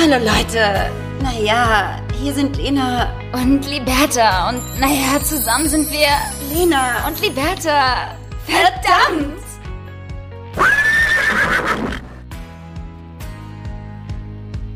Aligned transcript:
Hallo 0.00 0.16
Leute. 0.24 0.90
Naja, 1.22 2.00
hier 2.20 2.32
sind 2.32 2.56
Lena 2.56 3.08
Und 3.32 3.66
Liberta. 3.68 4.50
Und 4.50 4.62
naja, 4.80 5.20
zusammen 5.22 5.68
sind 5.68 5.90
wir 5.90 6.08
Lena 6.54 7.06
und 7.06 7.20
Liberta. 7.20 8.14
Verdammt! 8.46 9.42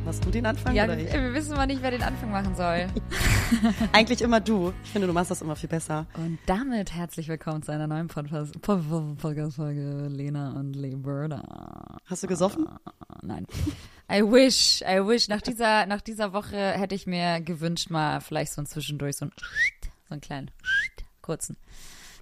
Machst 0.05 0.25
du 0.25 0.31
den 0.31 0.45
Anfang 0.47 0.75
Ja, 0.75 0.85
oder 0.85 0.99
ich? 0.99 1.13
wir 1.13 1.33
wissen 1.33 1.57
mal 1.57 1.67
nicht, 1.67 1.81
wer 1.83 1.91
den 1.93 2.03
Anfang 2.03 2.31
machen 2.33 2.55
soll. 2.57 2.87
Eigentlich 3.93 4.21
immer 4.21 4.41
du. 4.41 4.73
Ich 4.85 4.91
finde, 4.91 5.07
du 5.07 5.13
machst 5.13 5.31
das 5.31 5.41
immer 5.43 5.55
viel 5.57 5.69
besser. 5.69 6.07
Und 6.17 6.39
damit 6.47 6.93
herzlich 6.93 7.29
willkommen 7.29 7.63
zu 7.63 7.73
einer 7.73 7.87
neuen 7.87 8.09
Podcast- 8.09 8.61
Podcast-Folge 8.61 10.09
Lena 10.09 10.53
und 10.53 10.75
Liberta. 10.75 11.43
Hast 12.07 12.23
du 12.25 12.27
gesoffen? 12.27 12.67
Nein. 13.23 13.47
I 14.13 14.23
wish, 14.23 14.83
I 14.83 15.07
wish. 15.07 15.29
Nach 15.29 15.41
dieser, 15.41 15.87
nach 15.87 16.03
dieser 16.03 16.35
Woche 16.35 16.57
hätte 16.57 16.95
ich 16.95 17.07
mir 17.07 17.41
gewünscht, 17.41 17.89
mal 17.89 18.21
vielleicht 18.21 18.53
so 18.53 18.61
ein 18.61 18.67
Zwischendurch, 18.67 19.17
so 19.17 19.27
ein, 19.27 19.33
so 20.07 20.13
einen 20.13 20.21
kleinen, 20.21 20.51
kurzen. 21.23 21.57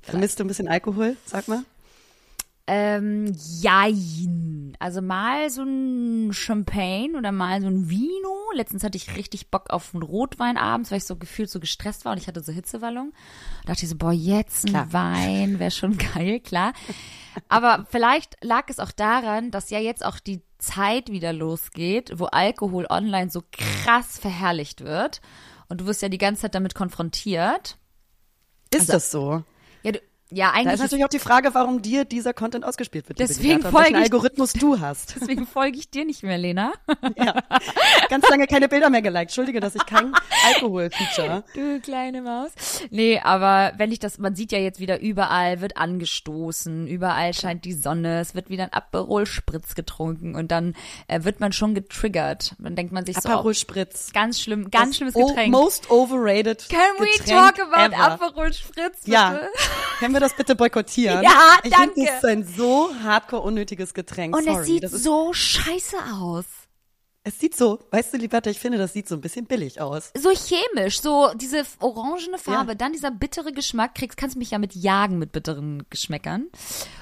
Vermisst 0.03 0.39
du 0.39 0.45
ein 0.45 0.47
bisschen 0.47 0.69
Alkohol? 0.69 1.17
Sag 1.27 1.49
mal. 1.49 1.65
Ähm, 2.69 3.35
jein. 3.61 4.77
Also 4.79 5.03
mal 5.03 5.51
so 5.51 5.63
ein 5.63 6.33
Champagne 6.33 7.19
oder 7.19 7.33
mal 7.33 7.61
so 7.61 7.67
ein 7.67 7.91
Vino. 7.91 8.53
Letztens 8.55 8.85
hatte 8.85 8.97
ich 8.97 9.17
richtig 9.17 9.51
Bock 9.51 9.71
auf 9.71 9.93
einen 9.93 10.05
Rotwein 10.05 10.57
abends, 10.57 10.93
weil 10.93 10.99
ich 10.99 11.07
so 11.07 11.17
gefühlt 11.17 11.51
so 11.51 11.59
gestresst 11.59 12.05
war 12.05 12.13
und 12.13 12.19
ich 12.19 12.29
hatte 12.29 12.41
so 12.41 12.53
Hitzewallung. 12.53 13.13
Da 13.65 13.73
dachte 13.73 13.85
ich 13.85 13.91
so, 13.91 13.97
boah, 13.97 14.13
jetzt 14.13 14.67
ein 14.67 14.71
Klar. 14.71 14.93
Wein 14.93 15.59
wäre 15.59 15.73
schon 15.73 15.99
geil, 16.15 16.39
klar. 16.39 16.73
Aber 17.49 17.87
vielleicht 17.91 18.37
lag 18.45 18.67
es 18.69 18.79
auch 18.79 18.93
daran, 18.93 19.51
dass 19.51 19.71
ja 19.71 19.81
jetzt 19.81 20.05
auch 20.05 20.21
die 20.21 20.41
Zeit 20.61 21.09
wieder 21.11 21.33
losgeht, 21.33 22.13
wo 22.19 22.27
Alkohol 22.27 22.87
online 22.89 23.31
so 23.31 23.43
krass 23.51 24.19
verherrlicht 24.19 24.83
wird. 24.85 25.21
Und 25.69 25.81
du 25.81 25.87
wirst 25.87 26.03
ja 26.03 26.09
die 26.09 26.19
ganze 26.19 26.43
Zeit 26.43 26.55
damit 26.55 26.75
konfrontiert. 26.75 27.77
Ist 28.73 28.81
Also- 28.83 28.93
das 28.93 29.11
so? 29.11 29.45
Ja, 30.31 30.47
ja 30.47 30.47
Da 30.47 30.59
eigentlich 30.59 30.75
ist 30.75 30.81
natürlich 30.81 31.05
auch 31.05 31.09
die 31.09 31.19
Frage, 31.19 31.55
warum 31.55 31.83
dir 31.83 32.05
dieser 32.05 32.33
Content 32.33 32.65
ausgespielt 32.65 33.09
wird. 33.09 33.19
Deswegen 33.19 33.63
Beata, 33.63 33.65
welchen 33.65 33.77
folge 33.77 33.91
ich- 33.91 34.05
Algorithmus 34.05 34.53
du 34.53 34.81
hast. 34.81 35.17
deswegen 35.21 35.47
folge 35.47 35.79
ich 35.79 35.91
dir 35.91 36.05
nicht 36.05 36.23
mehr, 36.23 36.39
Lena. 36.39 36.73
ja. 37.17 37.43
Ganz 38.09 38.29
lange 38.29 38.47
keine 38.47 38.69
Bilder 38.69 38.91
mehr 38.91 39.03
geliked. 39.03 39.31
Entschuldige, 39.31 39.61
dass 39.61 39.75
ich 39.75 39.85
kein 39.87 40.13
Alkohol-Feature. 40.55 41.45
Du 41.55 41.81
kleine 41.81 42.23
Maus. 42.23 42.53
Nee, 42.91 43.21
aber 43.21 43.73
wenn 43.77 43.93
ich 43.93 43.99
das, 43.99 44.19
man 44.19 44.35
sieht 44.35 44.53
ja 44.53 44.59
jetzt 44.59 44.81
wieder 44.81 45.01
überall 45.01 45.61
wird 45.61 45.77
angestoßen, 45.77 46.87
überall 46.87 47.35
scheint 47.35 47.65
die 47.65 47.73
Sonne, 47.73 48.21
es 48.21 48.35
wird 48.35 48.51
wieder 48.51 48.65
ein 48.65 48.73
Aperol 48.73 49.27
Spritz 49.27 49.75
getrunken 49.75 50.35
und 50.35 50.51
dann 50.51 50.75
äh, 51.09 51.25
wird 51.25 51.41
man 51.41 51.53
schon 51.53 51.75
getriggert. 51.75 52.55
Dann 52.59 52.77
denkt 52.77 52.93
man 52.93 53.05
sich 53.07 53.17
so, 53.17 53.29
Aperol 53.29 53.51
oh, 53.51 53.55
Spritz. 53.55 54.13
ganz 54.13 54.41
schlimm, 54.41 54.71
ganz 54.71 54.91
Das 54.91 54.97
schlimmes 54.97 55.15
Getränk. 55.15 55.53
Most 55.53 55.91
overrated 55.91 56.69
Can 56.69 56.81
we 56.99 57.07
Getränk 57.19 57.57
talk 57.57 57.61
about 57.61 57.95
ever. 57.95 58.13
Aperol 58.13 58.53
Spritz? 58.53 59.01
Bitte? 59.05 59.11
Ja. 59.11 59.41
Können 59.99 60.15
wir 60.15 60.20
das 60.21 60.35
bitte 60.35 60.55
boykottieren? 60.55 61.23
Ja, 61.23 61.59
ich 61.65 61.71
danke. 61.73 61.95
finde, 61.95 62.07
das 62.11 62.17
ist 62.19 62.25
ein 62.25 62.45
so 62.45 62.91
hardcore 63.03 63.43
unnötiges 63.43 63.95
Getränk. 63.95 64.37
Und 64.37 64.45
Sorry. 64.45 64.61
es 64.61 64.67
sieht 64.67 64.89
so 64.91 65.33
scheiße 65.33 65.97
aus. 66.15 66.45
es 67.23 67.39
sieht 67.39 67.55
so, 67.55 67.79
weißt 67.91 68.15
du, 68.15 68.17
Liberta, 68.17 68.49
ich 68.49 68.59
finde, 68.59 68.79
das 68.79 68.95
sieht 68.95 69.07
so 69.07 69.15
ein 69.15 69.21
bisschen 69.21 69.45
billig 69.45 69.79
aus. 69.81 70.11
So 70.17 70.31
chemisch, 70.31 71.03
so 71.03 71.31
diese 71.37 71.65
orangene 71.81 72.39
Farbe, 72.39 72.71
Ja. 72.71 72.75
dann 72.77 72.93
dieser 72.93 73.11
bittere 73.11 73.53
Geschmack, 73.53 73.95
kriegst, 73.95 74.17
kannst 74.17 74.37
mich 74.37 74.53
ja 74.53 74.59
mit 74.59 74.75
jagen 74.75 75.19
mit 75.19 75.31
bitteren 75.31 75.85
Geschmäckern. 75.91 76.47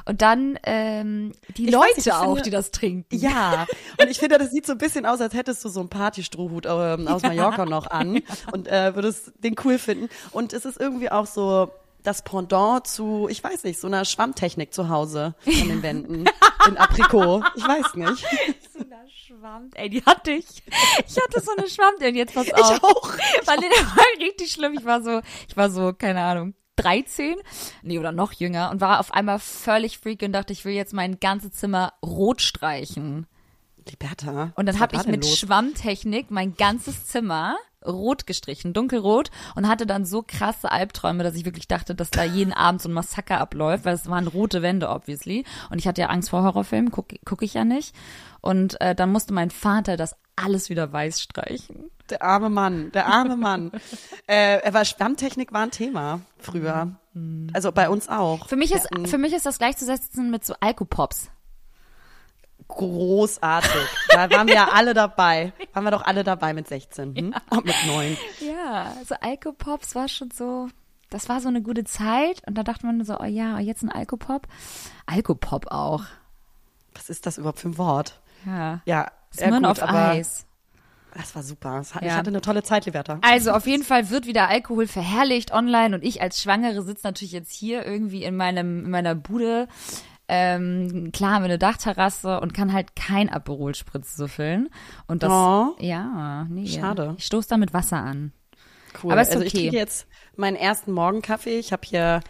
Und 0.06 0.20
dann 0.20 0.58
ähm, 0.64 1.32
die 1.56 1.66
Ich 1.66 1.70
Leute 1.72 1.86
nicht, 1.96 2.06
ich 2.08 2.12
auch, 2.12 2.24
finde- 2.34 2.42
die 2.42 2.50
das 2.50 2.72
trinken. 2.72 3.16
Ja, 3.16 3.66
und 4.00 4.08
ich 4.10 4.18
finde, 4.18 4.38
das 4.38 4.50
sieht 4.50 4.66
so 4.66 4.72
ein 4.72 4.78
bisschen 4.78 5.06
aus, 5.06 5.20
als 5.20 5.34
hättest 5.34 5.64
du 5.64 5.68
so 5.68 5.78
einen 5.80 5.88
Partystrohhut 5.88 6.66
ähm, 6.66 7.06
aus 7.06 7.22
Mallorca 7.22 7.64
noch 7.64 7.86
an 7.88 8.20
und 8.52 8.66
äh, 8.66 8.96
würdest 8.96 9.30
den 9.38 9.54
cool 9.64 9.78
finden. 9.78 10.08
Und 10.32 10.52
es 10.52 10.64
ist 10.64 10.80
irgendwie 10.80 11.10
auch 11.12 11.26
so 11.26 11.70
das 12.02 12.22
Pendant 12.22 12.86
zu, 12.86 13.28
ich 13.30 13.42
weiß 13.42 13.64
nicht, 13.64 13.80
so 13.80 13.86
einer 13.86 14.04
Schwammtechnik 14.04 14.72
zu 14.72 14.88
Hause 14.88 15.34
an 15.46 15.68
den 15.68 15.82
Wänden 15.82 16.24
in 16.66 16.76
Aprikot. 16.76 17.42
Ich 17.56 17.66
weiß 17.66 17.94
nicht. 17.94 18.24
So 18.78 18.84
eine 18.84 19.08
Schwamm. 19.08 19.70
Ey, 19.74 19.90
die 19.90 20.04
hatte 20.04 20.30
ich. 20.30 20.62
Ich 21.06 21.16
hatte 21.16 21.40
so 21.40 21.50
eine 21.56 21.68
Schwamm, 21.68 21.94
denn 22.00 22.14
jetzt 22.14 22.34
pass 22.34 22.52
auf. 22.52 22.76
Ich 22.76 22.82
auch. 22.84 23.12
Weil 23.46 23.58
der 23.58 23.70
war 23.70 24.04
richtig 24.20 24.52
schlimm. 24.52 24.74
Ich 24.78 24.84
war 24.84 25.02
so, 25.02 25.20
ich 25.48 25.56
war 25.56 25.68
so, 25.68 25.92
keine 25.92 26.20
Ahnung, 26.22 26.54
13, 26.76 27.34
nee, 27.82 27.98
oder 27.98 28.12
noch 28.12 28.32
jünger 28.32 28.70
und 28.70 28.80
war 28.80 29.00
auf 29.00 29.12
einmal 29.12 29.40
völlig 29.40 29.98
freak 29.98 30.22
und 30.22 30.32
dachte, 30.32 30.52
ich 30.52 30.64
will 30.64 30.74
jetzt 30.74 30.92
mein 30.92 31.18
ganzes 31.18 31.52
Zimmer 31.52 31.92
rot 32.04 32.40
streichen. 32.40 33.26
Liberta. 33.90 34.52
Und 34.54 34.66
dann 34.66 34.78
habe 34.78 34.96
ich 34.96 35.06
mit 35.06 35.24
los? 35.24 35.38
Schwammtechnik 35.38 36.30
mein 36.30 36.54
ganzes 36.54 37.06
Zimmer 37.06 37.56
rot 37.86 38.26
gestrichen, 38.26 38.72
dunkelrot 38.72 39.30
und 39.54 39.68
hatte 39.68 39.86
dann 39.86 40.04
so 40.04 40.22
krasse 40.26 40.70
Albträume, 40.70 41.22
dass 41.22 41.34
ich 41.34 41.44
wirklich 41.44 41.68
dachte, 41.68 41.94
dass 41.94 42.10
da 42.10 42.24
jeden 42.24 42.52
Abend 42.52 42.82
so 42.82 42.88
ein 42.88 42.92
Massaker 42.92 43.40
abläuft, 43.40 43.84
weil 43.84 43.94
es 43.94 44.08
waren 44.08 44.26
rote 44.26 44.62
Wände 44.62 44.88
obviously 44.88 45.44
und 45.70 45.78
ich 45.78 45.86
hatte 45.86 46.00
ja 46.00 46.08
Angst 46.08 46.30
vor 46.30 46.42
Horrorfilmen, 46.42 46.90
gucke 46.90 47.16
guck 47.24 47.42
ich 47.42 47.54
ja 47.54 47.64
nicht 47.64 47.94
und 48.40 48.80
äh, 48.80 48.94
dann 48.94 49.12
musste 49.12 49.32
mein 49.32 49.50
Vater 49.50 49.96
das 49.96 50.16
alles 50.36 50.70
wieder 50.70 50.92
weiß 50.92 51.20
streichen. 51.20 51.90
Der 52.10 52.22
arme 52.22 52.48
Mann, 52.48 52.90
der 52.92 53.06
arme 53.06 53.36
Mann. 53.36 53.72
äh, 54.26 54.60
er 54.60 54.74
war 54.74 54.84
Schwammtechnik 54.84 55.52
war 55.52 55.62
ein 55.62 55.70
Thema 55.70 56.20
früher. 56.38 56.96
Also 57.52 57.72
bei 57.72 57.88
uns 57.88 58.08
auch. 58.08 58.48
Für 58.48 58.56
mich 58.56 58.72
ist 58.72 58.88
für 59.06 59.18
mich 59.18 59.32
ist 59.32 59.44
das 59.44 59.58
gleichzusetzen 59.58 60.30
mit 60.30 60.44
so 60.44 60.54
Alkopops. 60.60 61.30
Großartig. 62.68 63.86
Da 64.10 64.30
waren 64.30 64.46
wir 64.46 64.54
ja 64.54 64.68
alle 64.72 64.94
dabei. 64.94 65.52
Waren 65.72 65.84
wir 65.84 65.90
doch 65.90 66.04
alle 66.04 66.22
dabei 66.22 66.54
mit 66.54 66.68
16 66.68 67.16
hm? 67.16 67.34
und 67.50 67.64
mit 67.64 67.74
9. 67.86 68.16
Ja, 68.40 68.92
so 69.06 69.14
Alkopops 69.20 69.94
war 69.94 70.08
schon 70.08 70.30
so, 70.30 70.68
das 71.10 71.28
war 71.28 71.40
so 71.40 71.48
eine 71.48 71.62
gute 71.62 71.84
Zeit 71.84 72.42
und 72.46 72.56
da 72.56 72.62
dachte 72.62 72.86
man 72.86 73.02
so, 73.04 73.18
oh 73.18 73.24
ja, 73.24 73.58
jetzt 73.58 73.82
ein 73.82 73.90
Alkopop. 73.90 74.46
Alkopop 75.06 75.66
auch. 75.70 76.04
Was 76.94 77.10
ist 77.10 77.26
das 77.26 77.38
überhaupt 77.38 77.60
für 77.60 77.70
ein 77.70 77.78
Wort? 77.78 78.20
Ja. 78.46 78.80
Ja, 78.84 79.10
ja 79.34 79.50
gut, 79.50 79.80
aber 79.80 80.10
Eis. 80.10 80.46
das 81.14 81.34
war 81.34 81.42
super. 81.42 81.78
Das 81.78 81.94
hat, 81.94 82.02
Ja. 82.02 82.08
Ich 82.08 82.14
hatte 82.14 82.30
eine 82.30 82.40
tolle 82.40 82.62
Zeit, 82.62 82.86
Liberta. 82.86 83.18
Also 83.22 83.52
auf 83.52 83.66
jeden 83.66 83.84
Fall 83.84 84.10
wird 84.10 84.26
wieder 84.26 84.48
Alkohol 84.48 84.86
verherrlicht 84.86 85.52
online 85.52 85.94
und 85.94 86.04
ich 86.04 86.22
als 86.22 86.42
Schwangere 86.42 86.82
sitze 86.82 87.06
natürlich 87.06 87.32
jetzt 87.32 87.52
hier 87.52 87.84
irgendwie 87.84 88.24
in 88.24 88.36
meinem 88.36 88.84
in 88.84 88.90
meiner 88.90 89.14
Bude. 89.14 89.68
Ähm, 90.28 91.10
klar 91.12 91.32
haben 91.34 91.42
wir 91.42 91.46
eine 91.46 91.58
Dachterrasse 91.58 92.40
und 92.40 92.52
kann 92.54 92.72
halt 92.72 92.94
kein 92.96 93.28
Aperol 93.30 93.74
Spritz 93.74 94.14
süffeln. 94.16 94.68
Und 95.06 95.22
das, 95.22 95.30
Oh. 95.32 95.74
ja, 95.80 96.44
nee. 96.50 96.66
Schade. 96.66 97.14
Ich 97.18 97.24
stoße 97.26 97.48
da 97.48 97.56
mit 97.56 97.72
Wasser 97.72 97.96
an. 97.98 98.32
Cool. 99.02 99.12
aber 99.12 99.20
ist 99.22 99.32
also 99.32 99.42
ich 99.44 99.52
okay. 99.54 99.64
kriege 99.64 99.76
jetzt 99.76 100.06
meinen 100.36 100.56
ersten 100.56 100.92
Morgenkaffee. 100.92 101.58
Ich 101.58 101.72
habe 101.72 101.82
hier 101.86 102.20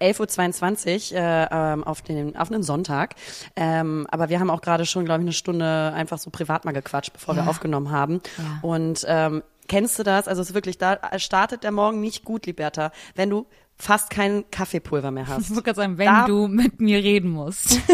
11.22 0.00 1.12
Uhr 1.12 1.18
äh, 1.18 1.48
ähm, 1.50 1.84
auf, 1.84 2.02
den, 2.02 2.36
auf 2.36 2.50
einen 2.50 2.62
Sonntag. 2.62 3.14
Ähm, 3.56 4.06
aber 4.10 4.28
wir 4.28 4.40
haben 4.40 4.50
auch 4.50 4.60
gerade 4.60 4.86
schon, 4.86 5.04
glaube 5.04 5.20
ich, 5.22 5.24
eine 5.26 5.32
Stunde 5.32 5.92
einfach 5.94 6.18
so 6.18 6.30
privat 6.30 6.64
mal 6.64 6.72
gequatscht, 6.72 7.12
bevor 7.12 7.34
Ja. 7.34 7.44
wir 7.44 7.50
aufgenommen 7.50 7.90
haben. 7.90 8.20
Ja. 8.38 8.58
Und 8.62 9.04
ähm, 9.08 9.42
kennst 9.68 9.98
du 9.98 10.02
das? 10.02 10.28
Also 10.28 10.40
es 10.42 10.50
ist 10.50 10.54
wirklich, 10.54 10.78
da 10.78 10.98
startet 11.18 11.62
der 11.64 11.72
Morgen 11.72 12.00
nicht 12.00 12.24
gut, 12.24 12.46
Liberta, 12.46 12.90
wenn 13.14 13.30
du 13.30 13.46
fast 13.78 14.10
kein 14.10 14.44
Kaffeepulver 14.50 15.10
mehr 15.10 15.26
hast. 15.28 15.44
Ich 15.44 15.50
wollte 15.50 15.62
gerade 15.62 15.76
sagen, 15.76 15.98
wenn 15.98 16.06
Da- 16.06 16.26
du 16.26 16.48
mit 16.48 16.80
mir 16.80 16.98
reden 16.98 17.30
musst. 17.30 17.80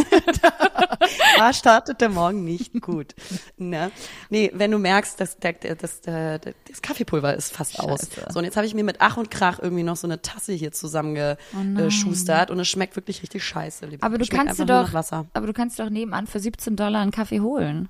Da 1.37 1.53
startet 1.53 2.01
der 2.01 2.09
Morgen 2.09 2.45
nicht 2.45 2.81
gut. 2.81 3.15
Ne? 3.57 3.91
Nee, 4.31 4.51
wenn 4.55 4.71
du 4.71 4.79
merkst, 4.79 5.21
dass 5.21 5.37
das, 5.39 6.01
der, 6.01 6.39
der, 6.39 6.55
das 6.69 6.81
Kaffeepulver 6.83 7.35
ist 7.35 7.53
fast 7.53 7.79
aus. 7.81 8.01
Scheiße. 8.15 8.29
So, 8.33 8.39
und 8.39 8.45
jetzt 8.45 8.57
habe 8.57 8.67
ich 8.67 8.75
mir 8.75 8.85
mit 8.85 8.97
Ach 9.01 9.17
und 9.17 9.31
Krach 9.31 9.59
irgendwie 9.61 9.83
noch 9.83 9.97
so 9.97 10.07
eine 10.07 10.23
Tasse 10.23 10.53
hier 10.53 10.73
zusammengeschustert 10.73 12.51
und 12.51 12.59
es 12.61 12.69
schmeckt 12.69 12.97
wirklich 12.97 13.23
richtig 13.23 13.45
scheiße. 13.45 13.87
Lieber. 13.87 14.07
Aber 14.07 14.17
du 14.19 14.27
kannst 14.27 14.59
dir 14.59 14.67
doch, 14.67 14.93
aber 15.35 15.47
du 15.47 15.53
kannst 15.53 15.79
doch 15.79 15.91
nebenan 15.91 16.27
für 16.27 16.41
17 16.41 16.77
Dollar 16.77 17.01
einen 17.03 17.11
Kaffee 17.11 17.41
holen. 17.41 17.89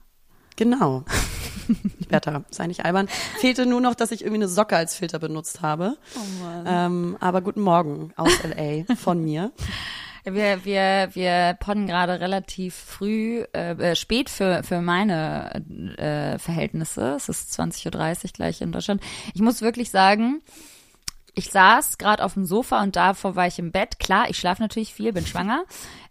Genau. 0.56 1.04
Bertha, 2.08 2.44
sei 2.50 2.66
nicht 2.66 2.84
albern. 2.84 3.08
Fehlte 3.40 3.66
nur 3.66 3.80
noch, 3.80 3.94
dass 3.94 4.12
ich 4.12 4.22
irgendwie 4.22 4.42
eine 4.42 4.48
Socke 4.48 4.76
als 4.76 4.94
Filter 4.94 5.18
benutzt 5.18 5.62
habe. 5.62 5.96
Oh 6.16 6.44
Mann. 6.44 6.64
Ähm, 6.66 7.16
aber 7.20 7.40
guten 7.40 7.62
Morgen 7.62 8.12
aus 8.16 8.32
LA 8.42 8.94
von 8.96 9.22
mir. 9.22 9.52
Wir, 10.26 10.64
wir, 10.64 11.10
wir 11.12 11.54
podden 11.60 11.86
gerade 11.86 12.18
relativ 12.18 12.74
früh, 12.74 13.44
äh, 13.52 13.72
äh, 13.72 13.94
spät 13.94 14.30
für, 14.30 14.62
für 14.62 14.80
meine 14.80 15.62
äh, 15.98 16.38
Verhältnisse. 16.38 17.12
Es 17.14 17.28
ist 17.28 17.52
20.30 17.60 18.24
Uhr 18.24 18.30
gleich 18.32 18.62
in 18.62 18.72
Deutschland. 18.72 19.02
Ich 19.34 19.42
muss 19.42 19.60
wirklich 19.60 19.90
sagen, 19.90 20.40
ich 21.34 21.50
saß 21.50 21.98
gerade 21.98 22.22
auf 22.24 22.34
dem 22.34 22.46
Sofa 22.46 22.82
und 22.82 22.96
davor 22.96 23.34
war 23.36 23.46
ich 23.46 23.58
im 23.58 23.72
Bett. 23.72 23.98
Klar, 23.98 24.30
ich 24.30 24.38
schlafe 24.38 24.62
natürlich 24.62 24.94
viel, 24.94 25.12
bin 25.12 25.26
schwanger. 25.26 25.64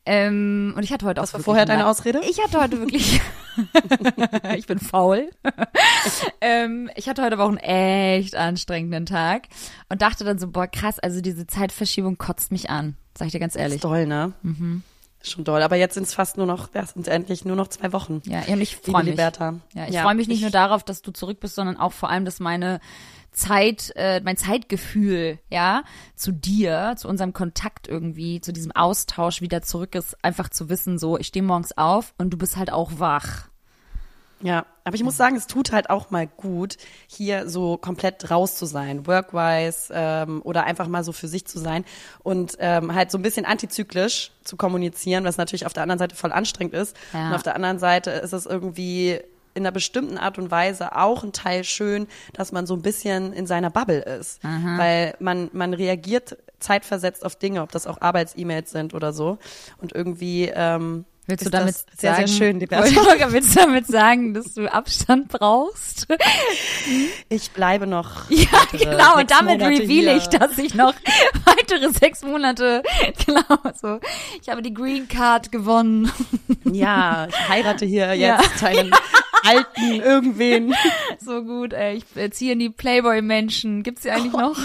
Ähm, 0.05 0.73
und 0.75 0.83
ich 0.83 0.91
hatte 0.91 1.05
heute 1.05 1.21
auch 1.21 1.23
Was 1.23 1.33
war 1.33 1.39
vorher 1.41 1.65
deine 1.65 1.87
Ausrede? 1.87 2.19
Ich 2.29 2.43
hatte 2.43 2.59
heute 2.59 2.77
wirklich, 2.79 3.21
ich 4.57 4.67
bin 4.67 4.79
faul. 4.79 5.29
ähm, 6.41 6.89
ich 6.95 7.07
hatte 7.07 7.23
heute 7.23 7.35
aber 7.35 7.45
auch 7.45 7.49
einen 7.49 7.57
echt 7.57 8.35
anstrengenden 8.35 9.05
Tag 9.05 9.43
und 9.89 10.01
dachte 10.01 10.23
dann 10.25 10.39
so, 10.39 10.49
boah, 10.49 10.67
krass, 10.67 10.99
also 10.99 11.21
diese 11.21 11.47
Zeitverschiebung 11.47 12.17
kotzt 12.17 12.51
mich 12.51 12.69
an. 12.69 12.97
Sag 13.17 13.27
ich 13.27 13.31
dir 13.31 13.39
ganz 13.39 13.53
Das 13.53 13.61
ehrlich. 13.61 13.75
ist 13.75 13.83
doll, 13.85 14.05
ne? 14.05 14.33
schon 15.25 15.45
doll. 15.45 15.61
Aber 15.61 15.77
jetzt 15.77 15.93
sind 15.93 16.03
es 16.03 16.13
fast 16.13 16.35
nur 16.35 16.45
noch, 16.45 16.73
ja, 16.73 16.85
sind 16.85 17.07
endlich 17.07 17.45
nur 17.45 17.55
noch 17.55 17.69
zwei 17.69 17.93
Wochen. 17.93 18.21
Ja, 18.25 18.41
und 18.49 18.59
ich 18.59 18.75
freue 18.75 19.03
mich. 19.03 19.11
Liberta. 19.11 19.53
Ja, 19.73 19.87
ich 19.87 19.93
Ja, 19.93 20.01
freue 20.03 20.15
mich 20.15 20.27
nicht 20.27 20.37
ich- 20.39 20.41
nur 20.41 20.51
darauf, 20.51 20.83
dass 20.83 21.01
du 21.01 21.11
zurück 21.11 21.39
bist, 21.39 21.55
sondern 21.55 21.77
auch 21.77 21.93
vor 21.93 22.09
allem, 22.09 22.25
dass 22.25 22.41
meine 22.41 22.81
Zeit, 23.33 23.91
äh, 23.95 24.21
mein 24.21 24.38
Zeitgefühl, 24.38 25.39
ja, 25.50 25.83
zu 26.15 26.31
dir, 26.31 26.95
zu 26.97 27.07
unserem 27.07 27.33
Kontakt 27.33 27.88
irgendwie, 27.88 28.41
zu 28.41 28.53
diesem 28.53 28.71
Austausch 28.71 29.41
wieder 29.41 29.62
zurück 29.62 29.95
ist, 29.95 30.24
einfach 30.24 30.50
zu 30.50 30.69
wissen, 30.69 30.97
so, 30.97 31.18
ich 31.18 31.27
stehe 31.27 31.44
morgens 31.44 31.77
auf 31.77 32.13
und 32.18 32.30
du 32.30 32.38
bist 32.38 32.57
halt 32.57 32.71
auch 32.71 33.00
wach. 33.00 33.50
Ja, 34.44 34.65
aber 34.83 34.95
ich 34.95 35.03
muss 35.03 35.15
sagen, 35.15 35.38
es 35.38 35.47
tut 35.47 35.71
halt 35.71 35.89
auch 35.89 36.12
mal 36.12 36.27
gut, 36.27 36.75
hier 37.07 37.50
so 37.50 37.77
komplett 37.77 38.30
raus 38.30 38.56
zu 38.56 38.65
sein, 38.65 39.07
workwise 39.07 39.94
ähm, 39.94 40.41
oder 40.44 40.65
einfach 40.65 40.89
mal 40.89 41.06
so 41.06 41.13
für 41.13 41.30
sich 41.30 41.45
zu 41.47 41.59
sein 41.59 41.85
und 42.24 42.57
ähm, 42.59 42.94
halt 42.94 43.09
so 43.09 43.18
ein 43.18 43.21
bisschen 43.21 43.45
antizyklisch 43.45 44.31
zu 44.44 44.57
kommunizieren, 44.57 45.24
was 45.24 45.38
natürlich 45.38 45.65
auf 45.65 45.71
der 45.71 45.83
anderen 45.83 46.00
Seite 46.00 46.18
voll 46.18 46.33
anstrengend 46.33 46.74
ist. 46.74 46.97
Ja. 47.13 47.30
Und 47.30 47.35
auf 47.35 47.44
der 47.44 47.56
anderen 47.56 47.80
Seite 47.80 48.12
ist 48.12 48.33
es 48.33 48.45
irgendwie 48.45 49.21
in 49.53 49.63
einer 49.63 49.71
bestimmten 49.71 50.17
Art 50.17 50.38
und 50.38 50.51
Weise 50.51 50.95
auch 50.95 51.23
ein 51.23 51.31
Teil 51.33 51.63
schön, 51.63 52.07
dass 52.33 52.51
man 52.51 52.65
so 52.65 52.75
ein 52.75 52.81
bisschen 52.81 53.33
in 53.33 53.45
seiner 53.47 53.69
Bubble 53.69 54.01
ist, 54.01 54.44
weil 54.77 55.15
man 55.19 55.50
man 55.53 55.73
reagiert 55.73 56.38
zeitversetzt 56.59 57.25
auf 57.25 57.35
Dinge, 57.35 57.61
ob 57.61 57.71
das 57.71 57.88
auch 57.88 58.01
Arbeits-E-Mails 58.01 58.71
sind 58.71 58.94
oder 58.94 59.13
so. 59.13 59.38
Und 59.79 59.94
irgendwie 59.94 60.51
ähm, 60.53 61.05
Willst 61.25 61.45
du 61.45 61.49
damit 61.49 61.73
sehr 61.97 62.15
sagen, 62.15 62.27
sehr 62.27 62.37
schön, 62.37 62.59
Liberta. 62.59 63.31
willst 63.31 63.55
du 63.55 63.59
damit 63.61 63.87
sagen, 63.87 64.33
dass 64.33 64.53
du 64.53 64.71
Abstand 64.71 65.29
brauchst? 65.29 66.07
Ich 67.29 67.51
bleibe 67.51 67.87
noch. 67.87 68.29
Ja, 68.29 68.47
genau. 68.71 69.17
Und 69.17 69.31
damit 69.31 69.59
Monate 69.61 69.81
reveal 69.81 69.87
hier. 69.87 70.17
ich, 70.17 70.27
dass 70.27 70.57
ich 70.57 70.73
noch 70.75 70.93
weitere 71.45 71.89
sechs 71.91 72.21
Monate, 72.23 72.83
genau 73.25 73.41
so. 73.81 73.99
Ich 74.41 74.49
habe 74.49 74.61
die 74.61 74.73
Green 74.73 75.07
Card 75.07 75.51
gewonnen. 75.51 76.11
Ja, 76.65 77.27
ich 77.29 77.49
heirate 77.49 77.85
hier 77.85 78.13
Ja. 78.13 78.41
jetzt 78.41 78.63
einen 78.63 78.91
alten 79.43 80.01
irgendwen. 80.01 80.75
So 81.19 81.43
gut, 81.43 81.71
ey. 81.73 82.01
Ich 82.15 82.33
ziehe 82.33 82.53
in 82.53 82.59
die 82.59 82.69
Playboy-Menschen. 82.69 83.83
Gibt's 83.83 84.01
die 84.03 84.11
eigentlich 84.11 84.33
noch? 84.33 84.57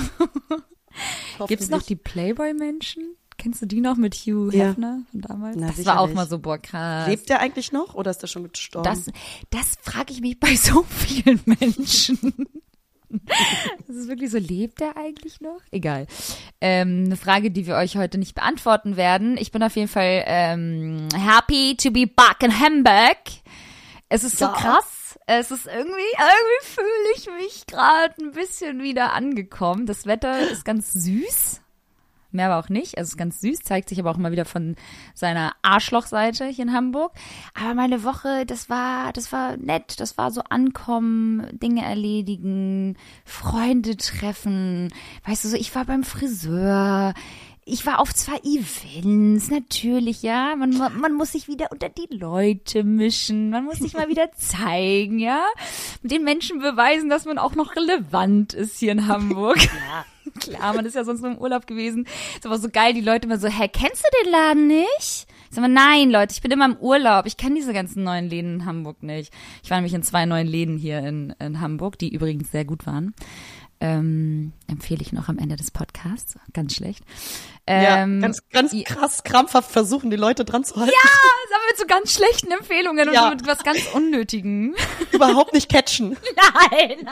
Gibt's 1.46 1.68
noch 1.70 1.82
die 1.82 1.96
Playboy-Menschen? 1.96 3.16
Kennst 3.38 3.62
du 3.62 3.66
die 3.66 3.80
noch 3.80 3.96
mit 3.96 4.14
Hugh 4.16 4.50
Ja. 4.54 4.66
Hefner 4.70 5.02
von 5.10 5.20
damals? 5.20 5.56
Na, 5.58 5.68
das 5.68 5.86
war 5.86 6.00
auch 6.00 6.06
sicherlich. 6.08 6.14
mal 6.16 6.26
so, 6.28 6.38
boah, 6.40 6.58
krass. 6.58 7.08
Lebt 7.08 7.28
der 7.28 7.40
eigentlich 7.40 7.70
noch 7.72 7.94
oder 7.94 8.10
ist 8.10 8.18
der 8.20 8.26
schon 8.26 8.48
gestorben? 8.50 8.84
Das, 8.84 9.06
das 9.50 9.76
frage 9.80 10.12
ich 10.12 10.20
mich 10.20 10.38
bei 10.40 10.54
so 10.56 10.82
vielen 10.82 11.40
Menschen. 11.46 12.46
Das 13.86 13.96
ist 13.96 14.08
wirklich 14.08 14.30
so, 14.30 14.36
lebt 14.38 14.82
er 14.82 14.96
eigentlich 14.98 15.40
noch? 15.40 15.60
Egal. 15.70 16.06
Ähm, 16.60 17.04
eine 17.06 17.16
Frage, 17.16 17.50
die 17.50 17.66
wir 17.66 17.76
euch 17.76 17.96
heute 17.96 18.18
nicht 18.18 18.34
beantworten 18.34 18.96
werden. 18.98 19.38
Ich 19.38 19.50
bin 19.50 19.62
auf 19.62 19.76
jeden 19.76 19.88
Fall 19.88 20.24
ähm, 20.26 21.08
happy 21.16 21.74
to 21.76 21.90
be 21.90 22.06
back 22.06 22.42
in 22.42 22.60
Hamburg. 22.60 23.16
Es 24.10 24.24
ist 24.24 24.36
so 24.38 24.44
Ja. 24.46 24.52
krass. 24.52 25.18
Es 25.26 25.50
ist 25.50 25.66
irgendwie, 25.66 25.90
irgendwie 25.90 26.64
fühle 26.64 26.86
ich 27.16 27.26
mich 27.38 27.66
gerade 27.66 28.14
ein 28.20 28.32
bisschen 28.32 28.82
wieder 28.82 29.12
angekommen. 29.14 29.86
Das 29.86 30.04
Wetter 30.06 30.50
ist 30.50 30.64
ganz 30.66 30.92
süß. 30.92 31.60
Mehr 32.30 32.50
aber 32.50 32.62
auch 32.62 32.68
nicht. 32.68 32.98
Also 32.98 33.08
es 33.08 33.12
ist 33.12 33.16
ganz 33.16 33.40
süß, 33.40 33.60
zeigt 33.60 33.88
sich 33.88 33.98
aber 33.98 34.10
auch 34.10 34.18
mal 34.18 34.32
wieder 34.32 34.44
von 34.44 34.76
seiner 35.14 35.54
Arschlochseite 35.62 36.46
hier 36.46 36.64
in 36.64 36.74
Hamburg. 36.74 37.12
Aber 37.54 37.74
meine 37.74 38.04
Woche, 38.04 38.44
das 38.44 38.68
war, 38.68 39.12
das 39.14 39.32
war 39.32 39.56
nett. 39.56 39.98
Das 39.98 40.18
war 40.18 40.30
so 40.30 40.42
ankommen, 40.42 41.46
Dinge 41.52 41.84
erledigen, 41.84 42.96
Freunde 43.24 43.96
treffen. 43.96 44.92
Weißt 45.26 45.44
du 45.44 45.48
so, 45.48 45.56
ich 45.56 45.74
war 45.74 45.86
beim 45.86 46.04
Friseur. 46.04 47.14
Ich 47.70 47.84
war 47.84 48.00
auf 48.00 48.14
zwei 48.14 48.38
Events, 48.38 49.50
natürlich, 49.50 50.22
ja. 50.22 50.56
Man, 50.56 50.70
man 50.98 51.12
muss 51.12 51.32
sich 51.32 51.48
wieder 51.48 51.70
unter 51.70 51.90
die 51.90 52.08
Leute 52.14 52.82
mischen. 52.82 53.50
Man 53.50 53.64
muss 53.64 53.78
sich 53.78 53.92
mal 53.92 54.08
wieder 54.08 54.32
zeigen, 54.36 55.18
ja. 55.18 55.44
Mit 56.02 56.12
den 56.12 56.24
Menschen 56.24 56.60
beweisen, 56.60 57.10
dass 57.10 57.26
man 57.26 57.38
auch 57.38 57.54
noch 57.54 57.76
relevant 57.76 58.54
ist 58.54 58.78
hier 58.78 58.92
in 58.92 59.06
Hamburg. 59.06 59.58
Klar, 60.40 60.74
man 60.74 60.86
ist 60.86 60.94
ja 60.94 61.04
sonst 61.04 61.22
nur 61.22 61.32
im 61.32 61.38
Urlaub 61.38 61.66
gewesen. 61.66 62.06
Ist 62.34 62.46
aber 62.46 62.58
so 62.58 62.68
geil, 62.68 62.94
die 62.94 63.00
Leute 63.00 63.26
immer 63.26 63.38
so, 63.38 63.48
hä, 63.48 63.68
kennst 63.68 64.02
du 64.02 64.24
den 64.24 64.32
Laden 64.32 64.66
nicht? 64.66 65.26
Ich 65.50 65.54
sag 65.54 65.62
mal, 65.62 65.68
nein, 65.68 66.10
Leute, 66.10 66.32
ich 66.32 66.42
bin 66.42 66.50
immer 66.50 66.66
im 66.66 66.76
Urlaub. 66.76 67.26
Ich 67.26 67.36
kenne 67.36 67.54
diese 67.54 67.72
ganzen 67.72 68.04
neuen 68.04 68.28
Läden 68.28 68.56
in 68.56 68.66
Hamburg 68.66 69.02
nicht. 69.02 69.32
Ich 69.62 69.70
war 69.70 69.78
nämlich 69.78 69.94
in 69.94 70.02
zwei 70.02 70.26
neuen 70.26 70.46
Läden 70.46 70.76
hier 70.76 70.98
in, 71.00 71.34
in 71.38 71.60
Hamburg, 71.60 71.98
die 71.98 72.12
übrigens 72.12 72.50
sehr 72.50 72.64
gut 72.64 72.86
waren. 72.86 73.14
Ähm, 73.80 74.52
empfehle 74.66 75.00
ich 75.00 75.12
noch 75.12 75.28
am 75.28 75.38
Ende 75.38 75.56
des 75.56 75.70
Podcasts. 75.70 76.36
Ganz 76.52 76.74
schlecht. 76.74 77.04
Ja, 77.68 78.02
Ähm, 78.02 78.20
ganz, 78.20 78.48
ganz 78.50 78.72
ja. 78.72 78.82
krass 78.84 79.22
krampfaft 79.24 79.70
versuchen, 79.70 80.10
die 80.10 80.16
Leute 80.16 80.44
dran 80.44 80.64
zu 80.64 80.76
halten. 80.76 80.92
Das 81.02 81.12
aber 81.54 81.64
mit 81.70 81.78
so 81.78 81.86
ganz 81.86 82.12
schlechten 82.14 82.50
Empfehlungen 82.52 83.12
Ja. 83.12 83.24
und 83.24 83.28
so 83.30 83.36
mit 83.36 83.46
was 83.46 83.64
ganz 83.64 83.78
Unnötigen. 83.94 84.74
Überhaupt 85.12 85.52
nicht 85.54 85.68
catchen. 85.70 86.16
Nein! 86.70 87.08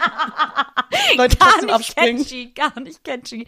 Leute 1.16 1.36
gar 1.36 1.48
trotzdem 1.48 1.66
nicht 1.66 1.74
abspringen. 1.74 2.18
catchy, 2.22 2.52
gar 2.54 2.80
nicht 2.80 3.04
catchy. 3.04 3.46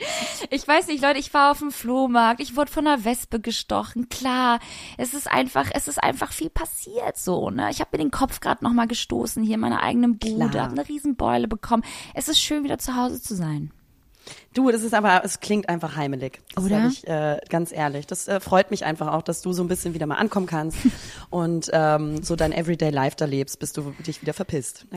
Ich 0.50 0.66
weiß 0.66 0.86
nicht, 0.88 1.02
Leute, 1.02 1.18
ich 1.18 1.32
war 1.34 1.50
auf 1.52 1.58
dem 1.58 1.70
Flohmarkt, 1.70 2.40
ich 2.40 2.56
wurde 2.56 2.70
von 2.70 2.86
einer 2.86 3.04
Wespe 3.04 3.40
gestochen. 3.40 4.08
Klar, 4.08 4.58
es 4.96 5.14
ist 5.14 5.30
einfach, 5.30 5.70
es 5.72 5.88
ist 5.88 6.02
einfach 6.02 6.32
viel 6.32 6.50
passiert 6.50 7.16
so, 7.16 7.50
ne? 7.50 7.68
Ich 7.70 7.80
habe 7.80 7.90
mir 7.92 7.98
den 7.98 8.10
Kopf 8.10 8.40
gerade 8.40 8.64
noch 8.64 8.72
mal 8.72 8.86
gestoßen 8.86 9.42
hier 9.42 9.54
in 9.54 9.60
meiner 9.60 9.82
eigenen 9.82 10.18
Bude, 10.18 10.60
habe 10.60 10.72
eine 10.72 10.88
Riesenbeule 10.88 11.48
bekommen. 11.48 11.84
Es 12.14 12.28
ist 12.28 12.40
schön 12.40 12.64
wieder 12.64 12.78
zu 12.78 12.96
Hause 12.96 13.20
zu 13.22 13.34
sein. 13.34 13.72
Du, 14.54 14.70
das 14.70 14.82
ist 14.82 14.94
aber, 14.94 15.22
es 15.24 15.40
klingt 15.40 15.68
einfach 15.68 15.94
heimelig. 15.94 16.40
Das 16.54 16.64
Oder? 16.64 16.86
ich 16.86 17.06
äh, 17.06 17.38
ganz 17.48 17.70
ehrlich. 17.70 18.06
Das 18.06 18.26
äh, 18.28 18.40
freut 18.40 18.70
mich 18.70 18.84
einfach 18.84 19.08
auch, 19.08 19.22
dass 19.22 19.42
du 19.42 19.52
so 19.52 19.62
ein 19.62 19.68
bisschen 19.68 19.94
wieder 19.94 20.06
mal 20.06 20.16
ankommen 20.16 20.46
kannst 20.46 20.78
und 21.30 21.70
ähm, 21.72 22.22
so 22.22 22.34
dein 22.34 22.52
Everyday 22.52 22.90
Life 22.90 23.16
da 23.16 23.26
lebst, 23.26 23.58
bis 23.60 23.72
du 23.72 23.92
dich 24.06 24.22
wieder 24.22 24.34
verpisst. 24.34 24.86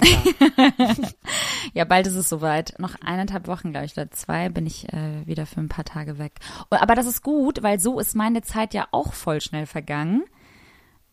Ja, 1.73 1.85
bald 1.85 2.07
ist 2.07 2.15
es 2.15 2.27
soweit. 2.27 2.73
Noch 2.79 2.95
eineinhalb 3.05 3.47
Wochen, 3.47 3.71
glaube 3.71 3.85
ich, 3.85 3.93
oder 3.93 4.09
zwei 4.11 4.49
bin 4.49 4.65
ich 4.65 4.91
äh, 4.91 5.25
wieder 5.25 5.45
für 5.45 5.61
ein 5.61 5.69
paar 5.69 5.85
Tage 5.85 6.17
weg. 6.17 6.33
Und, 6.69 6.81
aber 6.81 6.95
das 6.95 7.05
ist 7.05 7.21
gut, 7.21 7.63
weil 7.63 7.79
so 7.79 7.99
ist 7.99 8.15
meine 8.15 8.41
Zeit 8.41 8.73
ja 8.73 8.87
auch 8.91 9.13
voll 9.13 9.41
schnell 9.41 9.65
vergangen, 9.65 10.23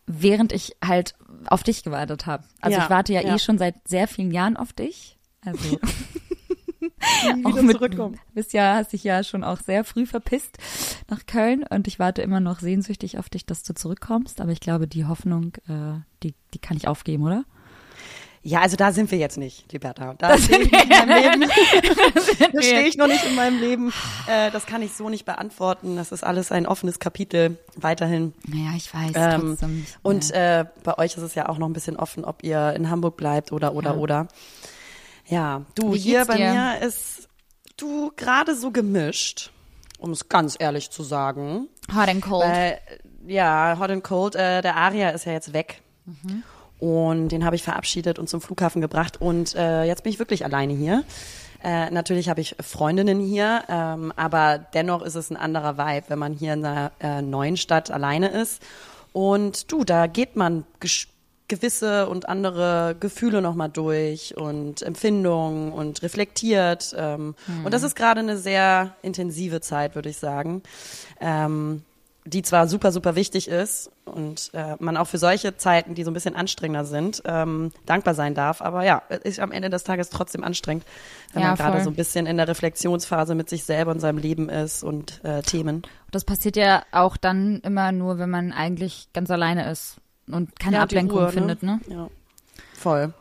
während 0.05 0.51
ich 0.51 0.75
halt 0.83 1.13
auf 1.45 1.63
dich 1.63 1.83
gewartet 1.83 2.25
habe. 2.25 2.43
Also 2.61 2.77
Ja, 2.77 2.83
ich 2.83 2.89
warte 2.89 3.13
ja, 3.13 3.21
ja. 3.21 3.35
eh 3.35 3.39
schon 3.39 3.57
seit 3.57 3.75
sehr 3.87 4.07
vielen 4.07 4.31
Jahren 4.31 4.57
auf 4.57 4.73
dich. 4.73 5.17
Also 5.45 5.79
auch 7.43 7.61
mit, 7.61 7.79
du 7.81 8.13
bist 8.33 8.53
ja, 8.53 8.75
hast 8.75 8.93
dich 8.93 9.03
ja 9.03 9.23
schon 9.23 9.43
auch 9.43 9.59
sehr 9.59 9.83
früh 9.83 10.05
verpisst 10.05 10.57
nach 11.09 11.25
Köln 11.25 11.63
und 11.69 11.87
ich 11.87 11.99
warte 11.99 12.21
immer 12.21 12.39
noch 12.39 12.59
sehnsüchtig 12.59 13.17
auf 13.17 13.29
dich, 13.29 13.45
dass 13.45 13.63
du 13.63 13.73
zurückkommst. 13.73 14.41
Aber 14.41 14.51
ich 14.51 14.59
glaube, 14.59 14.87
die 14.87 15.05
Hoffnung, 15.05 15.53
äh, 15.67 15.99
die, 16.23 16.33
die 16.53 16.59
kann 16.59 16.77
ich 16.77 16.87
aufgeben, 16.87 17.23
oder? 17.23 17.43
Ja, 18.41 18.61
also 18.61 18.77
da 18.77 18.93
sind 18.93 19.11
wir 19.11 19.17
jetzt 19.17 19.37
nicht, 19.37 19.69
Liberta. 19.73 20.13
Da 20.17 20.37
stehe 20.37 20.61
ich 20.61 20.71
nicht 20.71 20.83
in 20.85 20.89
meinem 20.89 21.41
Leben. 21.41 21.51
da 22.53 22.61
stehe 22.61 22.87
ich 22.87 22.97
noch 22.97 23.07
nicht 23.07 23.25
in 23.25 23.35
meinem 23.35 23.59
Leben. 23.59 23.91
Äh, 24.27 24.49
das 24.51 24.65
kann 24.65 24.81
ich 24.81 24.93
so 24.93 25.09
nicht 25.09 25.25
beantworten. 25.25 25.97
Das 25.97 26.13
ist 26.13 26.23
alles 26.23 26.49
ein 26.53 26.65
offenes 26.65 26.99
Kapitel 26.99 27.57
weiterhin. 27.75 28.33
Naja, 28.47 28.71
ich 28.77 28.93
weiß 28.93 29.11
Ähm, 29.15 29.57
und 30.03 30.31
äh, 30.31 30.63
bei 30.83 30.97
euch 30.97 31.17
ist 31.17 31.23
es 31.23 31.35
ja 31.35 31.49
auch 31.49 31.57
noch 31.57 31.67
ein 31.67 31.73
bisschen 31.73 31.97
offen, 31.97 32.23
ob 32.23 32.41
ihr 32.43 32.73
in 32.77 32.89
Hamburg 32.89 33.17
bleibt 33.17 33.51
oder 33.51 33.75
oder 33.75 33.91
Ja. 33.91 33.97
oder. 33.97 34.27
Ja, 35.29 35.61
du, 35.75 35.93
hier 35.95 36.25
bei 36.25 36.37
dir? 36.37 36.51
mir 36.53 36.81
ist 36.81 37.27
du 37.77 38.11
gerade 38.15 38.55
so 38.55 38.71
gemischt, 38.71 39.51
um 39.99 40.11
es 40.11 40.27
ganz 40.29 40.55
ehrlich 40.59 40.89
zu 40.89 41.03
sagen. 41.03 41.67
Hot 41.95 42.07
and 42.09 42.21
cold. 42.21 42.43
Weil, 42.45 42.79
ja, 43.27 43.77
Hot 43.79 43.89
and 43.89 44.03
Cold, 44.03 44.35
äh, 44.35 44.61
der 44.61 44.75
Aria 44.75 45.09
ist 45.09 45.25
ja 45.25 45.31
jetzt 45.33 45.53
weg. 45.53 45.81
Und 46.79 47.29
den 47.29 47.45
habe 47.45 47.55
ich 47.55 47.63
verabschiedet 47.63 48.19
und 48.19 48.27
zum 48.29 48.41
Flughafen 48.41 48.81
gebracht. 48.81 49.21
Und 49.21 49.53
äh, 49.55 49.83
jetzt 49.83 50.03
bin 50.03 50.11
ich 50.11 50.19
wirklich 50.19 50.45
alleine 50.45 50.73
hier. 50.73 51.03
Äh, 51.61 51.89
natürlich 51.91 52.29
habe 52.29 52.39
ich 52.39 52.55
Freundinnen 52.61 53.19
hier, 53.19 53.63
ähm, 53.67 54.13
aber 54.15 54.57
dennoch 54.73 55.01
ist 55.01 55.15
es 55.15 55.29
ein 55.29 55.35
anderer 55.35 55.77
Vibe, 55.77 56.05
wenn 56.07 56.19
man 56.19 56.33
hier 56.33 56.53
in 56.53 56.63
einer 56.65 56.91
äh, 57.01 57.21
neuen 57.21 57.57
Stadt 57.57 57.91
alleine 57.91 58.29
ist. 58.29 58.61
Und 59.11 59.69
du, 59.71 59.83
da 59.83 60.07
geht 60.07 60.37
man 60.37 60.63
gesch- 60.81 61.07
gewisse 61.49 62.07
und 62.07 62.29
andere 62.29 62.95
Gefühle 62.99 63.41
nochmal 63.41 63.69
durch 63.69 64.37
und 64.37 64.81
Empfindungen 64.81 65.73
und 65.73 66.01
reflektiert. 66.01 66.95
Ähm, 66.97 67.35
Und 67.65 67.73
das 67.73 67.83
ist 67.83 67.95
gerade 67.95 68.21
eine 68.21 68.37
sehr 68.37 68.95
intensive 69.01 69.59
Zeit, 69.59 69.95
würde 69.95 70.09
ich 70.09 70.17
sagen. 70.17 70.63
Ähm, 71.19 71.83
die 72.25 72.41
zwar 72.43 72.67
super, 72.67 72.91
super 72.91 73.15
wichtig 73.15 73.47
ist 73.47 73.89
und 74.05 74.51
äh, 74.53 74.75
man 74.79 74.97
auch 74.97 75.07
für 75.07 75.17
solche 75.17 75.57
Zeiten, 75.57 75.95
die 75.95 76.03
so 76.03 76.11
ein 76.11 76.13
bisschen 76.13 76.35
anstrengender 76.35 76.85
sind, 76.85 77.23
ähm, 77.25 77.71
dankbar 77.85 78.13
sein 78.13 78.35
darf. 78.35 78.61
Aber 78.61 78.83
ja, 78.83 79.01
ist 79.23 79.39
am 79.39 79.51
Ende 79.51 79.69
des 79.69 79.83
Tages 79.83 80.09
trotzdem 80.09 80.43
anstrengend, 80.43 80.85
wenn 81.33 81.41
Ja, 81.41 81.49
man 81.49 81.57
gerade 81.57 81.81
so 81.81 81.89
ein 81.89 81.95
bisschen 81.95 82.27
in 82.27 82.37
der 82.37 82.47
Reflexionsphase 82.47 83.33
mit 83.35 83.49
sich 83.49 83.63
selber 83.63 83.91
und 83.91 83.99
seinem 83.99 84.19
Leben 84.19 84.47
ist 84.49 84.83
und 84.83 85.23
äh, 85.23 85.41
Themen. 85.41 85.81
Das 86.11 86.23
passiert 86.23 86.55
ja 86.55 86.83
auch 86.91 87.17
dann 87.17 87.61
immer 87.61 87.91
nur, 87.91 88.19
wenn 88.19 88.29
man 88.29 88.51
eigentlich 88.51 89.07
ganz 89.13 89.31
alleine 89.31 89.69
ist 89.71 89.95
und 90.31 90.57
keine 90.59 90.77
Ja, 90.77 90.83
Ablenkung 90.83 91.19
Ruhe, 91.19 91.29
findet, 91.31 91.63
ne? 91.63 91.79
Ja, 91.87 92.09
voll. 92.73 93.13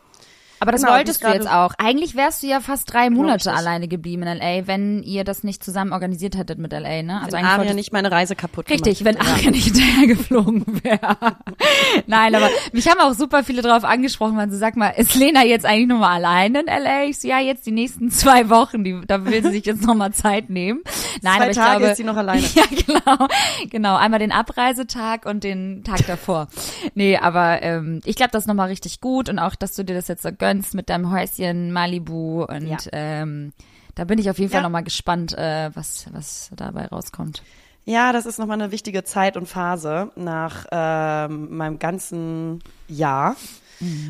Aber 0.61 0.73
das 0.73 0.83
Genau, 0.83 0.95
wolltest 0.95 1.23
du 1.23 1.29
jetzt 1.29 1.49
auch. 1.49 1.73
Eigentlich 1.79 2.17
wärst 2.17 2.43
du 2.43 2.47
ja 2.49 2.61
fast 2.61 2.93
drei 2.93 3.11
Monate 3.11 3.53
alleine 3.53 3.89
geblieben 3.89 4.23
in 4.23 4.29
L.A., 4.41 4.67
wenn 4.67 5.03
ihr 5.03 5.25
das 5.25 5.45
nicht 5.45 5.63
zusammen 5.63 5.93
organisiert 5.93 6.37
hättet 6.37 6.59
mit 6.59 6.73
L.A., 6.73 7.03
ne? 7.03 7.21
Also 7.21 7.37
Wenn 7.37 7.45
eigentlich 7.45 7.59
Aria 7.61 7.75
nicht 7.75 7.93
meine 7.93 8.11
Reise 8.11 8.35
kaputt 8.35 8.69
Richtig, 8.69 8.99
gemacht 8.99 9.17
wenn 9.19 9.25
hätte. 9.25 9.35
Aria 9.35 9.51
nicht 9.51 9.65
hinterher 9.77 10.07
geflogen 10.09 10.65
wäre. 10.83 11.17
Nein, 12.07 12.35
aber 12.35 12.49
mich 12.73 12.89
haben 12.89 13.01
auch 13.01 13.15
super 13.15 13.45
viele 13.45 13.63
drauf 13.63 13.85
angesprochen, 13.85 14.35
man 14.35 14.51
so, 14.51 14.59
sag 14.59 14.77
mal, 14.77 14.91
ist 14.91 15.15
Lena 15.15 15.45
jetzt 15.45 15.65
eigentlich 15.65 15.89
nur 15.89 15.99
mal 15.99 16.15
alleine 16.15 16.61
in 16.61 16.67
LA? 16.67 17.05
Ich 17.05 17.21
so, 17.21 17.29
ja, 17.29 17.39
jetzt 17.39 17.67
die 17.67 17.73
nächsten 17.73 18.11
zwei 18.11 18.49
Wochen, 18.51 18.83
die, 18.83 19.01
da 19.07 19.25
will 19.25 19.43
sie 19.45 19.51
sich 19.53 19.67
jetzt 19.67 19.87
noch 19.87 19.95
mal 19.95 20.13
Zeit 20.13 20.51
nehmen. 20.51 20.81
Nein, 21.23 21.35
Zwei 21.37 21.43
aber 21.43 21.51
ich 21.51 21.57
Tage 21.57 21.79
glaube, 21.79 21.91
ist 21.93 21.97
sie 21.97 22.05
noch 22.05 22.17
alleine. 22.17 22.43
Ja, 22.55 22.65
genau, 22.71 23.29
genau. 23.71 23.97
Einmal 23.97 24.19
den 24.19 24.33
Abreisetag 24.33 25.27
und 25.27 25.45
den 25.45 25.85
Tag 25.85 26.07
davor. 26.07 26.49
Nee, 26.95 27.17
aber 27.17 27.63
ähm, 27.63 28.01
ich 28.05 28.17
glaube, 28.17 28.31
das 28.33 28.45
ist 28.45 28.49
nochmal 28.49 28.69
richtig 28.69 29.01
gut 29.01 29.29
und 29.29 29.39
auch, 29.39 29.55
dass 29.55 29.75
du 29.75 29.85
dir 29.85 29.95
das 29.95 30.09
jetzt 30.09 30.23
so 30.23 30.31
gönnst 30.33 30.48
mit 30.75 30.89
deinem 30.89 31.11
Häuschen 31.11 31.73
Malibu 31.73 32.45
und 32.45 32.67
Ja. 32.67 32.77
ähm, 32.93 33.53
da 33.95 34.05
bin 34.05 34.19
ich 34.19 34.31
auf 34.31 34.39
jeden 34.39 34.51
Fall 34.51 34.61
Ja. 34.61 34.63
nochmal 34.63 34.85
gespannt, 34.85 35.37
äh, 35.37 35.71
was, 35.75 36.07
was 36.13 36.51
dabei 36.57 36.87
rauskommt. 36.87 37.43
Ja, 37.85 38.13
das 38.13 38.27
ist 38.27 38.39
nochmal 38.39 38.61
eine 38.61 38.71
wichtige 38.71 39.03
Zeit 39.03 39.37
und 39.37 39.47
Phase 39.47 40.11
nach 40.15 40.67
ähm, 40.71 41.57
meinem 41.57 41.79
ganzen 41.79 42.63
Jahr 42.87 43.35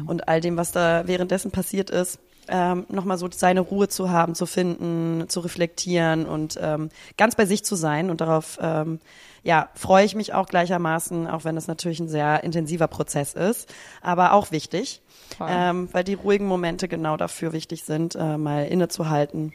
und 0.06 0.28
all 0.28 0.40
dem, 0.40 0.56
was 0.56 0.72
da 0.72 1.06
währenddessen 1.06 1.50
passiert 1.50 1.90
ist. 1.90 2.18
Ähm, 2.50 2.86
nochmal 2.88 3.18
so 3.18 3.28
seine 3.30 3.60
Ruhe 3.60 3.88
zu 3.88 4.08
haben, 4.10 4.34
zu 4.34 4.46
finden, 4.46 5.28
zu 5.28 5.40
reflektieren 5.40 6.24
und 6.24 6.58
ähm, 6.60 6.88
ganz 7.18 7.36
bei 7.36 7.44
sich 7.44 7.62
zu 7.62 7.76
sein. 7.76 8.08
Und 8.10 8.22
darauf 8.22 8.58
ähm, 8.62 9.00
ja, 9.44 9.68
freue 9.74 10.04
ich 10.06 10.14
mich 10.14 10.32
auch 10.32 10.46
gleichermaßen, 10.48 11.26
auch 11.26 11.44
wenn 11.44 11.54
das 11.54 11.68
natürlich 11.68 12.00
ein 12.00 12.08
sehr 12.08 12.42
intensiver 12.44 12.88
Prozess 12.88 13.34
ist, 13.34 13.72
aber 14.00 14.32
auch 14.32 14.50
wichtig. 14.50 15.02
Ähm, 15.46 15.88
weil 15.92 16.04
die 16.04 16.14
ruhigen 16.14 16.46
Momente 16.46 16.88
genau 16.88 17.16
dafür 17.16 17.52
wichtig 17.52 17.84
sind, 17.84 18.14
äh, 18.14 18.36
mal 18.38 18.66
innezuhalten. 18.66 19.52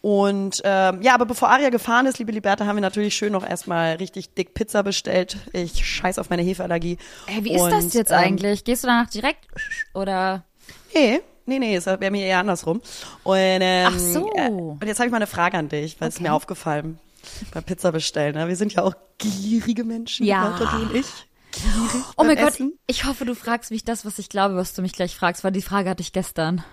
Und 0.00 0.60
ähm, 0.64 1.02
ja, 1.02 1.14
aber 1.14 1.26
bevor 1.26 1.48
Aria 1.48 1.70
gefahren 1.70 2.06
ist, 2.06 2.18
liebe 2.18 2.30
Liberta, 2.30 2.66
haben 2.66 2.76
wir 2.76 2.80
natürlich 2.82 3.16
schön 3.16 3.32
noch 3.32 3.44
erstmal 3.48 3.96
richtig 3.96 4.32
dick 4.34 4.54
Pizza 4.54 4.82
bestellt. 4.84 5.38
Ich 5.52 5.84
scheiß 5.84 6.18
auf 6.20 6.30
meine 6.30 6.42
Hefeallergie. 6.42 6.98
Ey, 7.26 7.44
wie 7.44 7.54
ist 7.54 7.64
das 7.64 7.84
Und, 7.84 7.94
jetzt 7.94 8.10
ähm, 8.12 8.18
eigentlich? 8.18 8.62
Gehst 8.64 8.84
du 8.84 8.86
danach 8.88 9.10
direkt 9.10 9.46
oder? 9.94 10.44
Nee, 10.94 11.20
nee, 11.46 11.58
nee, 11.58 11.74
es 11.74 11.86
wäre 11.86 12.10
mir 12.12 12.24
eher 12.26 12.38
andersrum. 12.38 12.80
Und, 13.24 13.34
ähm, 13.36 13.88
Ach 13.92 13.98
so. 13.98 14.30
Äh, 14.34 14.48
und 14.50 14.84
jetzt 14.86 14.98
habe 15.00 15.06
ich 15.08 15.10
mal 15.10 15.16
eine 15.16 15.26
Frage 15.26 15.58
an 15.58 15.68
dich, 15.68 16.00
weil 16.00 16.10
es 16.10 16.16
Okay. 16.16 16.24
mir 16.24 16.32
aufgefallen 16.32 17.00
beim 17.52 17.64
Pizza 17.64 17.90
bestellen. 17.90 18.36
Ne? 18.36 18.46
Wir 18.46 18.56
sind 18.56 18.72
ja 18.74 18.84
auch 18.84 18.94
gierige 19.18 19.82
Menschen, 19.82 20.24
Ja. 20.24 20.44
Liberta, 20.56 20.76
du 20.76 20.82
und 20.82 20.94
ich. 20.94 21.06
Oh 22.16 22.24
mein 22.24 22.36
Gott, 22.36 22.54
Essen. 22.54 22.78
ich 22.86 23.04
hoffe, 23.04 23.24
du 23.24 23.34
fragst 23.34 23.70
mich 23.70 23.84
das, 23.84 24.04
was 24.04 24.18
ich 24.18 24.28
glaube, 24.28 24.56
was 24.56 24.74
du 24.74 24.82
mich 24.82 24.92
gleich 24.92 25.16
fragst, 25.16 25.44
weil 25.44 25.52
die 25.52 25.62
Frage 25.62 25.90
hatte 25.90 26.02
ich 26.02 26.12
gestern. 26.12 26.64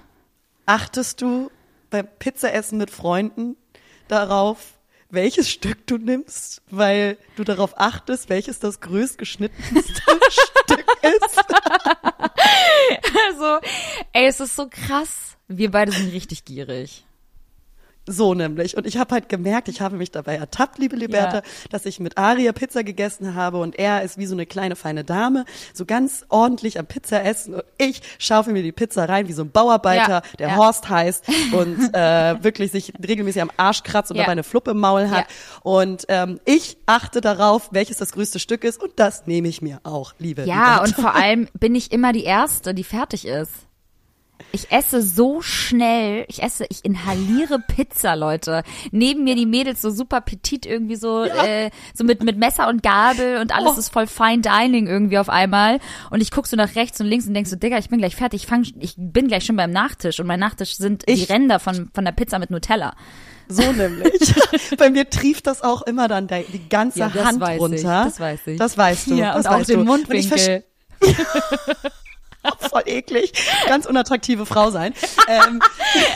Achtest 0.65 1.21
du 1.21 1.51
beim 1.89 2.07
Pizzaessen 2.19 2.77
mit 2.77 2.89
Freunden 2.89 3.55
darauf, 4.07 4.73
welches 5.09 5.49
Stück 5.49 5.85
du 5.87 5.97
nimmst, 5.97 6.61
weil 6.69 7.17
du 7.35 7.43
darauf 7.43 7.79
achtest, 7.79 8.29
welches 8.29 8.59
das 8.59 8.79
größt 8.81 9.17
geschnittenste 9.17 10.01
Stück 10.29 10.85
ist? 11.03 11.39
Also, 13.27 13.59
ey, 14.13 14.27
es 14.27 14.39
ist 14.39 14.55
so 14.55 14.67
krass. 14.69 15.37
Wir 15.47 15.71
beide 15.71 15.91
sind 15.91 16.11
richtig 16.11 16.45
gierig. 16.45 17.05
So 18.07 18.33
nämlich. 18.33 18.77
Und 18.77 18.85
ich 18.85 18.97
habe 18.97 19.13
halt 19.15 19.29
gemerkt, 19.29 19.67
ich 19.67 19.81
habe 19.81 19.95
mich 19.97 20.11
dabei 20.11 20.35
ertappt, 20.35 20.77
liebe 20.77 20.95
Liberta, 20.95 21.37
Ja. 21.37 21.41
dass 21.71 21.85
ich 21.85 21.99
mit 21.99 22.17
Aria 22.17 22.51
Pizza 22.51 22.83
gegessen 22.83 23.33
habe 23.35 23.57
und 23.59 23.77
er 23.79 24.03
ist 24.03 24.17
wie 24.17 24.25
so 24.27 24.35
eine 24.35 24.45
kleine 24.45 24.75
feine 24.75 25.03
Dame, 25.03 25.45
so 25.73 25.85
ganz 25.85 26.23
ordentlich 26.29 26.77
am 26.79 26.85
Pizza 26.85 27.23
essen 27.23 27.55
und 27.55 27.63
ich 27.77 28.01
schaufe 28.19 28.51
mir 28.51 28.61
die 28.63 28.71
Pizza 28.71 29.09
rein 29.09 29.27
wie 29.27 29.33
so 29.33 29.41
ein 29.43 29.49
Bauarbeiter, 29.51 30.09
Ja, 30.09 30.21
der 30.37 30.49
ja. 30.49 30.55
Horst 30.55 30.87
heißt 30.89 31.25
und 31.53 31.93
äh, 31.95 32.43
wirklich 32.43 32.71
sich 32.71 32.93
regelmäßig 33.05 33.41
am 33.41 33.51
Arsch 33.57 33.81
kratzt 33.83 34.11
und 34.11 34.17
dabei 34.17 34.31
eine 34.33 34.43
Fluppe 34.43 34.71
im 34.71 34.79
Maul 34.79 35.09
hat. 35.09 35.25
Und 35.63 36.05
ähm, 36.09 36.39
ich 36.45 36.77
achte 36.85 37.21
darauf, 37.21 37.69
welches 37.71 37.97
das 37.97 38.11
größte 38.11 38.37
Stück 38.39 38.63
ist 38.63 38.81
und 38.81 38.91
das 38.97 39.25
nehme 39.25 39.47
ich 39.47 39.61
mir 39.63 39.79
auch, 39.83 40.13
liebe 40.19 40.43
Ja, 40.43 40.75
Liberta. 40.75 40.83
und 40.83 40.95
vor 40.95 41.15
allem 41.15 41.47
bin 41.53 41.73
ich 41.75 41.91
immer 41.91 42.13
die 42.13 42.23
Erste, 42.23 42.73
die 42.75 42.83
fertig 42.83 43.25
ist. 43.25 43.51
Ich 44.51 44.71
esse 44.71 45.01
so 45.01 45.41
schnell, 45.41 46.25
ich 46.29 46.41
esse, 46.41 46.65
ich 46.69 46.85
inhaliere 46.85 47.59
Pizza, 47.59 48.15
Leute. 48.15 48.63
Neben 48.91 49.23
mir 49.23 49.35
die 49.35 49.45
Mädels 49.45 49.81
so 49.81 49.89
super 49.89 50.21
petit 50.21 50.65
irgendwie 50.65 50.95
so, 50.95 51.23
äh, 51.23 51.69
so 51.93 52.03
mit, 52.03 52.23
mit 52.23 52.37
Messer 52.37 52.67
und 52.69 52.81
Gabel 52.83 53.37
und 53.41 53.53
alles 53.53 53.73
Oh. 53.75 53.79
ist 53.79 53.89
voll 53.89 54.07
Fine 54.07 54.39
Dining 54.41 54.87
irgendwie 54.87 55.17
auf 55.17 55.29
einmal. 55.29 55.79
Und 56.09 56.21
ich 56.21 56.31
guck 56.31 56.47
so 56.47 56.55
nach 56.55 56.75
rechts 56.75 56.99
und 57.01 57.07
links 57.07 57.27
und 57.27 57.33
denk 57.33 57.47
so, 57.47 57.55
Digga, 57.55 57.77
ich 57.77 57.89
bin 57.89 57.99
gleich 57.99 58.15
fertig, 58.15 58.43
ich, 58.43 58.47
fang, 58.47 58.65
ich 58.79 58.93
bin 58.97 59.27
gleich 59.27 59.45
schon 59.45 59.55
beim 59.57 59.71
Nachtisch 59.71 60.19
und 60.19 60.27
mein 60.27 60.39
Nachtisch 60.39 60.75
sind 60.77 61.07
die 61.07 61.13
Ich- 61.13 61.29
Ränder 61.29 61.59
von, 61.59 61.89
von 61.93 62.05
der 62.05 62.11
Pizza 62.13 62.39
mit 62.39 62.49
Nutella. 62.51 62.95
So 63.47 63.71
nämlich. 63.73 64.33
Bei 64.77 64.89
mir 64.89 65.09
trieft 65.09 65.45
das 65.47 65.61
auch 65.61 65.81
immer 65.83 66.07
dann 66.07 66.27
die, 66.27 66.43
die 66.51 66.67
ganze 66.69 66.99
Ja, 66.99 67.09
das 67.13 67.25
Hand 67.25 67.39
weiß 67.41 67.55
ich, 67.55 67.61
runter. 67.61 68.03
das 68.05 68.19
weiß 68.19 68.39
ich. 68.47 68.57
Das 68.57 68.77
weißt 68.77 69.07
du. 69.11 69.15
Ja, 69.15 69.33
das 69.35 69.45
und 69.45 69.51
auch 69.51 69.63
den 69.65 69.79
du. 69.79 69.85
Mundwinkel. 69.85 70.63
voll 72.69 72.83
eklig. 72.85 73.33
Ganz 73.67 73.85
unattraktive 73.85 74.45
Frau 74.45 74.71
sein. 74.71 74.93
ähm, 75.27 75.61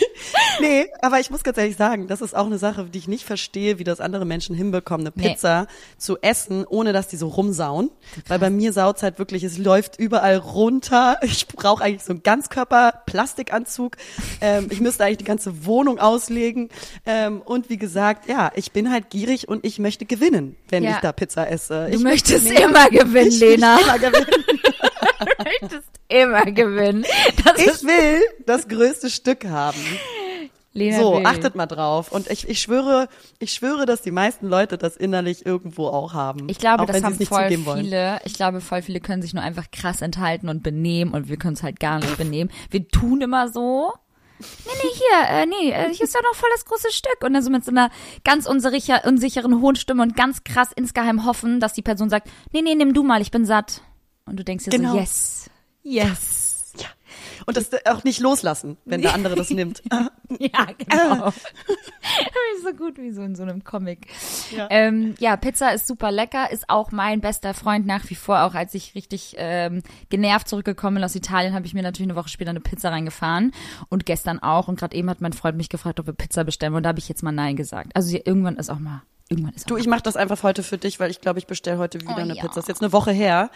nee, 0.60 0.88
aber 1.02 1.20
ich 1.20 1.30
muss 1.30 1.44
ganz 1.44 1.58
ehrlich 1.58 1.76
sagen, 1.78 2.08
das 2.08 2.22
ist 2.22 2.36
auch 2.36 2.46
eine 2.46 2.58
Sache, 2.58 2.86
die 2.86 2.98
ich 2.98 3.08
nicht 3.08 3.26
verstehe, 3.26 3.80
wie 3.80 3.84
das 3.84 4.00
andere 4.02 4.26
Menschen 4.26 4.56
hinbekommen, 4.56 5.08
eine 5.08 5.14
Nee. 5.16 5.30
Pizza 5.34 5.68
zu 5.98 6.18
essen, 6.22 6.66
ohne 6.66 6.94
dass 6.94 7.08
die 7.08 7.18
so 7.18 7.28
rumsauen. 7.28 7.90
Weil 8.28 8.40
bei 8.40 8.50
mir 8.50 8.74
saut's 8.74 9.04
halt 9.04 9.20
wirklich, 9.20 9.44
es 9.44 9.58
läuft 9.58 9.98
überall 10.00 10.38
runter. 10.38 11.18
Ich 11.22 11.48
brauche 11.48 11.84
eigentlich 11.84 12.04
so 12.04 12.12
einen 12.14 12.24
Ganzkörper-Plastikanzug. 12.24 13.98
Ähm, 14.42 14.68
ich 14.72 14.80
müsste 14.80 15.04
eigentlich 15.06 15.18
die 15.20 15.24
ganze 15.24 15.66
Wohnung 15.66 16.00
auslegen. 16.00 16.70
Ähm, 17.06 17.42
und 17.42 17.70
wie 17.70 17.78
gesagt, 17.78 18.28
ja, 18.30 18.52
ich 18.56 18.72
bin 18.72 18.92
halt 18.92 19.10
gierig 19.10 19.48
und 19.48 19.66
ich 19.66 19.80
möchte 19.80 20.06
gewinnen, 20.06 20.56
wenn 20.70 20.84
Ja. 20.84 20.92
ich 20.92 20.98
da 20.98 21.12
Pizza 21.12 21.50
esse. 21.50 21.88
Du 21.90 21.96
ich 21.98 22.02
möchtest 22.04 22.48
immer 22.52 22.90
gewinnen, 22.90 23.28
ich 23.30 23.40
Lena. 23.40 23.80
Immer 23.80 24.00
gewinnen. 24.00 24.59
Du 25.20 25.26
möchtest 25.44 25.90
immer 26.08 26.46
gewinnen. 26.46 27.06
Das 27.44 27.60
Ich 27.60 27.84
will 27.84 28.22
das 28.46 28.68
größte 28.68 29.10
Stück 29.10 29.46
haben. 29.46 29.80
Lena 30.74 31.00
So, 31.00 31.14
will. 31.18 31.26
achtet 31.26 31.56
mal 31.56 31.66
drauf. 31.66 32.12
Und 32.12 32.30
ich, 32.30 32.48
ich 32.48 32.62
schwöre, 32.62 33.10
ich 33.40 33.52
schwöre, 33.54 33.86
dass 33.86 34.02
die 34.02 34.12
meisten 34.12 34.48
Leute 34.48 34.78
das 34.78 34.96
innerlich 34.96 35.46
irgendwo 35.46 35.88
auch 35.88 36.14
haben. 36.14 36.48
Ich 36.50 36.60
glaube, 36.60 36.84
auch 36.84 36.88
das 36.88 37.04
haben 37.04 37.16
voll 37.20 37.44
zugeben 37.44 37.66
wollen. 37.66 37.84
viele. 37.86 38.20
Ich 38.24 38.34
glaube, 38.34 38.62
voll 38.62 38.82
viele 38.82 39.00
können 39.00 39.22
sich 39.22 39.34
nur 39.34 39.44
einfach 39.44 39.72
krass 39.72 40.02
enthalten 40.02 40.48
und 40.48 40.62
benehmen 40.64 41.14
und 41.14 41.28
wir 41.28 41.38
können 41.38 41.56
es 41.56 41.64
halt 41.64 41.80
gar 41.80 42.00
nicht 42.00 42.18
benehmen. 42.18 42.52
Wir 42.70 42.88
tun 42.88 43.22
immer 43.22 43.50
so. 43.50 43.94
Nee, 44.40 44.72
nee, 44.84 44.90
hier, 44.94 45.38
äh, 45.38 45.46
nee, 45.46 45.72
äh, 45.72 45.94
hier 45.94 46.06
ist 46.06 46.14
ja 46.14 46.22
noch 46.22 46.36
voll 46.36 46.50
das 46.54 46.64
große 46.64 46.92
Stück. 46.92 47.18
Und 47.24 47.34
dann 47.34 47.44
so 47.44 47.50
mit 47.50 47.66
so 47.66 47.72
einer 47.72 47.90
ganz 48.24 48.48
unsicher, 48.48 49.02
unsicheren 49.06 49.60
hohen 49.62 49.76
Stimme 49.76 50.02
und 50.04 50.16
ganz 50.16 50.44
krass 50.46 50.70
insgeheim 50.74 51.26
hoffen, 51.26 51.60
dass 51.60 51.74
die 51.74 51.82
Person 51.82 52.10
sagt, 52.10 52.30
nee, 52.54 52.62
nee, 52.62 52.76
nimm 52.76 52.94
du 52.94 53.04
mal, 53.04 53.22
ich 53.22 53.32
bin 53.32 53.46
satt. 53.46 53.82
Und 54.30 54.38
du 54.38 54.44
denkst 54.44 54.66
dir 54.66 54.72
Genau. 54.72 54.94
so, 54.94 55.00
yes, 55.00 55.50
yes. 55.84 56.46
Und 57.46 57.58
das 57.58 57.70
auch 57.86 58.04
nicht 58.04 58.20
loslassen, 58.20 58.78
wenn 58.86 59.02
der 59.02 59.14
andere 59.14 59.36
das 59.36 59.50
nimmt. 59.50 59.82
Ja, 60.38 60.68
genau. 60.78 61.30
Wie 62.12 62.62
so 62.64 62.72
gut 62.74 63.00
wie 63.00 63.12
so 63.12 63.24
in 63.24 63.36
so 63.36 63.42
einem 63.42 63.64
Comic. 63.64 64.06
Ja. 64.56 64.68
Ähm, 64.70 65.16
ja, 65.18 65.36
Pizza 65.38 65.74
ist 65.74 65.88
super 65.88 66.12
lecker, 66.12 66.52
ist 66.52 66.70
auch 66.70 66.92
mein 66.92 67.20
bester 67.20 67.56
Freund 67.56 67.88
nach 67.88 68.08
wie 68.12 68.16
vor. 68.16 68.44
Auch 68.44 68.54
als 68.54 68.76
ich 68.76 68.94
richtig 68.94 69.36
ähm, 69.40 69.82
genervt 70.12 70.48
zurückgekommen 70.48 70.96
bin 70.96 71.04
aus 71.04 71.16
Italien, 71.16 71.56
habe 71.56 71.66
ich 71.66 71.74
mir 71.74 71.82
natürlich 71.82 72.10
eine 72.12 72.16
Woche 72.16 72.30
später 72.30 72.52
eine 72.52 72.60
Pizza 72.60 72.92
reingefahren. 72.92 73.54
Und 73.90 74.06
gestern 74.06 74.38
auch. 74.38 74.68
Und 74.68 74.80
gerade 74.80 74.96
eben 74.96 75.10
hat 75.10 75.20
mein 75.20 75.34
Freund 75.34 75.58
mich 75.58 75.70
gefragt, 75.70 76.00
ob 76.00 76.06
wir 76.06 76.14
Pizza 76.14 76.44
bestellen 76.44 76.74
wollen. 76.74 76.82
Und 76.82 76.84
da 76.84 76.90
habe 76.90 77.00
ich 77.00 77.10
jetzt 77.10 77.24
mal 77.24 77.32
Nein 77.32 77.56
gesagt. 77.56 77.90
Also 77.96 78.16
ja, 78.16 78.22
irgendwann 78.24 78.58
ist 78.58 78.70
auch 78.70 78.80
mal, 78.80 79.02
irgendwann 79.30 79.56
ist 79.56 79.64
auch 79.66 79.70
Du, 79.70 79.78
ich 79.78 79.88
mache 79.88 80.04
das 80.04 80.16
einfach 80.16 80.44
heute 80.44 80.62
für 80.62 80.78
dich, 80.78 81.00
weil 81.00 81.10
ich 81.10 81.22
glaube, 81.22 81.40
ich 81.40 81.48
bestelle 81.48 81.80
heute 81.80 82.00
wieder 82.02 82.14
Oh, 82.18 82.20
eine 82.20 82.36
ja. 82.36 82.42
Pizza. 82.44 82.56
Das 82.56 82.66
ist 82.66 82.70
jetzt 82.70 82.84
eine 82.84 82.94
Woche 82.94 83.12
her. 83.12 83.50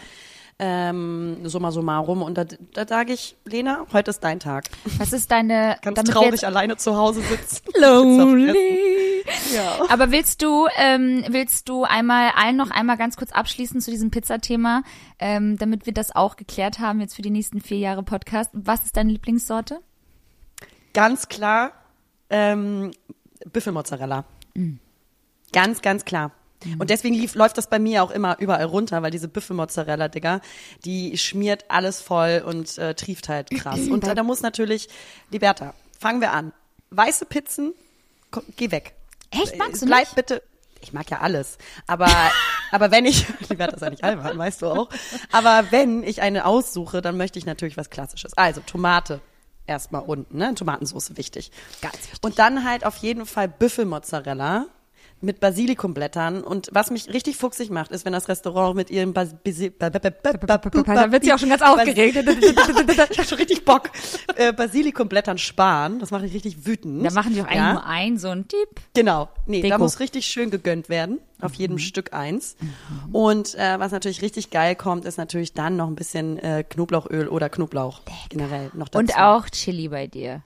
Ähm, 0.58 1.38
summa 1.48 1.72
summarum. 1.72 2.22
Und 2.22 2.38
da, 2.38 2.44
da 2.44 2.86
sage 2.86 3.12
ich, 3.12 3.36
Lena, 3.44 3.86
heute 3.92 4.10
ist 4.10 4.20
dein 4.22 4.38
Tag. 4.38 4.66
Was 4.98 5.12
ist 5.12 5.30
deine, 5.32 5.76
Ganz 5.82 6.02
traurig 6.04 6.46
alleine 6.46 6.76
zu 6.76 6.96
Hause 6.96 7.22
sitzen. 7.22 7.62
Lonely. 7.80 9.24
Ja. 9.52 9.78
Aber 9.88 10.12
willst 10.12 10.42
du, 10.42 10.68
ähm, 10.76 11.24
willst 11.28 11.68
du 11.68 11.82
einmal 11.82 12.30
allen 12.36 12.56
noch 12.56 12.70
einmal 12.70 12.96
ganz 12.96 13.16
kurz 13.16 13.32
abschließen 13.32 13.80
zu 13.80 13.90
diesem 13.90 14.10
Pizzathema, 14.10 14.82
ähm, 15.18 15.58
damit 15.58 15.86
wir 15.86 15.92
das 15.92 16.14
auch 16.14 16.36
geklärt 16.36 16.78
haben 16.78 17.00
jetzt 17.00 17.16
für 17.16 17.22
die 17.22 17.30
nächsten 17.30 17.60
vier 17.60 17.78
Jahre 17.78 18.04
Podcast? 18.04 18.50
Was 18.52 18.84
ist 18.84 18.96
deine 18.96 19.10
Lieblingssorte? 19.10 19.80
Ganz 20.92 21.28
klar, 21.28 21.72
ähm, 22.30 22.92
Büffelmozzarella. 23.52 24.24
Mm. 24.54 24.74
Ganz, 25.52 25.82
ganz 25.82 26.04
klar. 26.04 26.30
Und 26.78 26.90
deswegen 26.90 27.14
lief, 27.14 27.34
läuft 27.34 27.58
das 27.58 27.68
bei 27.68 27.78
mir 27.78 28.02
auch 28.02 28.10
immer 28.10 28.38
überall 28.38 28.64
runter, 28.64 29.02
weil 29.02 29.10
diese 29.10 29.28
Büffelmozzarella, 29.28 30.08
Digga, 30.08 30.40
die 30.84 31.16
schmiert 31.18 31.64
alles 31.68 32.00
voll 32.00 32.42
und 32.46 32.78
äh, 32.78 32.94
trieft 32.94 33.28
halt 33.28 33.50
krass. 33.50 33.80
Und 33.88 34.06
da, 34.06 34.14
da 34.14 34.22
muss 34.22 34.42
natürlich, 34.42 34.88
Liberta, 35.30 35.74
fangen 35.98 36.20
wir 36.20 36.32
an. 36.32 36.52
Weiße 36.90 37.26
Pizzen, 37.26 37.74
komm, 38.30 38.44
geh 38.56 38.70
weg. 38.70 38.94
Echt, 39.30 39.56
magst 39.56 39.82
du 39.82 39.86
Bleib 39.86 40.00
nicht? 40.00 40.16
bitte. 40.16 40.42
Ich 40.80 40.92
mag 40.92 41.10
ja 41.10 41.20
alles, 41.20 41.56
aber 41.86 42.06
aber 42.70 42.90
wenn 42.90 43.06
ich, 43.06 43.26
Liberta 43.48 43.76
ist 43.76 43.82
ja 43.82 43.90
nicht 43.90 44.04
albern, 44.04 44.36
weißt 44.36 44.62
du 44.62 44.66
auch. 44.66 44.88
Aber 45.32 45.66
wenn 45.70 46.02
ich 46.02 46.22
eine 46.22 46.44
aussuche, 46.44 47.00
dann 47.00 47.16
möchte 47.16 47.38
ich 47.38 47.46
natürlich 47.46 47.76
was 47.76 47.88
Klassisches. 47.90 48.36
Also 48.36 48.60
Tomate, 48.60 49.20
erstmal 49.66 50.02
unten, 50.02 50.36
ne? 50.36 50.54
Tomatensauce 50.54 51.16
wichtig. 51.16 51.50
Ganz 51.80 51.96
wichtig. 51.96 52.18
Und 52.22 52.38
dann 52.38 52.64
halt 52.64 52.84
auf 52.84 52.96
jeden 52.98 53.26
Fall 53.26 53.48
Büffelmozzarella 53.48 54.66
mit 55.20 55.40
Basilikumblättern. 55.40 56.42
Und 56.42 56.68
was 56.72 56.90
mich 56.90 57.08
richtig 57.12 57.36
fuchsig 57.36 57.70
macht, 57.70 57.90
ist, 57.92 58.04
wenn 58.04 58.12
das 58.12 58.28
Restaurant 58.28 58.76
mit 58.76 58.90
ihrem 58.90 59.12
Bas 59.14 59.34
Basi- 59.44 59.70
ba- 59.70 59.88
ba- 59.90 59.98
ba- 59.98 60.10
ba- 60.36 60.58
ba- 60.58 60.94
Da 60.94 61.12
wird 61.12 61.24
sie 61.24 61.32
auch 61.32 61.38
schon 61.38 61.48
ganz 61.48 61.62
aufgeregt. 61.62 62.16
ich 62.90 62.98
habe 63.18 63.24
schon 63.24 63.38
richtig 63.38 63.64
Bock. 63.64 63.90
Äh, 64.36 64.52
Basilikumblättern 64.52 65.38
sparen. 65.38 65.98
Das 65.98 66.10
macht 66.10 66.22
mich 66.22 66.34
richtig 66.34 66.66
wütend. 66.66 67.04
Da 67.06 67.10
machen 67.12 67.32
die 67.34 67.40
auch 67.40 67.46
eigentlich 67.46 67.56
Ja? 67.56 67.72
nur 67.72 67.86
ein, 67.86 68.18
so 68.18 68.28
ein 68.28 68.46
Tipp. 68.48 68.68
Genau. 68.94 69.28
Nee, 69.46 69.68
da 69.68 69.78
muss 69.78 70.00
richtig 70.00 70.26
schön 70.26 70.50
gegönnt 70.50 70.88
werden. 70.88 71.18
Auf 71.40 71.54
jedem 71.54 71.78
Stück 71.78 72.12
eins. 72.14 72.56
Und 73.12 73.54
äh, 73.56 73.78
was 73.78 73.92
natürlich 73.92 74.22
richtig 74.22 74.50
geil 74.50 74.74
kommt, 74.76 75.04
ist 75.04 75.18
natürlich 75.18 75.52
dann 75.52 75.76
noch 75.76 75.88
ein 75.88 75.94
bisschen 75.94 76.38
äh, 76.38 76.64
Knoblauchöl 76.68 77.28
oder 77.28 77.48
Knoblauch 77.50 78.00
generell 78.30 78.70
noch 78.74 78.88
dazu. 78.88 78.98
Und 79.00 79.18
auch 79.18 79.48
Chili 79.50 79.88
bei 79.88 80.06
dir. 80.06 80.42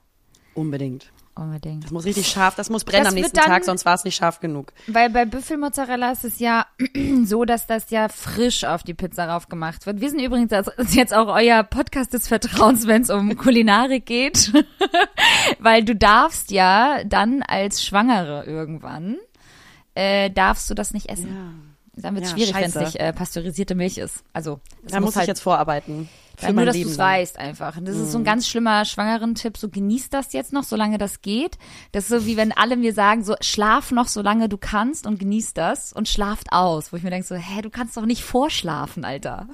Unbedingt. 0.55 1.13
Unbedingt. 1.41 1.85
Das 1.85 1.93
muss 1.93 2.05
richtig 2.05 2.27
scharf, 2.27 2.57
das 2.57 2.69
muss 2.69 2.83
brennen 2.85 3.05
Das 3.05 3.13
am 3.13 3.15
nächsten 3.15 3.37
dann- 3.37 3.45
Tag, 3.47 3.65
sonst 3.65 3.85
war 3.85 3.95
es 3.95 4.03
nicht 4.03 4.17
scharf 4.17 4.41
genug. 4.41 4.73
Weil 4.89 5.09
bei 5.09 5.25
Büffelmozzarella 5.25 6.11
ist 6.11 6.25
es 6.25 6.41
ja 6.41 6.67
so, 7.25 7.45
dass 7.45 7.67
das 7.69 7.91
ja 7.91 8.09
frisch 8.09 8.65
auf 8.65 8.83
die 8.83 8.95
Pizza 8.95 9.27
raufgemacht 9.29 9.87
wird. 9.87 10.01
Wir 10.01 10.11
sind 10.11 10.19
übrigens 10.21 10.51
das 10.51 10.67
ist 10.67 10.97
jetzt 10.97 11.15
auch 11.15 11.29
euer 11.29 11.63
Podcast 11.63 12.13
des 12.13 12.27
Vertrauens, 12.27 12.89
wenn 12.89 13.03
es 13.03 13.11
um 13.11 13.37
Kulinarik 13.37 14.05
geht. 14.05 14.53
Weil 15.61 15.85
du 15.85 15.95
darfst 15.95 16.51
ja 16.51 17.05
dann 17.05 17.43
als 17.43 17.85
Schwangere 17.85 18.45
irgendwann, 18.45 19.17
äh, 19.95 20.31
darfst 20.31 20.69
du 20.71 20.75
das 20.75 20.93
nicht 20.93 21.09
essen. 21.09 21.77
Dann 21.95 22.15
wird 22.15 22.25
es 22.25 22.31
Ja, 22.33 22.37
schwierig, 22.37 22.55
wenn 22.57 22.65
es 22.65 22.75
nicht 22.75 22.97
äh, 22.97 23.13
pasteurisierte 23.13 23.75
Milch 23.75 23.99
ist. 23.99 24.25
Also 24.33 24.61
Da 24.89 25.01
muss 25.01 25.17
halt 25.17 25.25
ich 25.25 25.29
jetzt 25.29 25.41
vorarbeiten. 25.41 26.09
Für 26.39 26.53
nur, 26.53 26.65
dass 26.65 26.77
du 26.77 26.89
es 26.89 26.99
weißt 26.99 27.39
einfach. 27.39 27.77
Und 27.77 27.87
das 27.89 27.97
ist 27.97 28.13
so 28.13 28.19
ein 28.19 28.25
ganz 28.25 28.49
schlimmer 28.49 28.85
Schwangeren-Tipp. 28.85 29.57
So 29.57 29.69
genieß 29.69 30.11
das 30.11 30.33
jetzt 30.33 30.53
noch, 30.53 30.63
solange 30.63 30.97
das 30.97 31.21
geht. 31.21 31.59
Das 31.93 32.05
ist 32.05 32.11
so 32.11 32.27
wie 32.27 32.37
wenn 32.37 32.53
alle 32.53 32.77
mir 32.77 32.95
sagen, 32.95 33.25
so 33.25 33.35
schlaf 33.41 33.91
noch, 33.91 34.07
solange 34.07 34.49
du 34.49 34.57
kannst 34.57 35.07
und 35.07 35.19
genieß 35.19 35.55
das 35.55 35.93
und 35.93 36.09
schlaft 36.09 36.53
aus. 36.53 36.93
Wo 36.93 36.97
ich 36.97 37.03
mir 37.03 37.11
denke 37.11 37.27
so, 37.27 37.35
hä, 37.35 37.63
du 37.63 37.71
kannst 37.71 37.97
doch 37.97 38.07
nicht 38.07 38.23
vorschlafen, 38.23 39.05
Alter. 39.05 39.49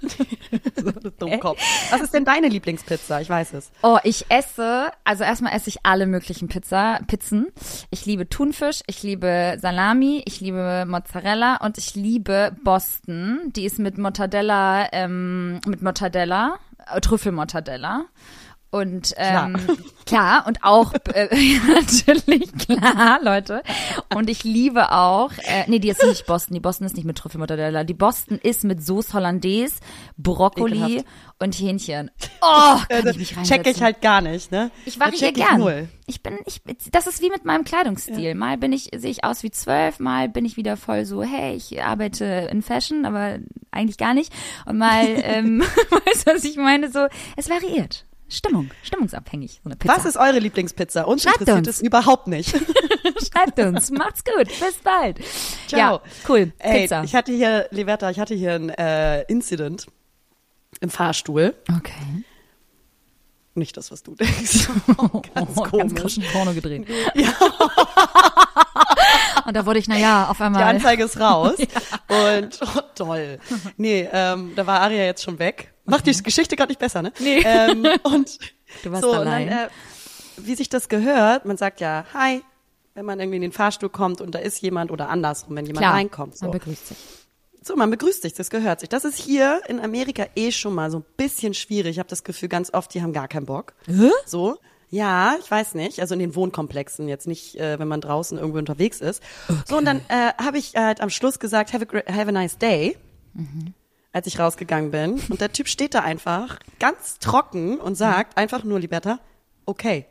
Dummkopf. 1.18 1.60
Was 1.90 2.00
ist 2.00 2.14
denn 2.14 2.24
deine 2.24 2.48
Lieblingspizza? 2.48 3.20
Ich 3.20 3.28
weiß 3.28 3.52
es. 3.54 3.70
Oh, 3.82 3.98
ich 4.02 4.26
esse, 4.28 4.90
also 5.04 5.24
erstmal 5.24 5.54
esse 5.54 5.68
ich 5.68 5.78
alle 5.84 6.06
möglichen 6.06 6.48
Pizza, 6.48 7.00
Pizzen. 7.06 7.48
Ich 7.90 8.06
liebe 8.06 8.28
Thunfisch, 8.28 8.80
ich 8.86 9.02
liebe 9.02 9.58
Salami, 9.60 10.22
ich 10.26 10.40
liebe 10.40 10.84
Mozzarella 10.86 11.56
und 11.56 11.78
ich 11.78 11.94
liebe 11.94 12.56
Boston. 12.64 13.52
Die 13.56 13.64
ist 13.64 13.78
mit 13.78 13.98
Mortadella, 13.98 14.88
ähm, 14.92 15.60
mit 15.66 15.82
Mortadella, 15.82 16.29
äh, 16.34 17.00
Trüffelmortadella. 17.00 18.04
Und 18.72 19.14
ähm, 19.16 19.56
klar. 20.06 20.46
und 20.46 20.62
auch 20.62 20.94
äh, 21.14 21.28
natürlich 21.68 22.52
klar, 22.52 23.18
Leute. 23.20 23.62
Und 24.14 24.30
ich 24.30 24.44
liebe 24.44 24.92
auch, 24.92 25.32
äh, 25.38 25.64
nee, 25.66 25.80
die 25.80 25.88
ist 25.88 26.04
nicht 26.04 26.26
Boston. 26.26 26.54
Die 26.54 26.60
Boston 26.60 26.86
ist 26.86 26.94
nicht 26.94 27.04
mit 27.04 27.18
Trüffelmortadella. 27.18 27.82
Die 27.82 27.94
Boston 27.94 28.38
ist 28.38 28.62
mit 28.62 28.84
Sauce 28.84 29.12
Hollandaise, 29.12 29.76
Brokkoli 30.16 30.76
Ekelhaft. 30.76 31.06
und 31.38 31.54
Hähnchen. 31.58 32.10
Oh, 32.42 32.78
kann 32.88 33.06
ich 33.06 33.18
mich 33.18 33.36
reinsetzen. 33.36 33.64
Check 33.64 33.76
ich 33.76 33.82
halt 33.82 34.00
gar 34.00 34.22
nicht, 34.22 34.50
ne? 34.50 34.70
Ich 34.86 34.98
variiere 34.98 35.30
gern. 35.30 35.60
Null. 35.60 35.88
Ich 36.06 36.22
bin, 36.22 36.38
ich, 36.46 36.62
das 36.90 37.06
ist 37.06 37.20
wie 37.20 37.28
mit 37.28 37.44
meinem 37.44 37.64
Kleidungsstil. 37.64 38.34
Mal 38.34 38.56
bin 38.56 38.72
ich, 38.72 38.88
sehe 38.96 39.10
ich 39.10 39.24
aus 39.24 39.42
wie 39.42 39.50
zwölf, 39.50 40.00
mal 40.00 40.30
bin 40.30 40.46
ich 40.46 40.56
wieder 40.56 40.78
voll 40.78 41.04
so, 41.04 41.22
hey, 41.22 41.54
ich 41.54 41.82
arbeite 41.82 42.48
in 42.50 42.62
Fashion, 42.62 43.04
aber 43.04 43.40
eigentlich 43.72 43.98
gar 43.98 44.14
nicht. 44.14 44.32
Und 44.64 44.78
mal, 44.78 45.04
ähm, 45.06 45.60
weißt 46.06 46.28
du, 46.28 46.34
was 46.34 46.44
ich 46.44 46.56
meine? 46.56 46.90
So, 46.90 47.08
es 47.36 47.50
variiert. 47.50 48.06
Stimmung, 48.30 48.70
stimmungsabhängig, 48.82 49.60
so 49.62 49.68
eine 49.68 49.76
Pizza. 49.76 49.96
Was 49.96 50.04
ist 50.04 50.16
eure 50.16 50.38
Lieblingspizza? 50.38 51.02
Uns 51.02 51.22
Schreibt 51.24 51.40
interessiert 51.40 51.66
uns. 51.66 51.76
es 51.76 51.82
überhaupt 51.82 52.28
nicht. 52.28 52.50
Schreibt 53.32 53.58
uns. 53.58 53.90
Macht's 53.90 54.22
gut. 54.24 54.46
Bis 54.46 54.76
bald. 54.84 55.18
Ciao. 55.66 55.78
Ja, 55.96 56.02
cool. 56.28 56.52
Ey, 56.58 56.82
Pizza. 56.82 57.02
ich 57.04 57.14
hatte 57.14 57.32
hier, 57.32 57.66
Liberta, 57.70 58.08
ich 58.10 58.20
hatte 58.20 58.34
hier 58.34 58.52
ein 58.54 58.70
äh, 58.70 59.22
Incident 59.22 59.86
im 60.80 60.90
Fahrstuhl. 60.90 61.54
okay. 61.76 62.24
Nicht 63.60 63.76
das, 63.76 63.92
was 63.92 64.02
du 64.02 64.14
denkst. 64.14 64.68
ganz 65.34 65.50
Oh, 65.54 65.64
komisch. 65.64 65.94
Ganz 65.94 66.00
kurz 66.00 66.18
Porno 66.32 66.54
gedreht. 66.54 66.86
Und 69.44 69.54
da 69.54 69.66
wurde 69.66 69.78
ich, 69.78 69.86
naja, 69.86 70.28
auf 70.30 70.38
Die 70.38 70.44
einmal. 70.44 70.62
Anzeige 70.62 71.04
ist 71.04 71.20
raus. 71.20 71.56
Und 72.08 72.58
oh, 72.62 72.80
toll. 72.94 73.38
Nee, 73.76 74.08
ähm, 74.10 74.52
da 74.56 74.66
war 74.66 74.80
Aria 74.80 75.04
jetzt 75.04 75.22
schon 75.22 75.38
weg. 75.38 75.74
Macht 75.84 76.06
die 76.06 76.22
Geschichte 76.22 76.56
gerade 76.56 76.70
nicht 76.70 76.78
besser, 76.78 77.02
ne? 77.02 77.12
Nee. 77.18 77.42
Ähm, 77.44 77.86
und 78.04 78.38
Du 78.82 78.92
warst 78.92 79.02
so, 79.02 79.12
allein. 79.12 79.48
Dann, 79.50 79.58
äh, 79.66 79.68
wie 80.38 80.54
sich 80.54 80.70
das 80.70 80.88
gehört, 80.88 81.44
man 81.44 81.58
sagt 81.58 81.82
ja 81.82 82.06
Hi, 82.14 82.40
wenn 82.94 83.04
man 83.04 83.20
irgendwie 83.20 83.36
in 83.36 83.42
den 83.42 83.52
Fahrstuhl 83.52 83.90
kommt 83.90 84.22
und 84.22 84.34
da 84.34 84.38
ist 84.38 84.62
jemand 84.62 84.90
oder 84.90 85.10
andersrum, 85.10 85.54
wenn 85.54 85.66
jemand 85.66 85.84
Klar, 85.84 85.94
reinkommt. 85.96 86.38
So. 86.38 86.46
man 86.46 86.52
begrüßt 86.52 86.88
sich. 86.88 86.96
So, 87.62 87.76
man 87.76 87.90
begrüßt 87.90 88.22
sich, 88.22 88.32
das 88.32 88.48
gehört 88.50 88.80
sich. 88.80 88.88
Das 88.88 89.04
ist 89.04 89.18
hier 89.18 89.60
in 89.68 89.80
Amerika 89.80 90.26
eh 90.34 90.50
schon 90.50 90.74
mal 90.74 90.90
so 90.90 90.98
ein 91.00 91.04
bisschen 91.16 91.52
schwierig. 91.54 91.92
Ich 91.92 91.98
habe 91.98 92.08
das 92.08 92.24
Gefühl, 92.24 92.48
ganz 92.48 92.72
oft, 92.72 92.92
die 92.94 93.02
haben 93.02 93.12
gar 93.12 93.28
keinen 93.28 93.44
Bock. 93.46 93.74
So. 94.24 94.58
Ja, 94.88 95.36
ich 95.38 95.48
weiß 95.50 95.74
nicht. 95.74 96.00
Also 96.00 96.14
in 96.14 96.20
den 96.20 96.34
Wohnkomplexen, 96.34 97.06
jetzt 97.06 97.26
nicht, 97.28 97.56
äh, 97.60 97.78
wenn 97.78 97.86
man 97.86 98.00
draußen 98.00 98.38
irgendwo 98.38 98.58
unterwegs 98.58 99.00
ist. 99.00 99.22
So, 99.68 99.76
und 99.76 99.84
dann 99.84 99.98
äh, 100.08 100.32
habe 100.42 100.58
ich 100.58 100.74
halt 100.74 101.00
am 101.00 101.10
Schluss 101.10 101.38
gesagt, 101.38 101.72
have 101.72 101.84
a, 101.84 101.88
gra- 101.88 102.10
have 102.12 102.28
a 102.28 102.32
nice 102.32 102.58
day, 102.58 102.96
als 104.12 104.26
ich 104.26 104.38
rausgegangen 104.40 104.90
bin. 104.90 105.20
Und 105.28 105.40
der 105.40 105.52
Typ 105.52 105.68
steht 105.68 105.94
da 105.94 106.00
einfach 106.00 106.58
ganz 106.80 107.18
trocken 107.20 107.78
und 107.78 107.94
sagt 107.94 108.36
einfach 108.36 108.64
nur, 108.64 108.80
Liberta, 108.80 109.20
okay. 109.66 110.06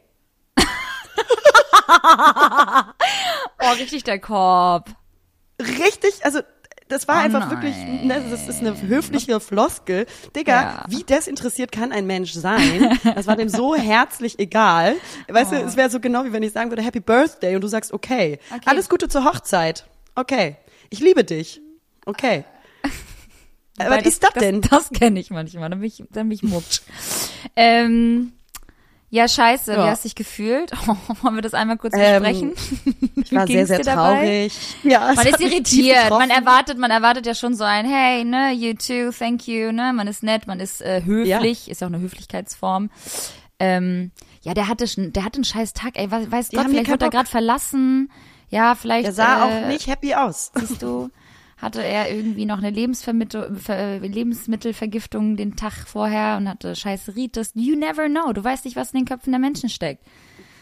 Oh, 3.62 3.72
richtig 3.78 4.04
der 4.04 4.20
Korb. 4.20 4.90
richtig, 5.60 6.24
also 6.24 6.40
das 6.90 7.08
war 7.08 7.16
Oh 7.16 7.20
einfach 7.24 7.50
nein. 7.50 7.52
wirklich, 7.52 7.76
ne, 8.04 8.22
das 8.30 8.48
ist 8.50 8.60
eine 8.60 8.80
höfliche 8.82 9.40
Floskel. 9.40 10.06
Digga, 10.36 10.62
Ja. 10.62 10.86
wie 10.90 11.04
desinteressiert 11.04 11.72
kann 11.72 11.92
ein 11.94 12.06
Mensch 12.06 12.34
sein? 12.34 12.98
Das 13.16 13.26
war 13.28 13.38
dem 13.38 13.48
so 13.48 13.76
herzlich 13.78 14.38
egal. 14.40 14.96
Weißt 15.30 15.54
Oh. 15.54 15.56
du, 15.56 15.62
es 15.62 15.78
wäre 15.78 15.90
so 15.90 16.00
genau 16.02 16.26
wie 16.26 16.34
wenn 16.34 16.44
ich 16.44 16.52
sagen 16.52 16.70
würde 16.72 16.82
Happy 16.84 17.00
Birthday 17.00 17.56
und 17.56 17.62
du 17.62 17.68
sagst 17.68 17.94
okay. 17.94 18.40
Okay. 18.52 18.62
Alles 18.66 18.90
Gute 18.90 19.08
zur 19.08 19.24
Hochzeit. 19.24 19.86
Okay. 20.16 20.58
Ich 20.90 21.00
liebe 21.00 21.24
dich. 21.24 21.62
Okay. 22.06 22.44
Was 23.78 24.04
ist 24.06 24.24
das 24.24 24.34
denn? 24.34 24.60
Das, 24.62 24.90
kenne 24.90 25.20
ich 25.22 25.30
manchmal, 25.30 25.70
dann 25.70 25.80
bin 25.80 25.88
ich, 25.88 26.04
dann 26.12 26.28
bin 26.28 26.36
ich 26.36 26.44
muckt. 26.44 26.82
ähm, 27.56 28.34
ja, 29.10 29.28
scheiße, 29.28 29.74
Ja. 29.74 29.86
wie 29.86 29.90
hast 29.90 30.04
du 30.04 30.08
dich 30.08 30.16
gefühlt? 30.16 30.72
Wollen 31.22 31.36
wir 31.36 31.42
das 31.42 31.54
einmal 31.54 31.78
kurz 31.78 31.94
Ähm, 31.98 32.22
besprechen? 32.24 32.54
Ich 33.24 33.32
war 33.36 33.46
sehr, 33.48 33.68
sehr 33.68 33.82
traurig. 33.82 34.54
Ja, 34.84 35.12
Man 35.16 35.28
ist 35.28 35.40
irritiert, 35.40 36.10
man 36.10 36.30
erwartet, 36.30 36.78
man 36.78 36.90
erwartet 36.92 37.26
ja 37.26 37.36
schon 37.36 37.54
so 37.56 37.64
ein, 37.64 37.86
hey, 37.86 38.24
ne, 38.24 38.52
you 38.54 38.74
too, 38.74 39.12
thank 39.18 39.48
you, 39.48 39.72
ne, 39.72 39.92
man 39.94 40.08
ist 40.08 40.24
nett, 40.24 40.48
man 40.48 40.60
ist 40.60 40.82
äh, 40.82 41.04
höflich, 41.04 41.70
ist 41.70 41.82
ja 41.82 41.88
auch 41.88 41.92
eine 41.92 42.02
Höflichkeitsform. 42.02 42.90
Ähm, 43.60 44.12
ja, 44.42 44.54
der 44.54 44.68
hatte 44.70 44.88
schon, 44.88 45.12
der 45.12 45.26
hatte 45.26 45.36
einen 45.38 45.44
scheiß 45.44 45.74
Tag, 45.74 45.98
ey, 46.00 46.10
weiß, 46.10 46.32
weiß 46.32 46.50
Gott, 46.52 46.68
vielleicht 46.70 46.90
wird 46.90 47.02
er 47.02 47.10
gerade 47.10 47.30
verlassen. 47.30 48.10
Ja, 48.50 48.74
vielleicht. 48.76 49.06
Er 49.06 49.14
sah 49.14 49.40
äh, 49.50 49.64
auch 49.64 49.68
nicht 49.68 49.88
happy 49.88 50.16
aus. 50.16 50.52
Siehst 50.56 50.82
du, 50.82 51.10
hatte 51.62 51.84
er 51.84 52.12
irgendwie 52.12 52.46
noch 52.46 52.60
eine 52.64 52.72
Ver, 53.56 54.00
Lebensmittelvergiftung 54.00 55.36
den 55.38 55.56
Tag 55.56 55.74
vorher 55.88 56.38
und 56.38 56.48
hatte 56.50 56.76
scheiß 56.76 57.16
Ritis. 57.16 57.52
You 57.56 57.76
never 57.76 58.08
know. 58.08 58.34
Du 58.34 58.44
weißt 58.44 58.66
nicht, 58.66 58.76
was 58.78 58.92
in 58.92 59.00
den 59.00 59.06
Köpfen 59.06 59.32
der 59.32 59.40
Menschen 59.40 59.70
steckt. 59.70 60.04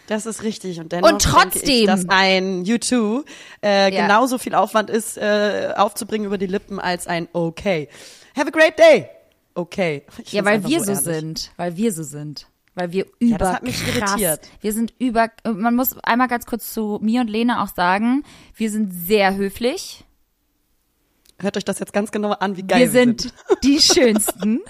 Das 0.08 0.26
ist 0.26 0.44
richtig. 0.44 0.80
Und 0.80 0.92
dennoch 0.94 1.12
Und 1.12 1.24
denke 1.26 1.38
ich, 1.48 1.54
trotzdem- 1.62 1.86
dass 1.88 2.10
ein 2.10 2.64
U2 2.64 3.24
äh, 3.64 3.94
Ja. 3.94 4.02
genauso 4.04 4.38
viel 4.38 4.56
Aufwand 4.56 4.90
ist, 4.90 5.18
äh, 5.18 5.74
aufzubringen 5.76 6.26
über 6.28 6.38
die 6.38 6.48
Lippen 6.48 6.80
als 6.80 7.08
ein 7.08 7.28
Okay. 7.34 7.90
Have 8.36 8.48
a 8.48 8.52
great 8.52 8.80
day. 8.80 9.08
Okay. 9.54 10.04
Ich 10.24 10.32
Ja, 10.34 10.46
weil 10.46 10.64
wir 10.66 10.80
so 10.84 10.92
ehrlich. 10.92 11.04
sind. 11.04 11.52
Weil 11.58 11.76
wir 11.76 11.92
so 11.92 12.04
sind. 12.04 12.48
Weil 12.76 12.92
wir 12.92 13.06
Ja, 13.20 13.28
über 13.30 13.38
das 13.40 13.54
hat 13.56 13.64
mich 13.64 13.88
irritiert. 13.88 14.42
Wir 14.62 14.72
sind 14.72 14.94
über, 15.00 15.30
man 15.44 15.76
muss 15.76 15.98
einmal 16.04 16.28
ganz 16.28 16.46
kurz 16.46 16.74
zu 16.74 17.00
mir 17.02 17.22
und 17.22 17.28
Lena 17.30 17.64
auch 17.64 17.74
sagen, 17.76 18.24
wir 18.56 18.70
sind 18.72 18.92
sehr 18.94 19.36
höflich. 19.36 20.06
Hört 21.40 21.56
euch 21.56 21.66
das 21.66 21.78
jetzt 21.78 21.94
ganz 21.94 22.10
genau 22.12 22.32
an, 22.32 22.58
wie 22.58 22.64
geil 22.64 22.80
wir 22.80 22.90
sind, 22.90 23.32
die 23.64 23.80
schönsten. 23.80 24.62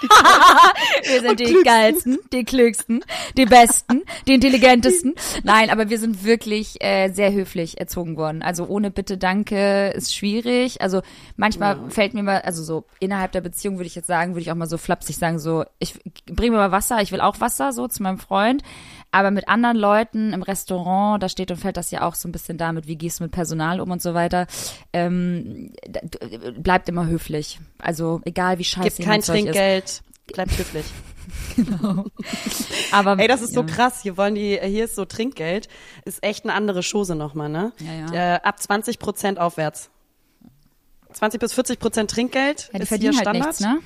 wir 1.02 1.20
sind 1.20 1.40
die 1.40 1.44
klügsten. 1.44 1.64
geilsten, 1.64 2.18
die 2.32 2.44
klügsten, 2.44 3.04
die 3.36 3.46
besten, 3.46 4.02
die 4.26 4.34
intelligentesten. 4.34 5.14
Nein, 5.44 5.70
aber 5.70 5.88
wir 5.88 5.98
sind 5.98 6.24
wirklich 6.24 6.82
äh, 6.82 7.10
sehr 7.10 7.32
höflich 7.32 7.80
erzogen 7.80 8.16
worden. 8.16 8.42
Also 8.42 8.66
ohne 8.66 8.90
Bitte, 8.90 9.16
Danke 9.18 9.88
ist 9.96 10.14
schwierig. 10.14 10.80
Also 10.82 11.02
manchmal 11.36 11.90
fällt 11.90 12.14
mir 12.14 12.22
mal, 12.22 12.40
also 12.42 12.62
so 12.62 12.84
innerhalb 12.98 13.32
der 13.32 13.40
Beziehung 13.40 13.76
würde 13.76 13.86
ich 13.86 13.94
jetzt 13.94 14.06
sagen, 14.06 14.32
würde 14.32 14.42
ich 14.42 14.50
auch 14.50 14.56
mal 14.56 14.68
so 14.68 14.78
flapsig 14.78 15.16
sagen, 15.16 15.38
so 15.38 15.64
ich 15.78 15.94
bring 16.26 16.52
mir 16.52 16.58
mal 16.58 16.72
Wasser, 16.72 17.00
ich 17.00 17.12
will 17.12 17.20
auch 17.20 17.40
Wasser, 17.40 17.72
so 17.72 17.88
zu 17.88 18.02
meinem 18.02 18.18
Freund. 18.18 18.62
Aber 19.12 19.30
mit 19.30 19.48
anderen 19.48 19.76
Leuten 19.76 20.32
im 20.32 20.42
Restaurant, 20.42 21.22
da 21.22 21.28
steht 21.28 21.50
und 21.50 21.56
fällt 21.56 21.76
das 21.76 21.90
ja 21.90 22.02
auch 22.02 22.14
so 22.14 22.28
ein 22.28 22.32
bisschen 22.32 22.58
damit, 22.58 22.86
wie 22.86 22.96
gehst 22.96 23.18
du 23.18 23.24
mit 23.24 23.32
Personal 23.32 23.80
um 23.80 23.90
und 23.90 24.00
so 24.00 24.14
weiter. 24.14 24.46
Ähm, 24.92 25.72
bleibt 26.58 26.88
immer 26.88 27.06
höflich. 27.06 27.58
Also 27.78 28.20
egal 28.24 28.58
wie 28.58 28.64
scheiße 28.64 28.96
Gibt 28.98 29.08
kein 29.08 29.20
ist. 29.20 29.26
Trinkgeld. 29.26 30.02
Bleibt 30.32 30.56
höflich. 30.56 30.86
Aber 32.92 33.18
Ey, 33.18 33.28
das 33.28 33.42
ist 33.42 33.52
so 33.54 33.60
ja. 33.60 33.66
krass. 33.66 34.02
Hier 34.02 34.16
wollen 34.16 34.34
die, 34.36 34.58
hier 34.62 34.84
ist 34.84 34.94
so 34.94 35.04
Trinkgeld. 35.04 35.68
Ist 36.04 36.22
echt 36.22 36.44
eine 36.44 36.54
andere 36.54 36.82
Chose 36.82 37.14
nochmal, 37.14 37.48
ne? 37.48 37.72
Ja, 37.80 38.12
ja. 38.12 38.34
Äh, 38.36 38.40
ab 38.42 38.60
20 38.62 38.98
Prozent 38.98 39.38
aufwärts. 39.38 39.90
20 41.12 41.40
bis 41.40 41.52
40 41.52 41.80
Prozent 41.80 42.10
Trinkgeld 42.10 42.70
Ja, 42.72 42.80
ist 42.80 42.94
hier 42.94 43.10
halt 43.10 43.20
Standard. 43.20 43.46
nichts, 43.46 43.60
ne? 43.60 43.80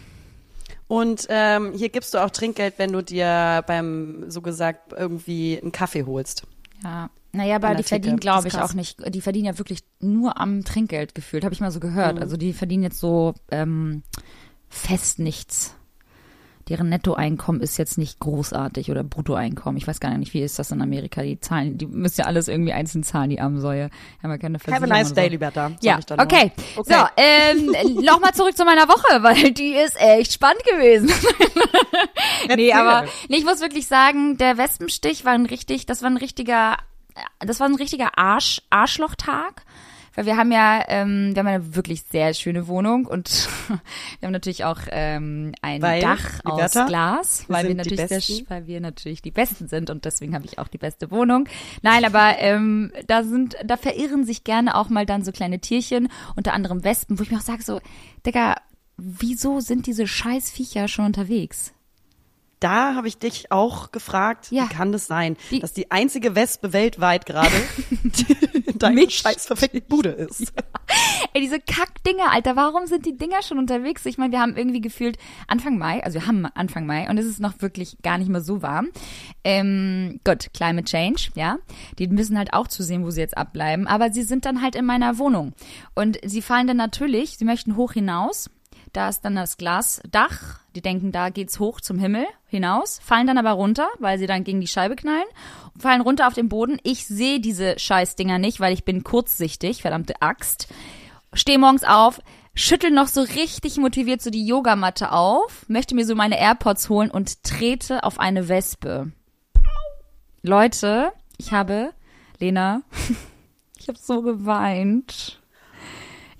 Und 0.86 1.26
ähm, 1.30 1.72
hier 1.72 1.88
gibst 1.88 2.14
du 2.14 2.18
auch 2.18 2.30
Trinkgeld, 2.30 2.74
wenn 2.78 2.92
du 2.92 3.02
dir 3.02 3.64
beim, 3.66 4.30
so 4.30 4.40
gesagt, 4.42 4.92
irgendwie 4.92 5.58
einen 5.60 5.72
Kaffee 5.72 6.04
holst. 6.04 6.42
Ja. 6.82 7.08
Naja, 7.32 7.56
aber 7.56 7.70
die 7.70 7.76
Theke. 7.76 7.88
verdienen, 7.88 8.20
glaube 8.20 8.46
ich, 8.46 8.54
auch 8.58 8.74
nicht. 8.74 9.02
Die 9.12 9.20
verdienen 9.20 9.46
ja 9.46 9.58
wirklich 9.58 9.80
nur 9.98 10.38
am 10.40 10.64
Trinkgeld 10.64 11.16
gefühlt, 11.16 11.42
habe 11.44 11.52
ich 11.52 11.60
mal 11.60 11.72
so 11.72 11.78
Mhm. 11.78 11.82
gehört. 11.82 12.20
Also 12.20 12.36
die 12.36 12.52
verdienen 12.52 12.84
jetzt 12.84 13.00
so 13.00 13.34
ähm, 13.50 14.02
fest 14.68 15.18
nichts. 15.18 15.74
Deren 16.68 16.88
Nettoeinkommen 16.88 17.60
ist 17.60 17.76
jetzt 17.76 17.98
nicht 17.98 18.20
großartig 18.20 18.90
oder 18.90 19.04
Bruttoeinkommen. 19.04 19.76
Ich 19.76 19.86
weiß 19.86 20.00
gar 20.00 20.16
nicht, 20.16 20.32
wie 20.32 20.40
ist 20.40 20.58
das 20.58 20.70
in 20.70 20.80
Amerika? 20.80 21.22
Die 21.22 21.38
zahlen, 21.38 21.76
die 21.76 21.86
müssen 21.86 22.22
ja 22.22 22.26
alles 22.26 22.48
irgendwie 22.48 22.72
einzeln 22.72 23.02
zahlen, 23.02 23.30
die 23.30 23.40
armen 23.40 23.60
Säue. 23.60 23.90
Haben 24.22 24.30
ja 24.30 24.38
keine 24.38 24.58
Have 24.58 24.82
a 24.82 24.86
nice 24.86 25.12
day. 25.12 25.28
Liberta. 25.28 25.72
Ja, 25.82 25.98
okay. 26.18 26.52
Okay. 26.76 26.92
So, 26.94 26.94
ähm, 27.16 28.00
nochmal 28.04 28.32
zurück 28.34 28.56
zu 28.56 28.64
meiner 28.64 28.88
Woche, 28.88 29.22
weil 29.22 29.52
die 29.52 29.74
ist 29.74 30.00
echt 30.00 30.32
spannend 30.32 30.62
gewesen. 30.64 31.10
nee, 32.56 32.72
aber 32.72 33.06
nee, 33.28 33.36
ich 33.36 33.44
muss 33.44 33.60
wirklich 33.60 33.86
sagen, 33.86 34.38
der 34.38 34.56
Wespenstich 34.58 35.24
war 35.24 35.32
ein 35.32 35.46
richtig, 35.46 35.86
das 35.86 36.02
war 36.02 36.10
ein 36.10 36.16
richtiger, 36.16 36.78
das 37.40 37.60
war 37.60 37.68
ein 37.68 37.76
richtiger 37.76 38.16
Arsch, 38.18 38.62
Arschlochtag. 38.70 39.62
Weil 40.14 40.26
wir 40.26 40.36
haben 40.36 40.52
ja, 40.52 40.84
ähm, 40.88 41.34
wir 41.34 41.40
haben 41.40 41.46
eine 41.48 41.74
wirklich 41.74 42.02
sehr 42.02 42.34
schöne 42.34 42.68
Wohnung 42.68 43.06
und 43.06 43.48
wir 44.20 44.26
haben 44.26 44.32
natürlich 44.32 44.64
auch 44.64 44.78
ähm, 44.90 45.52
ein 45.60 45.82
Weil, 45.82 46.00
Dach 46.00 46.40
aus 46.44 46.54
Liberta, 46.56 46.86
Glas, 46.86 47.44
weil 47.48 47.68
wir 47.68 47.74
natürlich 47.74 48.08
sehr, 48.08 48.46
weil 48.48 48.66
wir 48.66 48.80
natürlich 48.80 49.22
die 49.22 49.32
Besten 49.32 49.66
sind 49.68 49.90
und 49.90 50.04
deswegen 50.04 50.34
habe 50.34 50.44
ich 50.46 50.58
auch 50.58 50.68
die 50.68 50.78
beste 50.78 51.10
Wohnung. 51.10 51.48
Nein, 51.82 52.04
aber 52.04 52.38
ähm, 52.38 52.92
da 53.06 53.24
sind, 53.24 53.56
da 53.64 53.76
verirren 53.76 54.24
sich 54.24 54.44
gerne 54.44 54.76
auch 54.76 54.88
mal 54.88 55.06
dann 55.06 55.24
so 55.24 55.32
kleine 55.32 55.58
Tierchen, 55.58 56.08
unter 56.36 56.52
anderem 56.52 56.84
Wespen, 56.84 57.18
wo 57.18 57.22
ich 57.22 57.30
mir 57.30 57.38
auch 57.38 57.42
sage 57.42 57.62
so, 57.62 57.80
Digga, 58.24 58.56
wieso 58.96 59.60
sind 59.60 59.86
diese 59.86 60.06
scheiß 60.06 60.50
Viecher 60.50 60.86
schon 60.88 61.06
unterwegs? 61.06 61.72
Da 62.60 62.94
habe 62.94 63.08
ich 63.08 63.18
dich 63.18 63.52
auch 63.52 63.90
gefragt, 63.90 64.50
Ja. 64.50 64.64
wie 64.64 64.68
kann 64.74 64.92
das 64.92 65.06
sein, 65.06 65.36
dass 65.60 65.72
die 65.72 65.90
einzige 65.90 66.34
Wespe 66.34 66.72
weltweit 66.72 67.26
gerade 67.26 67.50
in 68.74 68.78
deiner 68.78 68.94
Mich. 69.02 69.16
scheiß 69.16 69.46
verfickten 69.46 69.82
Bude 69.88 70.10
ist. 70.10 70.52
Ey, 71.32 71.40
diese 71.40 71.58
Kackdinger, 71.58 72.30
Alter, 72.30 72.56
warum 72.56 72.86
sind 72.86 73.06
die 73.06 73.16
Dinger 73.16 73.42
schon 73.42 73.58
unterwegs? 73.58 74.04
Ich 74.06 74.18
meine, 74.18 74.32
wir 74.32 74.40
haben 74.40 74.56
irgendwie 74.56 74.80
gefühlt 74.80 75.16
Anfang 75.48 75.78
Mai, 75.78 76.02
also 76.04 76.20
wir 76.20 76.26
haben 76.26 76.46
Anfang 76.46 76.86
Mai 76.86 77.08
und 77.08 77.18
es 77.18 77.26
ist 77.26 77.40
noch 77.40 77.60
wirklich 77.60 77.96
gar 78.02 78.18
nicht 78.18 78.28
mehr 78.28 78.40
so 78.40 78.62
warm. 78.62 78.88
Ähm, 79.42 80.20
gut, 80.24 80.50
Climate 80.52 80.84
Change, 80.84 81.30
ja. 81.34 81.58
Die 81.98 82.06
müssen 82.08 82.36
halt 82.36 82.52
auch 82.52 82.68
zusehen, 82.68 83.04
wo 83.04 83.10
sie 83.10 83.20
jetzt 83.20 83.36
abbleiben, 83.36 83.86
aber 83.86 84.12
sie 84.12 84.22
sind 84.22 84.44
dann 84.44 84.62
halt 84.62 84.76
in 84.76 84.84
meiner 84.84 85.18
Wohnung. 85.18 85.54
Und 85.94 86.18
sie 86.24 86.42
fallen 86.42 86.66
dann 86.66 86.76
natürlich, 86.76 87.38
sie 87.38 87.44
möchten 87.44 87.76
hoch 87.76 87.92
hinaus. 87.92 88.50
Da 88.94 89.08
ist 89.08 89.22
dann 89.24 89.34
das 89.34 89.56
Glasdach. 89.56 90.60
Die 90.76 90.80
denken, 90.80 91.10
da 91.10 91.28
geht's 91.28 91.58
hoch 91.58 91.80
zum 91.80 91.98
Himmel 91.98 92.26
hinaus, 92.46 93.00
fallen 93.02 93.26
dann 93.26 93.38
aber 93.38 93.50
runter, 93.50 93.88
weil 93.98 94.20
sie 94.20 94.28
dann 94.28 94.44
gegen 94.44 94.60
die 94.60 94.68
Scheibe 94.68 94.94
knallen, 94.94 95.26
fallen 95.76 96.00
runter 96.00 96.28
auf 96.28 96.34
den 96.34 96.48
Boden. 96.48 96.78
Ich 96.84 97.04
sehe 97.06 97.40
diese 97.40 97.76
Scheißdinger 97.76 98.38
nicht, 98.38 98.60
weil 98.60 98.72
ich 98.72 98.84
bin 98.84 99.02
kurzsichtig, 99.02 99.82
verdammte 99.82 100.22
Axt. 100.22 100.68
Steh 101.32 101.58
morgens 101.58 101.82
auf, 101.82 102.20
schüttel 102.54 102.92
noch 102.92 103.08
so 103.08 103.22
richtig 103.22 103.78
motiviert 103.78 104.22
so 104.22 104.30
die 104.30 104.46
Yogamatte 104.46 105.10
auf, 105.10 105.68
möchte 105.68 105.96
mir 105.96 106.06
so 106.06 106.14
meine 106.14 106.38
AirPods 106.38 106.88
holen 106.88 107.10
und 107.10 107.42
trete 107.42 108.04
auf 108.04 108.20
eine 108.20 108.48
Wespe. 108.48 109.10
Leute, 110.42 111.12
ich 111.36 111.52
habe, 111.52 111.92
Lena, 112.38 112.82
ich 113.76 113.88
habe 113.88 113.98
so 113.98 114.22
geweint. 114.22 115.40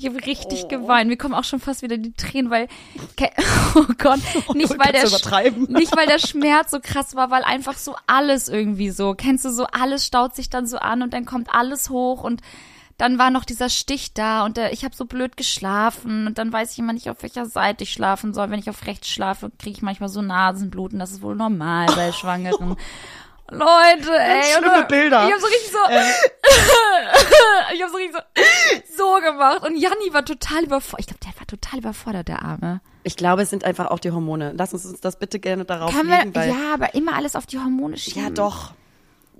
Ich 0.04 0.10
habe 0.10 0.26
richtig 0.26 0.68
geweint. 0.68 1.08
Mir 1.08 1.16
kommen 1.16 1.32
auch 1.32 1.44
schon 1.44 1.60
fast 1.60 1.80
wieder 1.80 1.96
die 1.96 2.12
Tränen, 2.12 2.50
weil 2.50 2.68
oh 3.74 3.86
Gott, 3.96 4.20
nicht 4.54 4.78
weil 4.78 4.92
der 4.92 5.04
nicht 5.68 5.96
weil 5.96 6.06
der 6.06 6.18
Schmerz 6.18 6.72
so 6.72 6.78
krass 6.78 7.16
war, 7.16 7.30
weil 7.30 7.42
einfach 7.42 7.78
so 7.78 7.96
alles 8.06 8.50
irgendwie 8.50 8.90
so, 8.90 9.14
kennst 9.14 9.46
du 9.46 9.50
so 9.50 9.64
alles 9.64 10.04
staut 10.04 10.36
sich 10.36 10.50
dann 10.50 10.66
so 10.66 10.76
an 10.76 11.00
und 11.00 11.14
dann 11.14 11.24
kommt 11.24 11.54
alles 11.54 11.88
hoch 11.88 12.22
und 12.22 12.42
dann 12.98 13.18
war 13.18 13.30
noch 13.30 13.46
dieser 13.46 13.70
Stich 13.70 14.12
da 14.12 14.44
und 14.44 14.58
der, 14.58 14.74
ich 14.74 14.84
habe 14.84 14.94
so 14.94 15.06
blöd 15.06 15.38
geschlafen 15.38 16.26
und 16.26 16.36
dann 16.36 16.52
weiß 16.52 16.72
ich 16.72 16.78
immer 16.78 16.92
nicht, 16.92 17.08
auf 17.08 17.22
welcher 17.22 17.46
Seite 17.46 17.84
ich 17.84 17.92
schlafen 17.92 18.34
soll. 18.34 18.50
Wenn 18.50 18.60
ich 18.60 18.68
auf 18.68 18.86
rechts 18.86 19.08
schlafe, 19.08 19.50
kriege 19.58 19.78
ich 19.78 19.82
manchmal 19.82 20.10
so 20.10 20.20
Nasenbluten. 20.20 20.98
Das 20.98 21.12
ist 21.12 21.22
wohl 21.22 21.34
normal 21.34 21.86
bei 21.96 22.12
Schwangeren. 22.12 22.76
Leute, 23.50 24.11
ey. 24.18 24.42
schlimme 24.57 24.80
und, 24.80 24.88
Bilder. 24.88 25.26
Ich 25.26 25.33
habe 25.33 25.40
so 25.40 25.46
richtig 25.46 25.70
so, 25.70 25.78
ich 27.74 27.83
habe 27.83 27.90
so 27.92 27.96
richtig 27.98 28.16
so, 28.96 28.96
so 28.96 29.20
gemacht 29.20 29.62
und 29.66 29.76
Janni 29.76 30.12
war 30.12 30.24
total 30.24 30.64
überfordert. 30.64 31.00
Ich 31.00 31.07
glaube, 31.07 31.20
der 31.24 31.38
war 31.40 31.46
total 31.46 31.78
überfordert, 31.80 32.28
der 32.28 32.42
Arme. 32.42 32.80
Ich 33.02 33.16
glaube, 33.16 33.42
es 33.42 33.50
sind 33.50 33.64
einfach 33.64 33.88
auch 33.90 33.98
die 33.98 34.11
Hormone. 34.11 34.54
Lass 34.57 34.72
uns 34.72 34.98
das 35.00 35.18
bitte 35.18 35.38
gerne 35.38 35.64
darauf 35.66 35.90
Kann 35.92 36.07
legen, 36.09 36.33
man, 36.33 36.35
weil 36.35 36.48
ja, 36.50 36.72
aber 36.74 36.94
immer 36.94 37.14
alles 37.16 37.37
auf 37.37 37.44
die 37.46 37.59
Hormone 37.59 37.96
schieben. 37.98 38.22
ja 38.22 38.30
doch. 38.30 38.72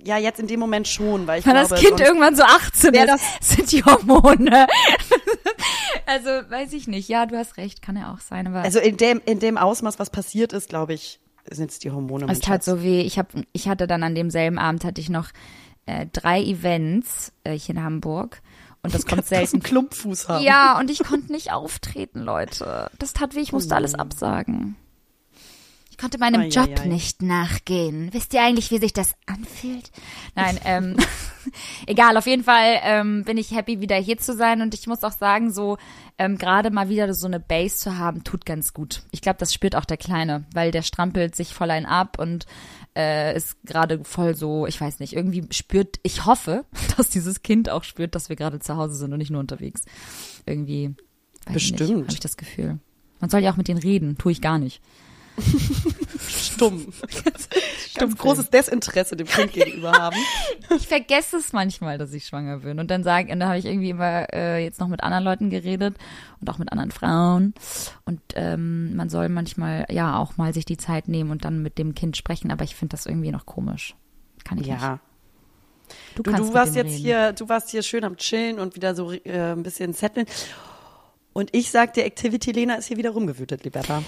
Ja, 0.03 0.17
jetzt 0.19 0.39
in 0.39 0.45
dem 0.45 0.59
Moment 0.59 0.87
schon, 0.87 1.25
weil 1.25 1.39
ich 1.39 1.45
Wenn 1.47 1.53
glaube, 1.53 1.69
das 1.69 1.79
Kind 1.81 1.99
irgendwann 1.99 2.35
so 2.35 2.43
18 2.43 2.93
wär 2.93 3.05
ist, 3.05 3.23
das- 3.39 3.39
sind 3.55 3.71
die 3.71 3.83
Hormone. 3.83 4.67
also, 6.05 6.29
weiß 6.29 6.73
ich 6.73 6.87
nicht. 6.87 7.09
Ja, 7.09 7.25
du 7.25 7.35
hast 7.35 7.57
recht, 7.57 7.81
kann 7.81 7.97
ja 7.97 8.13
auch 8.13 8.19
sein, 8.19 8.45
aber 8.45 8.61
also 8.61 8.77
in 8.79 8.97
dem 8.97 9.19
in 9.25 9.39
dem 9.39 9.57
Ausmaß, 9.57 9.97
was 9.97 10.11
passiert 10.11 10.53
ist, 10.53 10.69
glaube 10.69 10.93
ich, 10.93 11.19
sind 11.49 11.71
es 11.71 11.79
die 11.79 11.91
Hormone. 11.91 12.27
es 12.29 12.39
tat 12.39 12.63
so 12.63 12.81
weh. 12.83 13.01
Ich 13.01 13.17
hab, 13.19 13.33
ich 13.53 13.67
hatte 13.67 13.87
dann 13.87 14.03
an 14.03 14.15
demselben 14.15 14.57
Abend 14.57 14.83
hatte 14.83 15.01
ich 15.01 15.09
noch 15.09 15.29
äh, 15.85 16.05
drei 16.11 16.41
Events 16.41 17.31
äh, 17.43 17.57
hier 17.57 17.75
in 17.75 17.83
Hamburg 17.83 18.41
und 18.83 18.93
das 18.93 19.05
kommt 19.07 19.25
selten. 19.25 19.61
Klumpfuß 19.61 20.29
haben. 20.29 20.43
Ja, 20.43 20.79
und 20.79 20.89
ich 20.89 20.99
konnte 21.03 21.31
nicht 21.31 21.51
auftreten, 21.51 22.21
Leute. 22.21 22.89
Das 22.99 23.13
tat 23.13 23.35
weh, 23.35 23.41
ich 23.41 23.51
musste 23.53 23.73
Oh. 23.73 23.77
alles 23.77 23.95
absagen. 23.95 24.75
Ich 25.95 26.01
konnte 26.01 26.17
meinem 26.17 26.41
Ei, 26.41 26.47
Job 26.49 26.67
ei, 26.77 26.81
ei. 26.81 26.87
nicht 26.87 27.21
nachgehen. 27.21 28.09
Wisst 28.11 28.33
ihr 28.33 28.43
eigentlich, 28.43 28.69
wie 28.69 28.79
sich 28.79 28.91
das 28.91 29.15
anfühlt? 29.27 29.91
Nein, 30.35 30.59
ähm, 30.65 30.97
egal, 31.87 32.17
auf 32.17 32.27
jeden 32.27 32.43
Fall 32.43 32.81
ähm, 32.83 33.23
bin 33.23 33.37
ich 33.37 33.51
happy, 33.51 33.79
wieder 33.79 33.95
hier 33.95 34.17
zu 34.17 34.35
sein 34.35 34.61
und 34.61 34.73
ich 34.73 34.87
muss 34.87 35.05
auch 35.05 35.13
sagen, 35.13 35.53
so 35.53 35.77
ähm, 36.17 36.37
gerade 36.37 36.69
mal 36.69 36.89
wieder 36.89 37.13
so 37.13 37.27
eine 37.27 37.39
Base 37.39 37.77
zu 37.77 37.97
haben, 37.97 38.25
tut 38.25 38.45
ganz 38.45 38.73
gut. 38.73 39.03
Ich 39.11 39.21
glaube, 39.21 39.37
das 39.39 39.53
spürt 39.53 39.73
auch 39.73 39.85
der 39.85 39.95
Kleine, 39.95 40.43
weil 40.53 40.71
der 40.71 40.81
strampelt 40.81 41.33
sich 41.33 41.53
voll 41.53 41.71
ein 41.71 41.85
ab 41.85 42.19
und 42.19 42.45
äh, 42.93 43.33
ist 43.33 43.55
gerade 43.63 44.03
voll 44.03 44.35
so, 44.35 44.67
ich 44.67 44.81
weiß 44.81 44.99
nicht, 44.99 45.13
irgendwie 45.13 45.47
spürt, 45.51 45.99
ich 46.03 46.25
hoffe, 46.25 46.65
dass 46.97 47.07
dieses 47.07 47.41
Kind 47.41 47.69
auch 47.69 47.85
spürt, 47.85 48.15
dass 48.15 48.27
wir 48.27 48.35
gerade 48.35 48.59
zu 48.59 48.75
Hause 48.75 48.95
sind 48.95 49.13
und 49.13 49.19
nicht 49.19 49.31
nur 49.31 49.39
unterwegs. 49.39 49.83
Irgendwie, 50.45 50.93
Bestimmt. 51.45 51.79
habe 51.79 52.05
ich 52.09 52.19
das 52.19 52.35
Gefühl. 52.35 52.79
Man 53.21 53.29
soll 53.29 53.39
ja 53.39 53.53
auch 53.53 53.57
mit 53.57 53.69
denen 53.69 53.79
reden, 53.79 54.17
tue 54.17 54.33
ich 54.33 54.41
gar 54.41 54.59
nicht. 54.59 54.81
Stumm. 56.27 56.87
Stumm. 57.89 58.15
Großes 58.15 58.49
Desinteresse 58.49 59.15
dem 59.15 59.27
Kind 59.27 59.53
gegenüber 59.53 59.91
haben. 59.91 60.15
Ich 60.75 60.87
vergesse 60.87 61.37
es 61.37 61.53
manchmal, 61.53 61.97
dass 61.97 62.11
ich 62.13 62.25
schwanger 62.25 62.59
bin. 62.59 62.79
Und 62.79 62.89
dann 62.89 63.03
sage, 63.03 63.31
und 63.31 63.39
dann 63.39 63.49
habe 63.49 63.59
ich 63.59 63.65
irgendwie 63.65 63.91
immer 63.91 64.33
äh, 64.33 64.63
jetzt 64.63 64.79
noch 64.79 64.87
mit 64.87 65.03
anderen 65.03 65.23
Leuten 65.23 65.49
geredet 65.49 65.95
und 66.41 66.49
auch 66.49 66.57
mit 66.57 66.71
anderen 66.71 66.91
Frauen. 66.91 67.53
Und 68.05 68.19
ähm, 68.35 68.95
man 68.95 69.09
soll 69.09 69.29
manchmal 69.29 69.85
ja 69.89 70.17
auch 70.17 70.37
mal 70.37 70.53
sich 70.53 70.65
die 70.65 70.77
Zeit 70.77 71.07
nehmen 71.07 71.29
und 71.31 71.45
dann 71.45 71.61
mit 71.61 71.77
dem 71.77 71.93
Kind 71.93 72.17
sprechen. 72.17 72.51
Aber 72.51 72.63
ich 72.63 72.75
finde 72.75 72.95
das 72.95 73.05
irgendwie 73.05 73.31
noch 73.31 73.45
komisch. 73.45 73.95
Kann 74.43 74.57
ich 74.57 74.67
nicht. 74.67 74.81
Ja. 74.81 74.99
Du, 76.15 76.23
Du, 76.23 76.31
du 76.31 76.43
mit 76.45 76.53
warst 76.53 76.75
jetzt 76.75 76.87
reden. 76.93 76.97
hier, 76.97 77.33
du 77.33 77.47
warst 77.47 77.69
hier 77.69 77.83
schön 77.83 78.03
am 78.03 78.17
Chillen 78.17 78.59
und 78.59 78.75
wieder 78.75 78.95
so 78.95 79.11
äh, 79.11 79.51
ein 79.53 79.63
bisschen 79.63 79.93
zetteln. 79.93 80.25
Und 81.33 81.53
ich 81.53 81.69
sag 81.69 81.93
dir, 81.93 82.05
Activity 82.05 82.51
Lena 82.51 82.75
ist 82.75 82.87
hier 82.87 82.97
wieder 82.97 83.11
rumgewütet, 83.11 83.63
Liberta. 83.63 84.01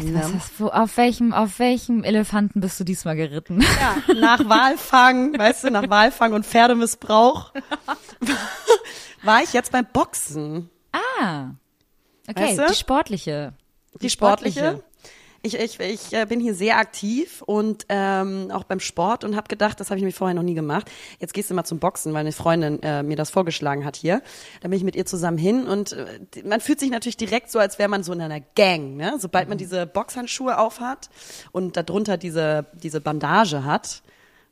Jetzt 0.00 0.14
was 0.14 0.34
hast, 0.34 0.60
wo, 0.60 0.66
auf 0.68 0.96
welchem, 0.96 1.32
auf 1.32 1.58
welchem 1.58 2.04
Elefanten 2.04 2.60
bist 2.60 2.78
du 2.78 2.84
diesmal 2.84 3.16
geritten? 3.16 3.60
Ja, 3.80 4.14
nach 4.14 4.48
Walfang, 4.48 5.36
weißt 5.38 5.64
du, 5.64 5.70
nach 5.70 5.88
Walfang 5.88 6.32
und 6.32 6.46
Pferdemissbrauch 6.46 7.52
war 9.22 9.42
ich 9.42 9.52
jetzt 9.52 9.72
beim 9.72 9.86
Boxen. 9.92 10.70
Ah. 10.92 11.50
Okay, 12.28 12.42
Weißt 12.42 12.58
du? 12.58 12.66
die 12.68 12.74
sportliche. 12.74 13.54
Die 14.00 14.10
sportliche. 14.10 14.82
Ich, 15.46 15.58
ich, 15.58 15.78
ich 15.78 16.12
äh, 16.14 16.24
bin 16.24 16.40
hier 16.40 16.54
sehr 16.54 16.78
aktiv 16.78 17.42
und 17.42 17.84
ähm, 17.90 18.50
auch 18.50 18.64
beim 18.64 18.80
Sport 18.80 19.24
und 19.24 19.36
habe 19.36 19.46
gedacht, 19.46 19.78
das 19.78 19.90
habe 19.90 19.98
ich 19.98 20.04
mir 20.04 20.10
vorher 20.10 20.34
noch 20.34 20.42
nie 20.42 20.54
gemacht. 20.54 20.90
Jetzt 21.20 21.34
gehst 21.34 21.50
du 21.50 21.54
mal 21.54 21.64
zum 21.64 21.80
Boxen, 21.80 22.14
weil 22.14 22.20
eine 22.20 22.32
Freundin 22.32 22.82
äh, 22.82 23.02
mir 23.02 23.16
das 23.16 23.28
vorgeschlagen 23.28 23.84
hat 23.84 23.94
hier. 23.94 24.22
Da 24.62 24.68
bin 24.68 24.78
ich 24.78 24.84
mit 24.84 24.96
ihr 24.96 25.04
zusammen 25.04 25.36
hin 25.36 25.66
und 25.66 25.92
äh, 25.92 26.18
man 26.46 26.62
fühlt 26.62 26.80
sich 26.80 26.90
natürlich 26.90 27.18
direkt 27.18 27.50
so, 27.50 27.58
als 27.58 27.78
wäre 27.78 27.90
man 27.90 28.02
so 28.02 28.14
in 28.14 28.22
einer 28.22 28.40
Gang. 28.40 28.96
Ne? 28.96 29.16
Sobald 29.18 29.50
man 29.50 29.58
diese 29.58 29.86
Boxhandschuhe 29.86 30.56
aufhat 30.56 31.10
und 31.52 31.76
darunter 31.76 32.16
diese, 32.16 32.64
diese 32.72 33.02
Bandage 33.02 33.64
hat, 33.64 34.02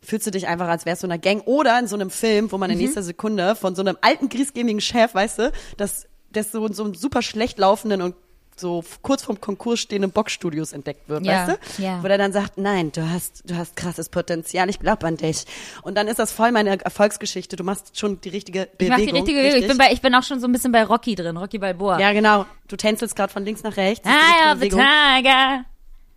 fühlst 0.03 0.27
du 0.27 0.31
dich 0.31 0.47
einfach, 0.47 0.69
als 0.69 0.85
wärst 0.85 1.05
du 1.05 1.07
in 1.07 1.13
einer 1.13 1.23
Gang 1.23 1.47
oder 1.47 1.79
in 1.79 1.87
so 1.87 1.97
einem 1.97 2.11
Film, 2.11 2.53
wo 2.53 2.59
man 2.59 2.71
in 2.71 2.77
nächster 2.77 3.03
Sekunde 3.03 3.57
von 3.57 3.75
so 3.75 3.81
einem 3.81 3.97
alten, 4.03 4.29
griesgrämigen 4.29 4.83
Chef, 4.83 5.15
weißt 5.15 5.39
du, 5.39 5.53
das, 5.79 6.07
das 6.33 6.53
so, 6.53 6.71
so 6.71 6.85
einem 6.85 6.95
super 6.95 7.23
schlecht 7.23 7.59
laufenden 7.59 8.03
und 8.03 8.15
so 8.57 8.85
kurz 9.03 9.25
vorm 9.25 9.41
Konkurs 9.41 9.81
stehenden 9.81 10.13
Boxstudios 10.13 10.73
entdeckt 10.73 11.09
wird, 11.09 11.25
Ja, 11.27 11.49
weißt 11.49 11.59
du? 11.79 11.83
ja. 11.83 12.03
Wo 12.03 12.09
der 12.09 12.19
dann 12.19 12.33
sagt, 12.33 12.59
nein, 12.59 12.93
du 12.93 13.09
hast, 13.11 13.43
du 13.49 13.57
hast 13.57 13.77
krasses 13.77 14.09
Potenzial, 14.09 14.69
ich 14.71 14.79
glaube 14.79 15.07
an 15.07 15.17
dich. 15.17 15.45
Und 15.83 15.97
dann 15.97 16.07
ist 16.07 16.19
das 16.19 16.33
voll 16.33 16.53
meine 16.53 16.83
Erfolgsgeschichte. 16.85 17.57
Du 17.57 17.65
machst 17.65 17.99
schon 17.99 18.21
die 18.21 18.29
richtige 18.29 18.69
Ich 18.79 18.79
Bewegung. 18.79 18.91
mach 18.91 18.97
die 19.05 19.11
richtige 19.17 19.39
Bewegung. 19.41 19.61
Ich 19.63 19.69
bin, 19.69 19.79
bei, 19.79 19.93
ich 19.93 20.01
bin 20.03 20.15
auch 20.15 20.23
schon 20.23 20.39
so 20.41 20.47
ein 20.47 20.53
bisschen 20.53 20.73
bei 20.73 20.85
Rocky 20.85 21.15
drin, 21.15 21.37
Rocky 21.37 21.59
Balboa. 21.59 21.99
ja, 21.99 22.13
genau. 22.13 22.47
Du 22.69 22.77
tänzelst 22.77 23.17
gerade 23.17 23.33
von 23.33 23.45
links 23.45 23.63
nach 23.63 23.77
rechts. 23.77 24.07
Bewegung. 24.55 24.81
Tiger. 24.81 25.65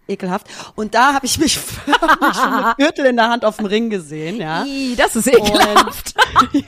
Ekelhaft. 0.08 0.46
Und 0.76 0.94
da 0.94 1.16
habe 1.16 1.26
ich 1.26 1.40
mich 1.40 1.58
hab 2.02 2.22
mich 2.22 2.36
schon 2.36 2.66
mit 2.68 2.78
Gürtel 2.78 3.06
in 3.08 3.16
der 3.16 3.28
Hand 3.30 3.44
auf 3.44 3.58
dem 3.58 3.66
Ring 3.66 3.90
gesehen, 3.90 4.38
ja. 4.40 4.64
Ih, 4.64 4.96
Das 4.96 5.16
ist 5.16 5.28
ekelhaft. 5.28 6.14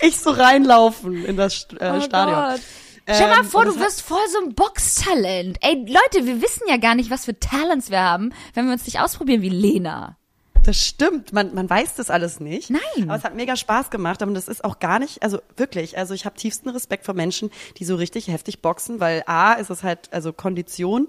Ich 0.00 0.18
so 0.18 0.30
reinlaufen 0.30 1.24
in 1.24 1.36
das 1.36 1.66
äh, 1.78 1.92
Oh 1.96 2.00
Stadion. 2.00 2.36
Gott. 2.36 2.60
Stell 3.08 3.28
mal 3.28 3.40
Ähm, 3.40 3.44
vor, 3.44 3.64
du 3.64 3.78
wirst 3.78 4.02
voll 4.02 4.26
so 4.30 4.38
ein 4.46 4.54
Boxtalent. 4.54 5.58
Ey, 5.60 5.74
Leute, 5.74 6.26
wir 6.26 6.40
wissen 6.40 6.62
ja 6.68 6.76
gar 6.76 6.94
nicht, 6.94 7.10
was 7.10 7.24
für 7.24 7.38
Talents 7.38 7.90
wir 7.90 8.00
haben, 8.00 8.32
wenn 8.54 8.66
wir 8.66 8.72
uns 8.72 8.86
nicht 8.86 9.00
ausprobieren 9.00 9.42
wie 9.42 9.48
Lena. 9.48 10.16
Das 10.64 10.76
stimmt, 10.76 11.32
man, 11.32 11.54
man 11.54 11.68
weiß 11.68 11.96
das 11.96 12.08
alles 12.08 12.38
nicht. 12.38 12.70
Nein. 12.70 12.80
Aber 13.02 13.16
es 13.16 13.24
hat 13.24 13.34
mega 13.34 13.56
Spaß 13.56 13.90
gemacht, 13.90 14.22
aber 14.22 14.32
das 14.32 14.46
ist 14.46 14.64
auch 14.64 14.78
gar 14.78 15.00
nicht, 15.00 15.20
also 15.22 15.40
wirklich, 15.56 15.98
also 15.98 16.14
ich 16.14 16.24
habe 16.24 16.36
tiefsten 16.36 16.68
Respekt 16.68 17.04
vor 17.04 17.14
Menschen, 17.14 17.50
die 17.78 17.84
so 17.84 17.96
richtig 17.96 18.28
heftig 18.28 18.62
boxen, 18.62 19.00
weil 19.00 19.24
A 19.26 19.54
ist 19.54 19.70
es 19.70 19.82
halt, 19.82 20.12
also 20.12 20.32
Kondition 20.32 21.08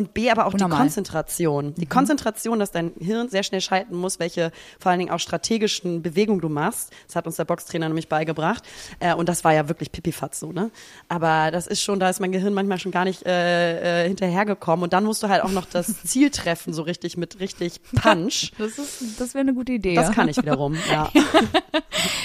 und 0.00 0.14
B 0.14 0.30
aber 0.30 0.46
auch 0.46 0.54
Unnormal. 0.54 0.78
die 0.78 0.82
Konzentration. 0.82 1.74
Die 1.74 1.86
Konzentration, 1.86 2.58
dass 2.58 2.70
dein 2.70 2.92
Hirn 2.98 3.28
sehr 3.28 3.42
schnell 3.42 3.60
schalten 3.60 3.96
muss, 3.96 4.18
welche 4.18 4.50
vor 4.78 4.90
allen 4.90 4.98
Dingen 4.98 5.10
auch 5.10 5.18
strategischen 5.18 6.02
Bewegungen 6.02 6.40
du 6.40 6.48
machst. 6.48 6.90
Das 7.06 7.16
hat 7.16 7.26
uns 7.26 7.36
der 7.36 7.44
Boxtrainer 7.44 7.86
nämlich 7.86 8.08
beigebracht. 8.08 8.64
Äh, 8.98 9.14
und 9.14 9.28
das 9.28 9.44
war 9.44 9.52
ja 9.52 9.68
wirklich 9.68 9.92
Pipifatz 9.92 10.40
so, 10.40 10.52
ne? 10.52 10.70
Aber 11.08 11.50
das 11.50 11.66
ist 11.66 11.82
schon, 11.82 12.00
da 12.00 12.08
ist 12.08 12.18
mein 12.18 12.32
Gehirn 12.32 12.54
manchmal 12.54 12.78
schon 12.78 12.92
gar 12.92 13.04
nicht 13.04 13.26
äh, 13.26 14.04
äh, 14.04 14.08
hinterhergekommen. 14.08 14.84
Und 14.84 14.94
dann 14.94 15.04
musst 15.04 15.22
du 15.22 15.28
halt 15.28 15.42
auch 15.42 15.50
noch 15.50 15.66
das 15.66 16.02
Ziel 16.04 16.30
treffen, 16.30 16.72
so 16.72 16.82
richtig 16.82 17.16
mit 17.16 17.38
richtig 17.40 17.80
Punch. 17.94 18.52
Das 18.60 18.78
ist, 18.78 19.20
das 19.20 19.34
wäre 19.34 19.40
eine 19.40 19.54
gute 19.54 19.72
Idee. 19.72 19.94
Das 19.94 20.12
kann 20.12 20.28
ich 20.28 20.36
wiederum, 20.36 20.76
ja. 20.90 21.10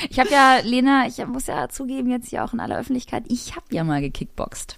Ich 0.09 0.19
habe 0.19 0.29
ja, 0.29 0.59
Lena, 0.63 1.07
ich 1.07 1.25
muss 1.25 1.47
ja 1.47 1.69
zugeben, 1.69 2.09
jetzt 2.09 2.29
hier 2.29 2.43
auch 2.43 2.53
in 2.53 2.59
aller 2.59 2.77
Öffentlichkeit, 2.77 3.23
ich 3.27 3.55
habe 3.55 3.65
ja 3.71 3.83
mal 3.83 4.01
gekickboxt. 4.01 4.77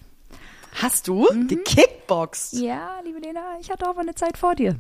Hast 0.82 1.08
du 1.08 1.28
gekickboxt? 1.48 2.54
Ja, 2.54 3.00
liebe 3.04 3.20
Lena, 3.20 3.58
ich 3.60 3.72
hatte 3.72 3.90
auch 3.90 3.96
mal 3.96 4.02
eine 4.02 4.14
Zeit 4.14 4.38
vor 4.38 4.54
dir. 4.54 4.76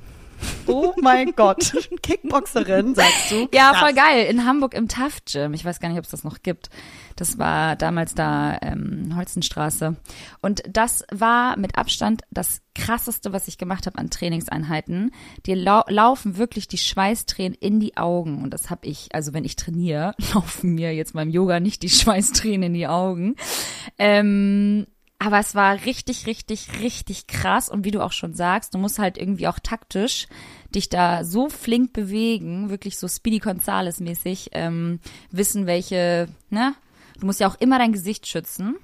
Oh 0.67 0.93
mein 1.01 1.33
Gott. 1.35 1.73
Kickboxerin, 2.03 2.93
sagst 2.93 3.31
du? 3.31 3.47
Ja, 3.51 3.73
voll 3.73 3.93
geil. 3.93 4.27
In 4.29 4.45
Hamburg 4.45 4.75
im 4.75 4.87
Tough 4.87 5.25
Gym. 5.25 5.55
Ich 5.55 5.65
weiß 5.65 5.79
gar 5.79 5.89
nicht, 5.89 5.97
ob 5.97 6.03
es 6.03 6.11
das 6.11 6.23
noch 6.23 6.43
gibt. 6.43 6.69
Das 7.15 7.39
war 7.39 7.75
damals 7.75 8.13
da 8.13 8.59
ähm, 8.61 9.15
Holzenstraße. 9.15 9.95
Und 10.41 10.61
das 10.69 11.03
war 11.11 11.57
mit 11.57 11.79
Abstand 11.79 12.21
das 12.29 12.61
krasseste, 12.75 13.33
was 13.33 13.47
ich 13.47 13.57
gemacht 13.57 13.87
habe 13.87 13.97
an 13.97 14.11
Trainingseinheiten. 14.11 15.11
Dir 15.47 15.55
lau 15.55 15.81
laufen 15.87 16.37
wirklich 16.37 16.67
die 16.67 16.77
Schweißtränen 16.77 17.57
in 17.59 17.79
die 17.79 17.97
Augen. 17.97 18.43
Und 18.43 18.53
das 18.53 18.69
habe 18.69 18.85
ich, 18.85 19.15
also 19.15 19.33
wenn 19.33 19.45
ich 19.45 19.55
trainiere, 19.55 20.13
laufen 20.33 20.75
mir 20.75 20.93
jetzt 20.93 21.13
beim 21.13 21.29
Yoga 21.29 21.59
nicht 21.59 21.81
die 21.81 21.89
Schweißtränen 21.89 22.67
in 22.67 22.73
die 22.75 22.87
Augen. 22.87 23.35
Ähm, 23.97 24.85
aber 25.19 25.39
es 25.39 25.55
war 25.55 25.85
richtig, 25.85 26.27
richtig, 26.27 26.79
richtig 26.79 27.27
krass. 27.27 27.69
Und 27.69 27.85
wie 27.85 27.91
du 27.91 28.03
auch 28.03 28.11
schon 28.11 28.33
sagst, 28.33 28.73
du 28.73 28.77
musst 28.77 28.99
halt 28.99 29.17
irgendwie 29.17 29.47
auch 29.47 29.59
taktisch 29.59 30.27
dich 30.75 30.89
da 30.89 31.23
so 31.23 31.49
flink 31.49 31.93
bewegen, 31.93 32.69
wirklich 32.69 32.97
so 32.97 33.07
Speedy 33.07 33.39
Gonzales 33.39 33.99
mäßig, 33.99 34.49
ähm, 34.53 34.99
wissen, 35.31 35.65
welche, 35.65 36.27
ne? 36.49 36.75
Du 37.19 37.25
musst 37.25 37.39
ja 37.39 37.47
auch 37.47 37.59
immer 37.59 37.79
dein 37.79 37.93
Gesicht 37.93 38.27
schützen. 38.27 38.75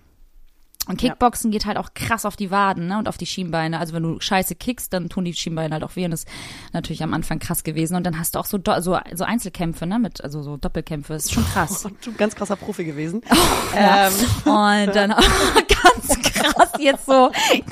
Und 0.88 0.98
Kickboxen 0.98 1.50
geht 1.52 1.66
halt 1.66 1.78
auch 1.78 1.94
krass 1.94 2.26
auf 2.26 2.36
die 2.36 2.52
Waden 2.52 2.88
ne, 2.88 2.98
und 2.98 3.08
auf 3.08 3.18
die 3.18 3.26
Schienbeine. 3.26 3.80
Also 3.80 3.94
wenn 3.94 4.04
du 4.04 4.20
scheiße 4.20 4.56
kickst, 4.56 4.92
dann 4.92 5.08
tun 5.08 5.24
die 5.24 5.34
Schienbeine 5.34 5.74
halt 5.74 5.84
auch 5.84 5.96
weh. 5.96 6.04
Und 6.04 6.12
das 6.12 6.24
ist 6.24 6.30
natürlich 6.74 7.04
am 7.04 7.14
Anfang 7.14 7.40
krass 7.40 7.64
gewesen. 7.64 7.96
Und 7.96 8.04
dann 8.04 8.20
hast 8.20 8.36
du 8.36 8.40
auch 8.40 8.46
so, 8.46 8.60
so, 8.80 8.98
so 9.14 9.24
Einzelkämpfe, 9.24 9.86
ne? 9.86 10.00
Mit, 10.00 10.22
also 10.24 10.44
so 10.44 10.58
Doppelkämpfe. 10.58 11.14
Das 11.14 11.26
ist 11.26 11.34
schon 11.34 11.46
krass. 11.46 11.86
Und 11.86 12.06
du 12.06 12.14
ganz 12.14 12.36
krasser 12.36 12.56
Profi 12.56 12.84
gewesen. 12.84 13.22
Ja. 13.76 14.08
Ähm, 14.08 14.14
Und 14.46 14.96
dann 14.96 15.10
ganz 15.16 16.22
krass 16.22 16.33
jetzt 16.80 17.06
so 17.06 17.32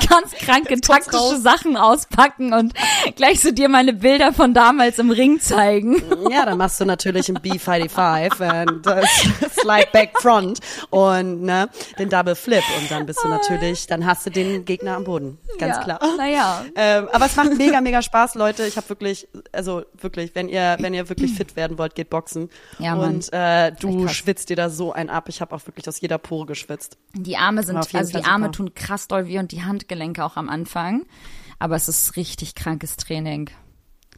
ganz 0.09 0.31
kranke 0.39 0.75
Jetzt 0.75 0.87
taktische. 0.87 1.37
Sachen 1.37 1.77
auspacken 1.77 2.53
und 2.53 2.73
gleich 3.15 3.41
so 3.41 3.51
dir 3.51 3.69
meine 3.69 3.93
Bilder 3.93 4.33
von 4.33 4.53
damals 4.53 4.99
im 4.99 5.11
Ring 5.11 5.39
zeigen. 5.39 6.01
ja, 6.29 6.45
dann 6.45 6.57
machst 6.57 6.79
du 6.79 6.85
natürlich 6.85 7.29
ein 7.29 7.37
B55 7.37 8.67
und 8.67 8.85
das 8.85 9.09
Slide 9.59 9.87
Back 9.91 10.11
Front 10.21 10.59
und 10.89 11.43
ne, 11.43 11.69
den 11.97 12.09
Double 12.09 12.35
Flip 12.35 12.63
und 12.79 12.91
dann 12.91 13.05
bist 13.05 13.19
du 13.23 13.27
natürlich, 13.27 13.87
dann 13.87 14.05
hast 14.05 14.25
du 14.25 14.29
den 14.29 14.65
Gegner 14.65 14.95
am 14.95 15.03
Boden, 15.03 15.37
ganz 15.57 15.77
ja. 15.77 15.83
klar. 15.83 15.99
Naja. 16.17 16.65
Ähm, 16.75 17.07
aber 17.11 17.25
es 17.25 17.35
macht 17.35 17.57
mega, 17.57 17.81
mega 17.81 18.01
Spaß, 18.01 18.35
Leute. 18.35 18.65
Ich 18.65 18.77
habe 18.77 18.87
wirklich, 18.89 19.27
also 19.51 19.83
wirklich, 19.99 20.33
wenn 20.35 20.49
ihr, 20.49 20.77
wenn 20.79 20.93
ihr 20.93 21.09
wirklich 21.09 21.33
fit 21.33 21.55
werden 21.55 21.77
wollt, 21.77 21.95
geht 21.95 22.09
boxen. 22.09 22.49
Ja, 22.79 22.95
Mann. 22.95 23.15
und 23.15 23.33
äh, 23.33 23.71
du 23.71 24.05
krass. 24.05 24.15
schwitzt 24.15 24.49
dir 24.49 24.55
da 24.55 24.69
so 24.69 24.93
ein 24.93 25.09
ab. 25.09 25.29
Ich 25.29 25.41
habe 25.41 25.55
auch 25.55 25.65
wirklich 25.65 25.87
aus 25.87 26.01
jeder 26.01 26.17
Pore 26.17 26.45
geschwitzt. 26.45 26.97
Die 27.13 27.37
Arme 27.37 27.63
sind, 27.63 27.77
also 27.77 28.17
die 28.17 28.25
Arme 28.25 28.47
super. 28.47 28.51
Tun 28.61 28.73
krass 28.75 29.07
doll 29.07 29.27
weh 29.27 29.39
und 29.39 29.51
die 29.51 29.63
Handgelenke 29.63 30.23
auch 30.23 30.37
am 30.37 30.49
Anfang. 30.49 31.05
Aber 31.59 31.75
es 31.75 31.87
ist 31.87 32.15
richtig 32.15 32.55
krankes 32.55 32.97
Training. 32.97 33.49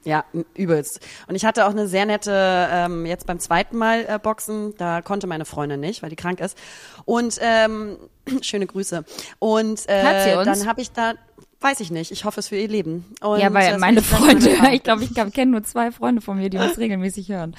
Ja, 0.06 0.26
übelst. 0.56 1.00
Und 1.28 1.36
ich 1.36 1.46
hatte 1.46 1.66
auch 1.66 1.72
eine 1.72 1.88
sehr 1.88 2.06
nette, 2.06 2.68
ähm, 2.70 3.06
jetzt 3.06 3.26
beim 3.26 3.40
zweiten 3.40 3.78
Mal 3.78 4.06
äh, 4.06 4.20
Boxen, 4.22 4.76
da 4.78 5.02
konnte 5.02 5.28
meine 5.28 5.46
Freundin 5.46 5.80
nicht, 5.80 6.04
weil 6.04 6.10
die 6.10 6.18
krank 6.18 6.42
ist. 6.42 6.58
Und 7.06 7.40
ähm, 7.42 7.98
schöne 8.42 8.68
Grüße. 8.68 9.06
Und 9.40 9.88
äh, 9.88 10.44
dann 10.44 10.68
habe 10.68 10.82
ich 10.82 10.92
da, 10.92 11.14
weiß 11.62 11.80
ich 11.80 11.90
nicht, 11.90 12.12
ich 12.12 12.26
hoffe 12.26 12.42
es 12.42 12.50
für 12.50 12.58
ihr 12.58 12.68
Leben. 12.68 13.06
Und 13.22 13.40
ja, 13.40 13.54
weil 13.54 13.72
das 13.72 13.80
meine 13.80 14.02
Freunde, 14.02 14.50
ich 14.74 14.84
glaube, 14.84 15.06
ich 15.06 15.14
kenne 15.14 15.52
nur 15.52 15.64
zwei 15.64 15.92
Freunde 15.92 16.22
von 16.22 16.38
mir, 16.38 16.50
die 16.50 16.58
uns 16.58 16.78
regelmäßig 16.78 17.30
hören. 17.30 17.56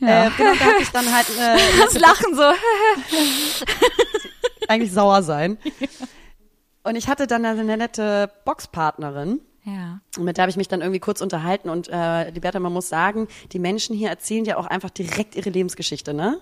Äh, 0.00 0.30
genau, 0.36 0.54
da 0.54 0.64
hatte 0.66 0.82
ich 0.82 0.90
dann 0.90 1.12
halt 1.12 1.26
äh, 1.30 1.58
Das 1.84 1.98
Lachen 1.98 2.34
so. 2.34 2.42
eigentlich 4.68 4.92
sauer 4.92 5.22
sein. 5.22 5.58
Und 6.82 6.96
ich 6.96 7.08
hatte 7.08 7.26
dann 7.26 7.44
eine 7.44 7.76
nette 7.76 8.30
Boxpartnerin. 8.44 9.40
Ja. 9.64 10.00
Und 10.18 10.24
mit 10.24 10.36
der 10.36 10.42
habe 10.42 10.50
ich 10.50 10.58
mich 10.58 10.68
dann 10.68 10.82
irgendwie 10.82 11.00
kurz 11.00 11.22
unterhalten 11.22 11.70
und 11.70 11.88
äh, 11.88 12.30
die 12.32 12.40
Bertha, 12.40 12.60
man 12.60 12.74
muss 12.74 12.90
sagen, 12.90 13.28
die 13.52 13.58
Menschen 13.58 13.96
hier 13.96 14.10
erzählen 14.10 14.44
ja 14.44 14.58
auch 14.58 14.66
einfach 14.66 14.90
direkt 14.90 15.36
ihre 15.36 15.48
Lebensgeschichte, 15.48 16.12
ne? 16.12 16.38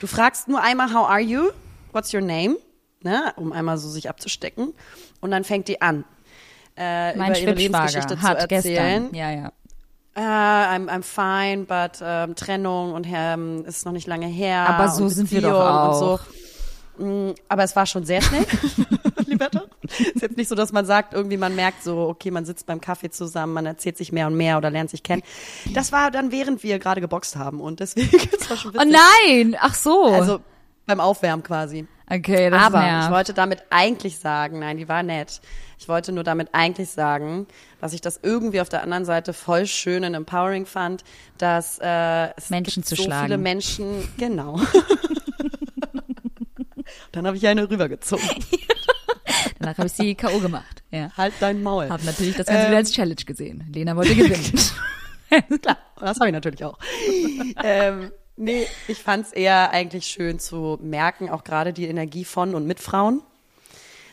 Du 0.00 0.06
fragst 0.06 0.46
nur 0.46 0.62
einmal, 0.62 0.94
how 0.94 1.08
are 1.08 1.20
you? 1.20 1.50
What's 1.90 2.14
your 2.14 2.20
name? 2.20 2.56
Ne? 3.02 3.32
Um 3.36 3.52
einmal 3.52 3.76
so 3.76 3.88
sich 3.88 4.08
abzustecken. 4.08 4.72
Und 5.20 5.32
dann 5.32 5.42
fängt 5.42 5.66
die 5.66 5.82
an, 5.82 6.04
äh, 6.76 7.16
Mein 7.16 7.32
über 7.32 7.40
ihre 7.40 7.52
Lebensgeschichte 7.54 8.16
zu 8.16 8.22
hat 8.22 8.50
erzählen. 8.50 9.10
gestern. 9.10 9.14
Ja, 9.14 9.30
ja. 9.32 9.52
Ah, 10.14 10.72
I'm, 10.72 10.88
I'm 10.88 11.02
fine, 11.02 11.64
but 11.64 12.00
ähm, 12.00 12.36
Trennung 12.36 12.92
und 12.92 13.04
ähm, 13.10 13.64
ist 13.66 13.84
noch 13.84 13.92
nicht 13.92 14.06
lange 14.06 14.26
her. 14.26 14.68
Aber 14.68 14.88
so 14.88 15.08
sind 15.08 15.30
wir 15.32 15.40
Beziehung 15.40 15.58
doch 15.58 15.68
auch. 15.68 15.88
Und 15.88 15.98
so. 15.98 16.43
Mm, 16.98 17.30
Aber 17.48 17.64
es 17.64 17.74
war 17.76 17.86
schon 17.86 18.04
sehr 18.04 18.22
schnell. 18.22 18.44
Liberta. 19.26 19.62
Ist 20.14 20.22
jetzt 20.22 20.36
nicht 20.36 20.48
so, 20.48 20.54
dass 20.54 20.72
man 20.72 20.86
sagt, 20.86 21.14
irgendwie 21.14 21.36
man 21.36 21.54
merkt 21.56 21.82
so, 21.82 21.98
okay, 22.08 22.30
man 22.30 22.44
sitzt 22.44 22.66
beim 22.66 22.80
Kaffee 22.80 23.10
zusammen, 23.10 23.52
man 23.52 23.66
erzählt 23.66 23.96
sich 23.96 24.12
mehr 24.12 24.26
und 24.26 24.36
mehr 24.36 24.58
oder 24.58 24.70
lernt 24.70 24.90
sich 24.90 25.02
kennen. 25.02 25.22
Das 25.72 25.92
war 25.92 26.10
dann, 26.10 26.30
während 26.30 26.62
wir 26.62 26.78
gerade 26.78 27.00
geboxt 27.00 27.36
haben 27.36 27.60
und 27.60 27.80
deswegen 27.80 28.10
das 28.48 28.60
schon 28.60 28.72
Oh 28.72 28.80
witzig. 28.80 28.96
nein! 29.26 29.56
Ach 29.60 29.74
so. 29.74 30.04
Also 30.06 30.40
beim 30.86 31.00
Aufwärmen 31.00 31.42
quasi. 31.42 31.86
okay, 32.10 32.50
das 32.50 32.62
Aber 32.62 32.80
nervt. 32.80 33.06
ich 33.06 33.10
wollte 33.14 33.34
damit 33.34 33.62
eigentlich 33.70 34.18
sagen, 34.18 34.58
nein, 34.58 34.76
die 34.76 34.88
war 34.88 35.02
nett. 35.02 35.40
Ich 35.78 35.88
wollte 35.88 36.12
nur 36.12 36.24
damit 36.24 36.50
eigentlich 36.52 36.90
sagen, 36.90 37.46
dass 37.80 37.92
ich 37.94 38.00
das 38.02 38.20
irgendwie 38.22 38.60
auf 38.60 38.68
der 38.68 38.82
anderen 38.82 39.04
Seite 39.04 39.32
voll 39.32 39.66
schön 39.66 40.04
und 40.04 40.14
empowering 40.14 40.66
fand, 40.66 41.02
dass 41.38 41.78
äh, 41.80 42.28
es 42.36 42.50
Menschen 42.50 42.82
zu 42.84 42.94
so 42.94 43.02
schlagen. 43.04 43.24
viele 43.26 43.38
Menschen, 43.38 44.08
genau. 44.18 44.60
Dann 47.14 47.26
habe 47.26 47.36
ich 47.36 47.46
eine 47.46 47.68
rübergezogen. 47.70 48.28
Danach 49.60 49.78
habe 49.78 49.86
ich 49.86 49.92
sie 49.92 50.14
K.O. 50.14 50.40
gemacht. 50.40 50.82
Ja. 50.90 51.10
Halt 51.16 51.34
dein 51.40 51.62
Maul. 51.62 51.88
Hab 51.88 52.02
natürlich 52.04 52.36
das 52.36 52.46
Ganze 52.46 52.62
Ähm. 52.62 52.68
wieder 52.68 52.78
als 52.78 52.92
Challenge 52.92 53.14
gesehen. 53.14 53.64
Lena 53.72 53.94
wollte 53.96 54.14
gewinnen. 54.14 54.52
Klar, 55.62 55.78
das 56.00 56.18
habe 56.18 56.28
ich 56.28 56.32
natürlich 56.32 56.64
auch. 56.64 56.78
ähm, 57.62 58.10
nee, 58.36 58.66
ich 58.88 58.98
fand 58.98 59.26
es 59.26 59.32
eher 59.32 59.70
eigentlich 59.70 60.06
schön 60.06 60.38
zu 60.38 60.78
merken, 60.82 61.30
auch 61.30 61.44
gerade 61.44 61.72
die 61.72 61.86
Energie 61.86 62.24
von 62.24 62.54
und 62.54 62.66
mit 62.66 62.80
Frauen. 62.80 63.22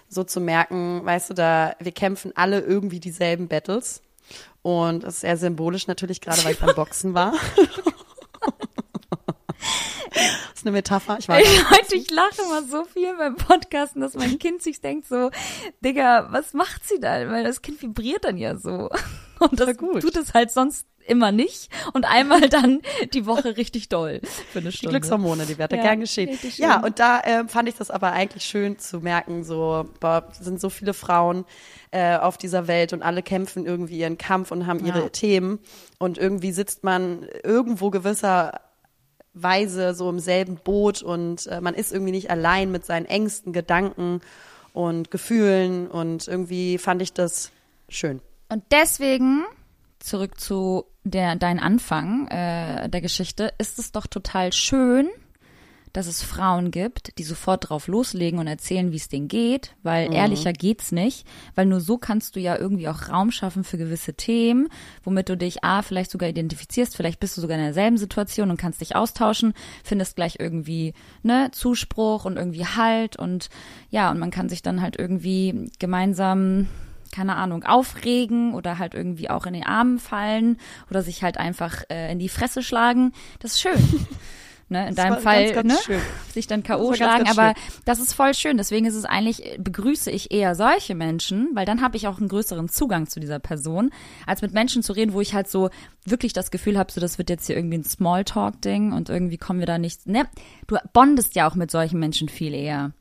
So 0.09 0.23
zu 0.23 0.39
merken, 0.41 1.03
weißt 1.05 1.29
du, 1.31 1.33
da, 1.33 1.75
wir 1.79 1.91
kämpfen 1.91 2.31
alle 2.35 2.59
irgendwie 2.59 2.99
dieselben 2.99 3.47
Battles. 3.47 4.01
Und 4.61 5.03
das 5.03 5.15
ist 5.15 5.21
sehr 5.21 5.37
symbolisch 5.37 5.87
natürlich, 5.87 6.21
gerade 6.21 6.43
weil 6.43 6.53
ich 6.53 6.59
beim 6.59 6.75
Boxen 6.75 7.13
war. 7.13 7.33
Das 10.13 10.55
ist 10.55 10.65
eine 10.65 10.71
Metapher, 10.73 11.17
ich 11.19 11.27
weiß. 11.27 11.45
Ey, 11.45 11.57
Leute, 11.71 11.95
ich 11.95 12.11
lache 12.11 12.41
immer 12.45 12.63
so 12.63 12.83
viel 12.85 13.15
beim 13.17 13.35
Podcasten, 13.35 14.01
dass 14.01 14.13
mein 14.13 14.37
Kind 14.39 14.61
sich 14.61 14.81
denkt 14.81 15.07
so, 15.07 15.31
Digga, 15.83 16.27
was 16.31 16.53
macht 16.53 16.87
sie 16.87 16.99
da? 16.99 17.29
Weil 17.29 17.43
das 17.43 17.61
Kind 17.61 17.81
vibriert 17.81 18.25
dann 18.25 18.37
ja 18.37 18.55
so. 18.55 18.89
Und 19.39 19.59
das 19.59 19.75
gut. 19.77 20.01
tut 20.01 20.15
es 20.17 20.33
halt 20.33 20.51
sonst 20.51 20.85
immer 21.07 21.31
nicht 21.31 21.69
und 21.93 22.05
einmal 22.05 22.47
dann 22.49 22.81
die 23.13 23.25
Woche 23.25 23.57
richtig 23.57 23.89
doll 23.89 24.21
für 24.51 24.59
eine 24.59 24.69
Die 24.69 24.77
Stunde. 24.77 24.99
Glückshormone, 24.99 25.47
die 25.47 25.57
wird 25.57 25.71
ja, 25.71 25.81
gern 25.81 25.99
geschehen. 25.99 26.37
Ja, 26.57 26.83
und 26.83 26.99
da 26.99 27.21
ähm, 27.23 27.49
fand 27.49 27.67
ich 27.67 27.75
das 27.75 27.89
aber 27.89 28.11
eigentlich 28.11 28.43
schön 28.43 28.77
zu 28.77 28.99
merken, 28.99 29.43
so, 29.43 29.89
boah, 29.99 30.27
es 30.31 30.37
sind 30.39 30.61
so 30.61 30.69
viele 30.69 30.93
Frauen 30.93 31.45
äh, 31.89 32.17
auf 32.17 32.37
dieser 32.37 32.67
Welt 32.67 32.93
und 32.93 33.01
alle 33.01 33.23
kämpfen 33.23 33.65
irgendwie 33.65 33.97
ihren 33.97 34.19
Kampf 34.19 34.51
und 34.51 34.67
haben 34.67 34.85
ihre 34.85 34.99
Ja. 35.01 35.09
Themen 35.09 35.59
und 35.97 36.19
irgendwie 36.19 36.51
sitzt 36.51 36.83
man 36.83 37.27
irgendwo 37.43 37.89
gewisser 37.89 38.61
Weise 39.33 39.93
so 39.93 40.09
im 40.09 40.19
selben 40.19 40.55
Boot 40.55 41.01
und 41.01 41.47
äh, 41.47 41.61
man 41.61 41.73
ist 41.73 41.91
irgendwie 41.93 42.11
nicht 42.11 42.29
allein 42.29 42.71
mit 42.71 42.85
seinen 42.85 43.05
Ängsten, 43.05 43.53
Gedanken 43.53 44.21
und 44.73 45.11
Gefühlen 45.11 45.87
und 45.87 46.27
irgendwie 46.27 46.77
fand 46.77 47.01
ich 47.01 47.13
das 47.13 47.51
schön. 47.89 48.21
Und 48.49 48.63
deswegen, 48.71 49.43
zurück 49.99 50.39
zu 50.39 50.85
der, 51.03 51.35
dein 51.35 51.59
Anfang 51.59 52.27
äh, 52.27 52.89
der 52.89 53.01
Geschichte, 53.01 53.53
ist 53.57 53.79
es 53.79 53.91
doch 53.91 54.07
total 54.07 54.51
schön, 54.53 55.09
dass 55.93 56.07
es 56.07 56.23
Frauen 56.23 56.71
gibt, 56.71 57.17
die 57.17 57.23
sofort 57.23 57.69
drauf 57.69 57.87
loslegen 57.87 58.39
und 58.39 58.47
erzählen, 58.47 58.91
wie 58.91 58.97
es 58.97 59.09
denen 59.09 59.27
geht, 59.27 59.75
weil 59.83 60.07
Mhm. 60.07 60.13
ehrlicher 60.13 60.53
geht's 60.53 60.91
nicht, 60.91 61.27
weil 61.55 61.65
nur 61.65 61.81
so 61.81 61.97
kannst 61.97 62.35
du 62.35 62.39
ja 62.39 62.57
irgendwie 62.57 62.87
auch 62.87 63.09
Raum 63.09 63.31
schaffen 63.31 63.63
für 63.63 63.77
gewisse 63.77 64.13
Themen, 64.13 64.67
womit 65.03 65.29
du 65.29 65.37
dich 65.37 65.63
A, 65.63 65.81
vielleicht 65.81 66.11
sogar 66.11 66.29
identifizierst, 66.29 66.95
vielleicht 66.95 67.19
bist 67.19 67.35
du 67.37 67.41
sogar 67.41 67.57
in 67.57 67.63
derselben 67.63 67.97
Situation 67.97 68.49
und 68.51 68.57
kannst 68.57 68.81
dich 68.81 68.95
austauschen, 68.95 69.53
findest 69.83 70.15
gleich 70.15 70.37
irgendwie, 70.39 70.93
ne, 71.23 71.49
Zuspruch 71.51 72.25
und 72.25 72.37
irgendwie 72.37 72.65
Halt 72.65 73.17
und 73.17 73.49
ja, 73.89 74.11
und 74.11 74.19
man 74.19 74.31
kann 74.31 74.49
sich 74.49 74.61
dann 74.61 74.81
halt 74.81 74.97
irgendwie 74.97 75.69
gemeinsam 75.79 76.67
keine 77.13 77.35
Ahnung, 77.35 77.65
aufregen 77.65 78.53
oder 78.53 78.77
halt 78.79 78.93
irgendwie 78.93 79.29
auch 79.29 79.45
in 79.45 79.53
die 79.53 79.65
Armen 79.65 79.99
fallen 79.99 80.57
oder 80.89 81.01
sich 81.01 81.23
halt 81.23 81.37
einfach 81.37 81.83
äh, 81.89 82.09
in 82.09 82.19
die 82.19 82.29
Fresse 82.29 82.63
schlagen. 82.63 83.11
Das 83.39 83.51
ist 83.51 83.59
schön. 83.61 83.73
ne, 84.71 84.87
in 84.87 84.95
Das 84.95 85.05
deinem 85.05 85.21
Fall, 85.21 85.51
ganz, 85.51 85.55
ganz 85.55 85.73
ne? 85.73 85.79
schön. 85.85 86.01
Sich 86.33 86.47
dann 86.47 86.63
K.O. 86.63 86.93
schlagen, 86.93 87.25
ganz 87.25 87.37
aber 87.37 87.53
das 87.85 87.99
ist 87.99 88.13
voll 88.13 88.33
schön. 88.33 88.57
Deswegen 88.57 88.85
ist 88.85 88.95
es 88.95 89.05
eigentlich, 89.05 89.57
begrüße 89.59 90.09
ich 90.09 90.31
eher 90.31 90.55
solche 90.55 90.95
Menschen, 90.95 91.49
weil 91.53 91.65
dann 91.65 91.81
habe 91.81 91.97
ich 91.97 92.07
auch 92.07 92.17
einen 92.17 92.29
größeren 92.29 92.69
Zugang 92.69 93.07
zu 93.07 93.19
dieser 93.19 93.39
Person, 93.39 93.91
als 94.25 94.41
mit 94.41 94.53
Menschen 94.53 94.81
zu 94.81 94.93
reden, 94.93 95.13
wo 95.13 95.21
ich 95.21 95.33
halt 95.33 95.49
so 95.49 95.69
wirklich 96.05 96.33
das 96.33 96.49
Gefühl 96.49 96.77
habe, 96.77 96.91
so 96.91 97.01
das 97.01 97.17
wird 97.17 97.29
jetzt 97.29 97.45
hier 97.47 97.55
irgendwie 97.55 97.77
ein 97.77 97.83
Smalltalk-Ding 97.83 98.93
und 98.93 99.09
irgendwie 99.09 99.37
kommen 99.37 99.59
wir 99.59 99.67
da 99.67 99.77
nicht. 99.77 100.07
Ne? 100.07 100.27
Du 100.67 100.77
bondest 100.93 101.35
ja 101.35 101.49
auch 101.49 101.55
mit 101.55 101.69
solchen 101.69 101.99
Menschen 101.99 102.29
viel 102.29 102.53
eher. 102.53 102.91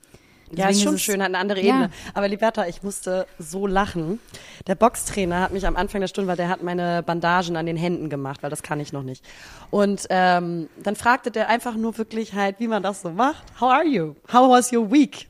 Ja, 0.52 0.68
ist 0.68 0.78
Deswegen 0.78 0.90
schon 0.90 0.98
schön, 0.98 1.22
hat 1.22 1.28
eine 1.28 1.38
andere 1.38 1.60
Ja. 1.60 1.74
Ebene. 1.74 1.90
Aber 2.14 2.28
Liberta, 2.28 2.66
ich 2.66 2.82
musste 2.82 3.26
so 3.38 3.66
lachen. 3.66 4.18
Der 4.66 4.74
Boxtrainer 4.74 5.40
hat 5.40 5.52
mich 5.52 5.66
am 5.66 5.76
Anfang 5.76 6.00
der 6.00 6.08
Stunde, 6.08 6.28
weil 6.28 6.36
der 6.36 6.48
hat 6.48 6.62
meine 6.62 7.02
Bandagen 7.02 7.56
an 7.56 7.66
den 7.66 7.76
Händen 7.76 8.10
gemacht, 8.10 8.42
weil 8.42 8.50
das 8.50 8.62
kann 8.62 8.80
ich 8.80 8.92
noch 8.92 9.02
nicht. 9.02 9.24
Und 9.70 10.06
ähm, 10.10 10.68
dann 10.82 10.96
fragte 10.96 11.30
der 11.30 11.48
einfach 11.48 11.74
nur 11.74 11.98
wirklich 11.98 12.34
halt, 12.34 12.58
wie 12.58 12.68
man 12.68 12.82
das 12.82 13.02
so 13.02 13.10
macht. 13.10 13.44
How 13.60 13.70
are 13.70 13.84
you? 13.86 14.14
How 14.32 14.50
was 14.50 14.72
your 14.72 14.90
week? 14.90 15.28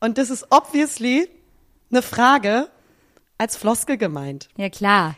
Und 0.00 0.18
das 0.18 0.30
ist 0.30 0.46
obviously 0.50 1.28
eine 1.90 2.02
Frage 2.02 2.68
als 3.38 3.56
Floskel 3.56 3.96
gemeint. 3.96 4.48
Ja, 4.56 4.68
klar. 4.68 5.16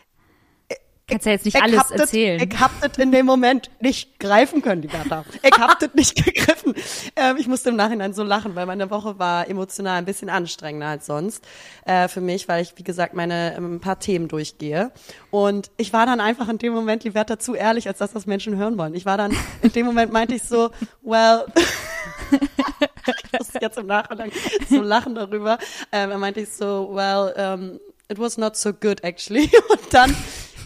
Kannst 1.09 1.25
ja 1.25 1.31
jetzt 1.31 1.45
nicht 1.45 1.55
Ich 1.55 1.63
alles 1.63 1.79
hab 1.79 1.87
das- 1.89 2.01
erzählen. 2.01 2.41
Ich 2.51 2.59
hab 2.59 2.71
das 2.81 2.97
in 2.97 3.13
dem 3.13 3.25
Moment 3.25 3.69
nicht 3.79 4.19
greifen 4.19 4.61
können, 4.61 4.81
die 4.81 4.89
Bertha. 4.89 5.23
Ich 5.41 5.57
hab 5.57 5.79
das 5.79 5.93
nicht 5.93 6.15
gegriffen. 6.25 6.75
Ähm, 7.15 7.37
ich 7.39 7.47
musste 7.47 7.69
im 7.69 7.77
Nachhinein 7.77 8.11
so 8.13 8.23
lachen, 8.23 8.55
weil 8.55 8.65
meine 8.65 8.89
Woche 8.89 9.17
war 9.17 9.47
emotional 9.47 9.99
ein 9.99 10.03
bisschen 10.05 10.29
anstrengender 10.29 10.87
als 10.87 11.05
sonst 11.05 11.47
äh, 11.85 12.09
für 12.09 12.19
mich, 12.19 12.49
weil 12.49 12.61
ich, 12.61 12.73
wie 12.75 12.83
gesagt, 12.83 13.13
meine 13.13 13.55
ähm, 13.55 13.75
ein 13.75 13.79
paar 13.79 13.99
Themen 13.99 14.27
durchgehe. 14.27 14.91
Und 15.31 15.71
ich 15.77 15.93
war 15.93 16.05
dann 16.05 16.19
einfach 16.19 16.49
in 16.49 16.57
dem 16.57 16.73
Moment, 16.73 17.05
die 17.05 17.11
Bertha, 17.11 17.39
zu 17.39 17.55
ehrlich, 17.55 17.87
als 17.87 17.99
dass 17.99 18.11
das 18.11 18.25
Menschen 18.25 18.57
hören 18.57 18.77
wollen. 18.77 18.93
Ich 18.93 19.05
war 19.05 19.15
dann, 19.15 19.33
in 19.61 19.71
dem 19.71 19.85
Moment 19.85 20.11
meinte 20.11 20.35
ich 20.35 20.43
so, 20.43 20.71
well, 21.03 21.45
ich 22.31 23.39
muss 23.39 23.47
jetzt 23.61 23.77
im 23.77 23.87
Nachhinein 23.87 24.31
so 24.69 24.81
lachen 24.81 25.15
darüber. 25.15 25.57
Ähm, 25.93 26.11
er 26.11 26.17
meinte 26.17 26.41
ich 26.41 26.49
so, 26.49 26.89
well, 26.93 27.33
um, 27.55 27.79
it 28.09 28.19
was 28.19 28.37
not 28.37 28.57
so 28.57 28.73
good 28.73 29.01
actually. 29.05 29.49
Und 29.69 29.93
dann 29.93 30.13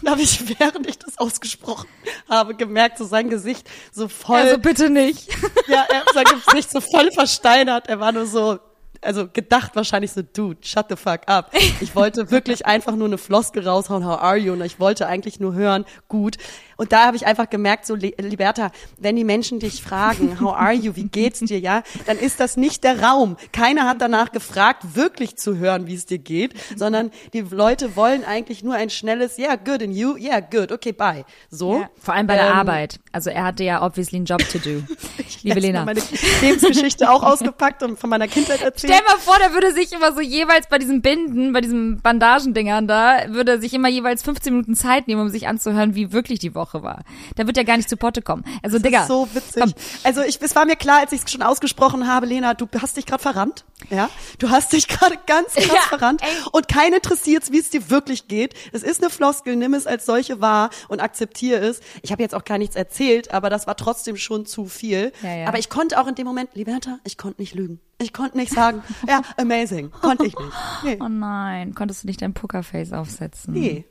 habe 0.06 0.22
ich, 0.22 0.58
während 0.58 0.86
ich 0.86 0.98
das 0.98 1.18
ausgesprochen 1.18 1.88
habe, 2.28 2.54
gemerkt, 2.54 2.98
so 2.98 3.04
sein 3.04 3.30
Gesicht 3.30 3.68
so 3.92 4.08
voll, 4.08 4.40
also 4.40 4.58
bitte 4.58 4.90
nicht. 4.90 5.28
ja, 5.68 5.86
er 5.88 6.00
hat 6.00 6.14
sein 6.14 6.24
Gesicht 6.24 6.70
so 6.70 6.80
voll 6.80 7.10
versteinert. 7.12 7.88
Er 7.88 8.00
war 8.00 8.12
nur 8.12 8.26
so, 8.26 8.58
also 9.02 9.28
gedacht 9.32 9.74
wahrscheinlich 9.76 10.12
so, 10.12 10.22
dude, 10.22 10.58
shut 10.66 10.86
the 10.88 10.96
fuck 10.96 11.20
up. 11.26 11.50
Ich 11.80 11.94
wollte 11.96 12.30
wirklich 12.30 12.66
einfach 12.66 12.94
nur 12.96 13.08
eine 13.08 13.18
Floskel 13.18 13.66
raushauen, 13.66 14.06
how 14.06 14.20
are 14.20 14.36
you? 14.36 14.52
Und 14.52 14.62
ich 14.62 14.78
wollte 14.80 15.06
eigentlich 15.06 15.40
nur 15.40 15.54
hören, 15.54 15.84
gut. 16.08 16.36
Und 16.76 16.92
da 16.92 17.06
habe 17.06 17.16
ich 17.16 17.26
einfach 17.26 17.48
gemerkt, 17.50 17.86
so, 17.86 17.94
Li- 17.94 18.14
Liberta, 18.18 18.72
wenn 18.98 19.14
die 19.16 19.24
Menschen 19.24 19.60
dich 19.60 19.82
fragen, 19.82 20.40
how 20.40 20.54
are 20.54 20.72
you, 20.72 20.96
wie 20.96 21.04
geht's 21.04 21.40
dir, 21.40 21.58
ja, 21.60 21.82
dann 22.06 22.18
ist 22.18 22.40
das 22.40 22.56
nicht 22.56 22.82
der 22.84 23.02
Raum. 23.02 23.36
Keiner 23.52 23.88
hat 23.88 24.00
danach 24.00 24.32
gefragt, 24.32 24.94
wirklich 24.96 25.36
zu 25.36 25.56
hören, 25.58 25.86
wie 25.86 25.94
es 25.94 26.06
dir 26.06 26.18
geht, 26.18 26.54
sondern 26.76 27.10
die 27.32 27.40
Leute 27.40 27.94
wollen 27.96 28.24
eigentlich 28.24 28.64
nur 28.64 28.74
ein 28.74 28.90
schnelles, 28.90 29.38
yeah, 29.38 29.56
good, 29.56 29.82
and 29.82 29.94
you, 29.94 30.16
yeah, 30.16 30.40
good, 30.40 30.72
okay, 30.72 30.92
bye. 30.92 31.24
So. 31.50 31.80
Ja, 31.80 31.90
vor 32.00 32.14
allem 32.14 32.26
bei 32.26 32.34
der 32.36 32.46
Ähm, 32.46 32.52
Arbeit. 32.52 32.98
Also 33.12 33.30
er 33.30 33.44
hatte 33.44 33.64
ja 33.64 33.84
obviously 33.84 34.16
einen 34.16 34.26
Job 34.26 34.40
to 34.50 34.58
do. 34.58 34.70
Liebe 35.42 35.56
Jetzt 35.56 35.60
Lena. 35.62 35.84
meine 35.84 36.00
Lebensgeschichte 36.40 37.10
auch 37.10 37.22
ausgepackt 37.32 37.82
und 37.82 37.98
von 37.98 38.10
meiner 38.10 38.28
Kindheit 38.28 38.62
erzählt. 38.62 38.91
Stell 38.94 39.04
mal 39.06 39.18
vor, 39.20 39.36
der 39.38 39.52
würde 39.52 39.72
sich 39.72 39.92
immer 39.92 40.12
so 40.12 40.20
jeweils 40.20 40.66
bei 40.68 40.78
diesen 40.78 41.02
Binden, 41.02 41.52
bei 41.52 41.60
diesen 41.60 42.00
Bandagendingern 42.00 42.86
da, 42.86 43.18
würde 43.28 43.52
er 43.52 43.60
sich 43.60 43.74
immer 43.74 43.88
jeweils 43.88 44.22
15 44.22 44.52
Minuten 44.52 44.74
Zeit 44.74 45.08
nehmen, 45.08 45.20
um 45.22 45.28
sich 45.28 45.48
anzuhören, 45.48 45.94
wie 45.94 46.12
wirklich 46.12 46.38
die 46.38 46.54
Woche 46.54 46.82
war. 46.82 47.02
Da 47.36 47.46
wird 47.46 47.56
er 47.56 47.64
gar 47.64 47.76
nicht 47.76 47.88
zu 47.88 47.96
Potte 47.96 48.22
kommen. 48.22 48.44
Also, 48.62 48.78
Das 48.78 48.82
Digga. 48.82 49.02
ist 49.02 49.08
so 49.08 49.28
witzig. 49.32 49.62
komm. 49.62 49.72
Also 50.04 50.22
ich, 50.22 50.40
es 50.40 50.54
war 50.56 50.64
mir 50.66 50.76
klar, 50.76 51.00
als 51.00 51.12
ich 51.12 51.22
es 51.24 51.30
schon 51.30 51.42
ausgesprochen 51.42 52.06
habe, 52.06 52.26
Lena, 52.26 52.54
du 52.54 52.66
hast 52.80 52.96
dich 52.96 53.06
gerade 53.06 53.22
verrannt. 53.22 53.64
Ja, 53.90 54.10
du 54.38 54.48
hast 54.50 54.72
dich 54.72 54.86
gerade 54.86 55.18
ganz 55.26 55.54
krass 55.54 55.66
Ja, 55.72 55.80
verrannt 55.88 56.22
ey. 56.22 56.28
und 56.52 56.68
keinen 56.68 56.94
interessiert, 56.94 57.50
wie 57.50 57.58
es 57.58 57.68
dir 57.70 57.90
wirklich 57.90 58.28
geht. 58.28 58.54
Es 58.72 58.84
ist 58.84 59.02
eine 59.02 59.10
Floskel, 59.10 59.56
nimm 59.56 59.74
es 59.74 59.88
als 59.88 60.06
solche 60.06 60.40
wahr 60.40 60.70
und 60.88 61.00
akzeptiere 61.00 61.58
es. 61.66 61.80
Ich 62.02 62.12
habe 62.12 62.22
jetzt 62.22 62.34
auch 62.34 62.44
gar 62.44 62.58
nichts 62.58 62.76
erzählt, 62.76 63.32
aber 63.32 63.50
das 63.50 63.66
war 63.66 63.76
trotzdem 63.76 64.16
schon 64.16 64.46
zu 64.46 64.66
viel. 64.66 65.12
Ja, 65.22 65.34
ja. 65.34 65.46
Aber 65.48 65.58
ich 65.58 65.68
konnte 65.68 66.00
auch 66.00 66.06
in 66.06 66.14
dem 66.14 66.26
Moment, 66.26 66.50
Liberta, 66.54 66.98
ich 67.04 67.18
konnte 67.18 67.40
nicht 67.42 67.54
lügen. 67.56 67.80
Ich 68.02 68.12
konnte 68.12 68.36
nicht 68.36 68.52
sagen, 68.52 68.82
ja, 69.08 69.22
amazing. 69.36 69.90
Konnte 69.90 70.26
ich 70.26 70.36
nicht. 70.36 70.52
Nee. 70.84 70.98
Oh 71.00 71.08
nein, 71.08 71.74
konntest 71.74 72.02
du 72.02 72.06
nicht 72.08 72.20
dein 72.22 72.34
Pokerface 72.34 72.92
aufsetzen? 72.92 73.54
Nee. 73.54 73.84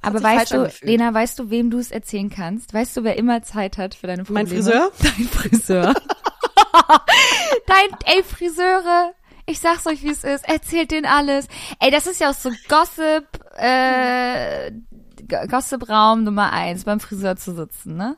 Aber 0.00 0.22
weißt 0.22 0.52
du, 0.52 0.56
angefühlt. 0.60 0.90
Lena, 0.90 1.14
weißt 1.14 1.38
du, 1.38 1.50
wem 1.50 1.70
du 1.70 1.78
es 1.78 1.90
erzählen 1.90 2.30
kannst? 2.30 2.74
Weißt 2.74 2.96
du, 2.96 3.04
wer 3.04 3.16
immer 3.16 3.42
Zeit 3.42 3.78
hat 3.78 3.94
für 3.94 4.06
deine 4.08 4.24
Probleme? 4.24 4.48
Mein 4.48 4.56
Friseur? 4.56 4.90
Dein 5.00 5.28
Friseur. 5.28 5.94
Dein, 7.66 7.98
ey, 8.04 8.22
Friseure. 8.22 9.12
Ich 9.46 9.60
sag's 9.60 9.86
euch, 9.86 10.02
wie 10.02 10.10
es 10.10 10.24
ist. 10.24 10.48
Erzählt 10.48 10.90
denen 10.90 11.06
alles. 11.06 11.46
Ey, 11.80 11.90
das 11.90 12.06
ist 12.06 12.20
ja 12.20 12.30
auch 12.30 12.34
so 12.34 12.50
Gossip, 12.68 13.26
äh, 13.56 14.72
Gossip-Raum 15.48 16.24
Nummer 16.24 16.52
eins, 16.52 16.84
beim 16.84 17.00
Friseur 17.00 17.36
zu 17.36 17.54
sitzen, 17.54 17.96
ne? 17.96 18.16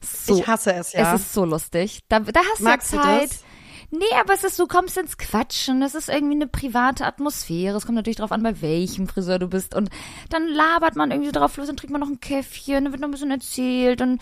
So. 0.00 0.38
Ich 0.38 0.46
hasse 0.46 0.72
es, 0.74 0.92
ja. 0.92 1.14
Es 1.14 1.22
ist 1.22 1.32
so 1.32 1.44
lustig. 1.44 2.00
Da, 2.08 2.20
da 2.20 2.40
hast 2.52 2.60
Magst 2.60 2.92
du 2.92 2.96
du 2.96 3.02
Zeit. 3.02 3.30
das? 3.30 3.44
Nee, 3.90 4.04
aber 4.20 4.34
es 4.34 4.44
ist, 4.44 4.58
du 4.58 4.66
kommst 4.66 4.98
ins 4.98 5.16
Quatschen, 5.16 5.80
es 5.80 5.94
ist 5.94 6.10
irgendwie 6.10 6.34
eine 6.34 6.46
private 6.46 7.06
Atmosphäre. 7.06 7.76
Es 7.76 7.86
kommt 7.86 7.96
natürlich 7.96 8.18
drauf 8.18 8.32
an, 8.32 8.42
bei 8.42 8.60
welchem 8.60 9.08
Friseur 9.08 9.38
du 9.38 9.48
bist. 9.48 9.74
Und 9.74 9.88
dann 10.28 10.46
labert 10.46 10.94
man 10.94 11.10
irgendwie 11.10 11.32
drauf 11.32 11.56
los, 11.56 11.68
dann 11.68 11.76
trinkt 11.76 11.92
man 11.92 12.02
noch 12.02 12.08
ein 12.08 12.20
Käffchen, 12.20 12.84
dann 12.84 12.92
wird 12.92 13.00
noch 13.00 13.08
ein 13.08 13.12
bisschen 13.12 13.30
erzählt. 13.30 14.02
Und 14.02 14.20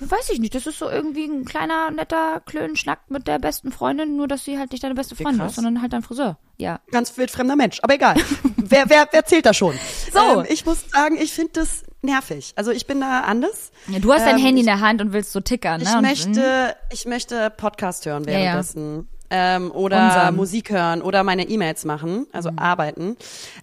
weiß 0.00 0.30
ich 0.30 0.38
nicht, 0.38 0.54
das 0.54 0.66
ist 0.66 0.78
so 0.78 0.88
irgendwie 0.88 1.26
ein 1.26 1.44
kleiner, 1.44 1.90
netter 1.90 2.40
Klönschnack 2.46 3.10
mit 3.10 3.26
der 3.26 3.38
besten 3.38 3.70
Freundin, 3.70 4.16
nur 4.16 4.28
dass 4.28 4.46
sie 4.46 4.58
halt 4.58 4.72
nicht 4.72 4.82
deine 4.82 4.94
beste 4.94 5.14
Freundin 5.14 5.46
ist, 5.46 5.56
sondern 5.56 5.82
halt 5.82 5.92
dein 5.92 6.02
Friseur. 6.02 6.38
Ja. 6.56 6.80
ganz 6.90 7.16
wildfremder 7.16 7.56
Mensch, 7.56 7.80
aber 7.82 7.94
egal. 7.94 8.16
wer, 8.56 8.88
wer, 8.88 9.08
wer 9.10 9.24
zählt 9.26 9.44
da 9.44 9.52
schon? 9.52 9.74
So. 10.12 10.40
Ähm, 10.40 10.46
ich 10.48 10.64
muss 10.64 10.88
sagen, 10.90 11.18
ich 11.20 11.32
finde 11.32 11.52
das 11.54 11.82
nervig. 12.02 12.52
Also 12.56 12.70
ich 12.70 12.86
bin 12.86 13.00
da 13.00 13.20
anders. 13.20 13.70
ja 13.88 13.98
du 13.98 14.12
hast 14.12 14.26
dein 14.26 14.36
Ähm, 14.36 14.42
Handy 14.44 14.60
ich, 14.62 14.66
in 14.66 14.66
der 14.66 14.80
Hand 14.80 15.00
und 15.00 15.12
willst 15.12 15.32
so 15.32 15.40
tickern, 15.40 15.80
ne? 15.80 15.86
Ich 15.88 15.94
Und- 15.94 16.02
möchte, 16.02 16.76
ich 16.92 17.06
möchte 17.06 17.50
Podcast 17.50 18.06
hören 18.06 18.24
Ja, 18.24 18.32
ja. 18.32 18.38
währenddessen. 18.38 19.08
Ähm, 19.34 19.70
oder 19.72 20.08
Unseren. 20.08 20.36
Musik 20.36 20.68
hören 20.70 21.00
oder 21.00 21.24
meine 21.24 21.48
E-Mails 21.48 21.86
machen, 21.86 22.26
also 22.32 22.50
Mhm. 22.50 22.58
arbeiten. 22.58 23.16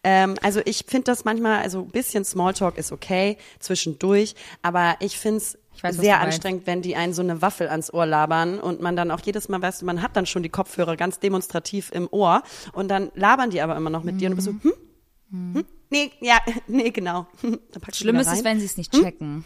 Ähm, 0.04 0.34
also 0.42 0.62
ich 0.66 0.86
finde 0.88 1.04
das 1.04 1.26
manchmal, 1.26 1.62
also 1.62 1.82
ein 1.82 1.90
bisschen 1.90 2.26
Smalltalk 2.26 2.76
ist 2.80 2.92
okay 2.92 3.38
zwischendurch, 3.60 4.34
aber 4.64 4.96
ich 5.00 5.20
finde 5.20 5.38
es 5.38 5.60
weiß, 5.84 5.98
sehr 5.98 6.22
anstrengend, 6.22 6.66
wenn 6.66 6.82
die 6.82 6.96
einen 6.96 7.14
so 7.14 7.22
eine 7.22 7.44
Waffel 7.44 7.68
ans 7.68 7.94
Ohr 7.94 8.08
labern 8.08 8.60
und 8.60 8.82
man 8.82 8.96
dann 8.96 9.12
auch 9.12 9.20
jedes 9.24 9.48
Mal, 9.48 9.62
weißt 9.62 9.84
du, 9.84 9.86
man 9.86 10.02
hat 10.02 10.16
dann 10.18 10.26
schon 10.26 10.42
die 10.42 10.50
Kopfhörer 10.50 10.96
ganz 10.98 11.20
demonstrativ 11.20 11.92
im 11.94 12.08
Ohr 12.10 12.42
und 12.74 12.88
dann 12.88 13.12
labern 13.14 13.52
die 13.52 13.62
aber 13.62 13.76
immer 13.76 13.92
noch 13.92 14.04
mit 14.04 14.20
dir 14.20 14.32
und 14.32 14.32
du 14.32 14.36
bist 14.38 14.48
so, 14.48 14.70
hm? 14.70 15.54
hm? 15.54 15.66
Nee, 15.90 16.12
ja, 16.22 16.40
nee, 16.68 16.92
genau. 16.92 17.28
Schlimm 17.94 18.18
ist 18.18 18.32
es, 18.32 18.44
wenn 18.44 18.60
sie 18.60 18.66
es 18.66 18.78
nicht 18.78 18.92
checken. 18.94 19.44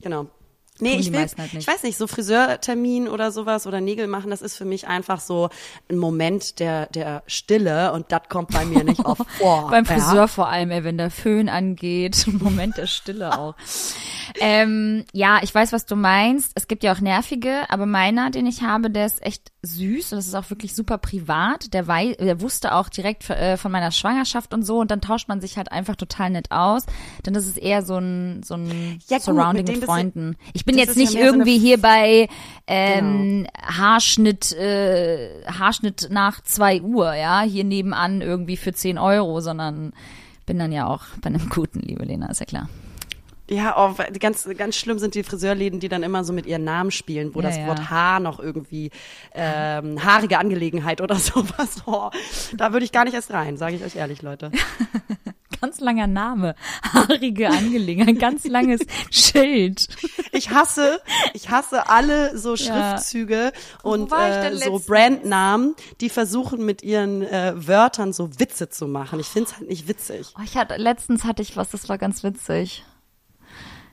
Genau. 0.00 0.28
Nee, 0.80 0.96
ich, 0.96 1.12
will, 1.12 1.20
halt 1.20 1.34
ich 1.54 1.66
weiß 1.66 1.82
nicht, 1.82 1.96
so 1.98 2.06
Friseurtermin 2.06 3.08
oder 3.08 3.30
sowas 3.32 3.66
oder 3.66 3.80
Nägel 3.80 4.06
machen, 4.06 4.30
das 4.30 4.42
ist 4.42 4.56
für 4.56 4.64
mich 4.64 4.88
einfach 4.88 5.20
so 5.20 5.48
ein 5.90 5.96
Moment 5.98 6.58
der, 6.60 6.86
der 6.86 7.22
Stille 7.26 7.92
und 7.92 8.10
das 8.12 8.22
kommt 8.28 8.50
bei 8.52 8.64
mir 8.64 8.84
nicht 8.84 9.04
oft 9.04 9.28
vor. 9.38 9.70
Beim 9.70 9.84
ja. 9.84 9.92
Friseur 9.94 10.28
vor 10.28 10.48
allem, 10.48 10.70
ey, 10.70 10.84
wenn 10.84 10.98
der 10.98 11.10
Föhn 11.10 11.48
angeht. 11.48 12.26
Moment 12.40 12.76
der 12.76 12.86
Stille 12.86 13.38
auch. 13.38 13.54
ähm, 14.40 15.04
ja, 15.12 15.40
ich 15.42 15.54
weiß, 15.54 15.72
was 15.72 15.86
du 15.86 15.96
meinst. 15.96 16.52
Es 16.54 16.68
gibt 16.68 16.82
ja 16.84 16.92
auch 16.92 17.00
nervige, 17.00 17.62
aber 17.68 17.86
meiner, 17.86 18.30
den 18.30 18.46
ich 18.46 18.62
habe, 18.62 18.90
der 18.90 19.06
ist 19.06 19.24
echt 19.24 19.50
süß 19.62 20.12
und 20.12 20.18
das 20.18 20.26
ist 20.26 20.34
auch 20.34 20.48
wirklich 20.50 20.74
super 20.74 20.98
privat. 20.98 21.74
Der, 21.74 21.86
wei 21.86 22.12
der 22.18 22.40
wusste 22.40 22.74
auch 22.74 22.88
direkt 22.88 23.28
äh, 23.28 23.56
von 23.56 23.70
meiner 23.72 23.90
Schwangerschaft 23.90 24.54
und 24.54 24.62
so 24.64 24.78
und 24.78 24.90
dann 24.90 25.00
tauscht 25.00 25.28
man 25.28 25.40
sich 25.40 25.56
halt 25.56 25.70
einfach 25.72 25.96
total 25.96 26.30
nett 26.30 26.50
aus. 26.50 26.86
Denn 27.26 27.34
das 27.34 27.46
ist 27.46 27.58
eher 27.58 27.82
so 27.82 27.98
ein, 27.98 28.42
so 28.42 28.54
ein 28.54 28.98
Ja, 29.08 29.16
gut, 29.18 29.24
Surrounding 29.24 29.64
mit 29.64 29.68
dem 29.68 29.74
mit 29.74 29.82
du- 29.82 29.86
Freunden. 29.86 30.36
Ich 30.54 30.64
bin 30.70 30.86
das 30.86 30.86
jetzt 30.86 30.96
ja 30.96 31.00
nicht 31.02 31.12
so 31.12 31.18
eine 31.18 31.26
irgendwie 31.26 31.56
F- 31.56 31.62
hier 31.62 31.80
bei 31.80 32.28
ähm, 32.66 33.46
Haarschnitt, 33.62 34.52
äh, 34.52 35.44
Haarschnitt 35.46 36.08
nach 36.10 36.40
zwei 36.42 36.80
Uhr, 36.80 37.14
ja, 37.14 37.42
hier 37.42 37.64
nebenan 37.64 38.20
irgendwie 38.22 38.56
für 38.56 38.72
10 38.72 38.98
Euro, 38.98 39.40
sondern 39.40 39.92
bin 40.46 40.58
dann 40.58 40.72
ja 40.72 40.86
auch 40.86 41.02
bei 41.20 41.28
einem 41.28 41.48
guten, 41.50 41.80
liebe 41.80 42.04
Lena, 42.04 42.30
ist 42.30 42.40
ja 42.40 42.46
klar. 42.46 42.68
Ja, 43.52 43.74
oh, 43.76 43.96
ganz, 44.20 44.48
ganz 44.56 44.76
schlimm 44.76 45.00
sind 45.00 45.16
die 45.16 45.24
Friseurläden, 45.24 45.80
die 45.80 45.88
dann 45.88 46.04
immer 46.04 46.22
so 46.22 46.32
mit 46.32 46.46
ihren 46.46 46.62
Namen 46.62 46.92
spielen, 46.92 47.34
wo 47.34 47.40
Ja, 47.40 47.48
das 47.48 47.56
ja. 47.56 47.66
Wort 47.66 47.90
Haar 47.90 48.20
noch 48.20 48.38
irgendwie 48.38 48.92
ähm, 49.34 50.04
haarige 50.04 50.38
Angelegenheit 50.38 51.00
oder 51.00 51.14
sowas. 51.16 51.82
Oh, 51.84 52.10
da 52.56 52.72
würde 52.72 52.84
ich 52.84 52.92
gar 52.92 53.04
nicht 53.04 53.14
erst 53.14 53.32
rein, 53.32 53.56
sage 53.56 53.74
ich 53.74 53.82
euch 53.84 53.96
ehrlich, 53.96 54.22
Leute. 54.22 54.52
Ganz 55.60 55.80
langer 55.80 56.06
Name, 56.06 56.54
haarige 56.82 57.48
Angelegenheit, 57.48 58.18
ganz 58.18 58.46
langes 58.46 58.80
Schild. 59.10 59.88
Ich 60.32 60.50
hasse, 60.50 61.00
ich 61.34 61.50
hasse 61.50 61.88
alle 61.88 62.38
so 62.38 62.54
Ja. 62.54 62.96
Schriftzüge 62.96 63.52
und 63.82 64.10
war 64.10 64.28
ich 64.28 64.62
äh, 64.62 64.64
so? 64.64 64.80
Brandnamen, 64.86 65.74
die 66.00 66.08
versuchen 66.08 66.64
mit 66.64 66.82
ihren 66.82 67.22
äh, 67.22 67.52
Wörtern 67.56 68.12
so 68.12 68.38
Witze 68.38 68.68
zu 68.68 68.86
machen. 68.86 69.20
Ich 69.20 69.26
find's 69.26 69.56
halt 69.56 69.68
nicht 69.68 69.86
witzig. 69.88 70.32
Oh, 70.38 70.42
ich 70.44 70.56
hatte, 70.56 70.76
letztens 70.76 71.24
hatte 71.24 71.42
ich 71.42 71.56
was, 71.56 71.70
das 71.70 71.88
war 71.88 71.98
ganz 71.98 72.22
witzig. 72.24 72.84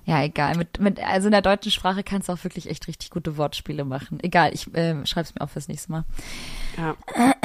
Ja, 0.08 0.24
egal. 0.24 0.56
Mit, 0.56 0.80
mit, 0.80 1.02
also 1.02 1.28
in 1.28 1.34
der 1.34 1.42
deutschen 1.42 1.70
Sprache 1.70 2.02
kannst 2.02 2.30
du 2.30 2.34
auch 2.34 2.42
wirklich 2.46 2.70
echt 2.70 2.88
richtig 2.88 3.10
gute 3.10 3.36
Wortspiele 3.36 3.84
machen. 3.84 4.20
Egal, 4.22 4.54
ich 4.54 4.74
äh, 4.74 5.06
schreib's 5.06 5.36
mir 5.36 5.42
auf 5.42 5.52
fürs 5.52 5.68
nächste 5.68 5.92
Mal. 5.92 6.06
Ja. 6.78 6.96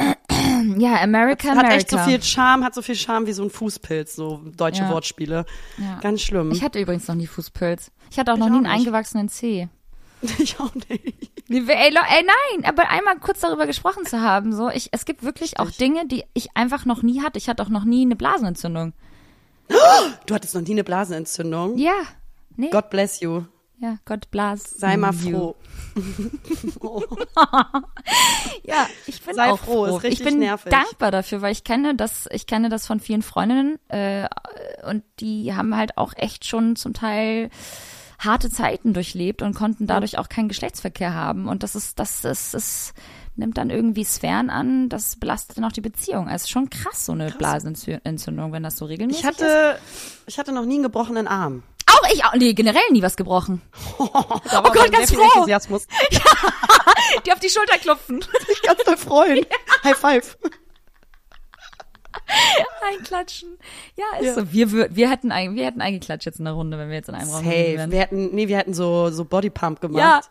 Ja, 0.79 1.01
America, 1.01 1.49
Hat 1.49 1.57
America. 1.57 1.75
echt 1.75 1.89
so 1.89 1.97
viel 1.99 2.21
Charme, 2.21 2.63
hat 2.63 2.73
so 2.75 2.81
viel 2.81 2.95
Charme 2.95 3.27
wie 3.27 3.33
so 3.33 3.43
ein 3.43 3.49
Fußpilz, 3.49 4.15
so 4.15 4.41
deutsche 4.57 4.83
Ja. 4.83 4.89
Wortspiele. 4.89 5.45
Ja. 5.77 5.99
Ganz 6.01 6.21
schlimm. 6.21 6.51
Ich 6.51 6.63
hatte 6.63 6.79
übrigens 6.79 7.07
noch 7.07 7.15
nie 7.15 7.27
Fußpilz. 7.27 7.91
Ich 8.11 8.19
hatte 8.19 8.31
auch 8.31 8.35
Ich 8.37 8.39
noch 8.39 8.47
nie 8.49 8.53
auch 8.53 8.57
einen 8.57 8.63
nicht. 8.63 8.73
eingewachsenen 8.79 9.29
Zeh. 9.29 9.67
Ich 10.39 10.59
auch 10.59 10.73
nicht. 10.75 11.31
Ey, 11.49 11.65
ey, 11.67 11.91
nein, 11.93 12.65
aber 12.65 12.89
einmal 12.89 13.17
kurz 13.19 13.41
darüber 13.41 13.67
gesprochen 13.67 14.05
zu 14.05 14.21
haben, 14.21 14.53
so, 14.55 14.69
ich, 14.69 14.87
es 14.93 15.03
gibt 15.05 15.23
wirklich 15.23 15.59
auch 15.59 15.69
Dinge, 15.69 16.07
die 16.07 16.23
ich 16.33 16.55
einfach 16.55 16.85
noch 16.85 17.03
nie 17.03 17.21
hatte. 17.21 17.37
Ich 17.37 17.49
hatte 17.49 17.61
auch 17.61 17.67
noch 17.69 17.83
nie 17.83 18.03
eine 18.05 18.15
Blasenentzündung. 18.15 18.93
Du 20.25 20.33
hattest 20.35 20.55
noch 20.55 20.61
nie 20.61 20.71
eine 20.71 20.83
Blasenentzündung. 20.85 21.77
Ja, 21.77 21.93
nee, 22.55 22.69
God 22.69 22.89
bless 22.89 23.19
you. 23.19 23.43
Ja, 23.79 23.97
Gott 24.05 24.31
blas. 24.31 24.63
Sei 24.71 24.97
mal 24.97 25.13
froh. 25.13 25.55
Ja, 28.63 28.87
ich 29.07 29.21
bin 29.21 29.35
Sei 29.35 29.51
auch 29.51 29.59
froh, 29.59 29.85
froh. 29.85 29.97
ist 29.97 30.03
richtig 30.03 30.19
ich 30.19 30.25
bin 30.25 30.39
nervig. 30.39 30.71
dankbar 30.71 31.11
dafür, 31.11 31.41
weil 31.41 31.51
ich 31.51 31.63
kenne 31.63 31.95
das, 31.95 32.27
ich 32.31 32.47
kenne 32.47 32.69
das 32.69 32.87
von 32.87 32.99
vielen 32.99 33.21
Freundinnen 33.21 33.77
äh, 33.89 34.27
und 34.87 35.03
die 35.19 35.53
haben 35.53 35.75
halt 35.75 35.97
auch 35.97 36.13
echt 36.15 36.45
schon 36.45 36.75
zum 36.75 36.93
Teil 36.93 37.49
harte 38.19 38.49
Zeiten 38.49 38.93
durchlebt 38.93 39.41
und 39.41 39.53
konnten 39.55 39.85
dadurch 39.85 40.17
auch 40.17 40.29
keinen 40.29 40.47
Geschlechtsverkehr 40.47 41.13
haben 41.13 41.47
und 41.47 41.61
das 41.63 41.75
ist, 41.75 41.99
das 41.99 42.23
ist, 42.23 42.53
das 42.53 42.93
nimmt 43.35 43.57
dann 43.57 43.69
irgendwie 43.69 44.03
Sphären 44.05 44.49
an, 44.49 44.89
das 44.89 45.17
belastet 45.17 45.57
dann 45.57 45.65
auch 45.65 45.71
die 45.71 45.81
Beziehung. 45.81 46.27
Es 46.29 46.43
ist 46.43 46.49
schon 46.51 46.69
krass, 46.69 47.05
so 47.05 47.11
eine 47.11 47.31
Blasenentzündung, 47.31 48.51
wenn 48.51 48.63
das 48.63 48.77
so 48.77 48.85
regelmäßig 48.85 49.21
Ich 49.21 49.27
hatte, 49.27 49.77
ich 50.27 50.39
hatte 50.39 50.53
noch 50.53 50.65
nie 50.65 50.75
einen 50.75 50.83
gebrochenen 50.83 51.27
Arm. 51.27 51.63
Auch 51.93 52.09
ich, 52.13 52.23
auch, 52.25 52.33
nee, 52.35 52.53
generell 52.53 52.81
nie 52.91 53.01
was 53.01 53.15
gebrochen. 53.15 53.61
Oh 53.99 54.69
Gott, 54.71 54.91
ganz 54.91 55.11
froh. 55.13 55.21
Enthusiasmus. 55.21 55.87
Die 57.25 57.31
auf 57.31 57.39
die 57.39 57.49
Schulter 57.49 57.77
klopfen. 57.77 58.23
Ich 58.51 58.61
ganz 58.61 58.83
doll 58.83 58.97
freuen. 58.97 59.45
High 59.83 59.97
five. 59.97 60.37
Einklatschen. 62.91 63.57
Ja, 63.97 64.05
ist 64.19 64.25
Ja. 64.25 64.33
so. 64.35 64.51
Wir, 64.53 64.67
wür- 64.69 64.87
wir, 64.91 65.09
hätten, 65.09 65.31
ein- 65.31 65.55
wir 65.55 65.65
hätten 65.65 65.81
eingeklatscht 65.81 66.25
jetzt 66.25 66.39
in 66.39 66.45
der 66.45 66.53
Runde, 66.53 66.77
wenn 66.77 66.89
wir 66.89 66.95
jetzt 66.95 67.09
in 67.09 67.15
einem 67.15 67.29
Raum 67.29 67.45
wären. 67.45 67.91
Wir 67.91 67.99
hätten, 67.99 68.33
nee, 68.33 68.47
wir 68.47 68.57
hätten 68.57 68.73
so, 68.73 69.09
so 69.11 69.25
Bodypump 69.25 69.81
gemacht. 69.81 69.99
Ja. 69.99 70.21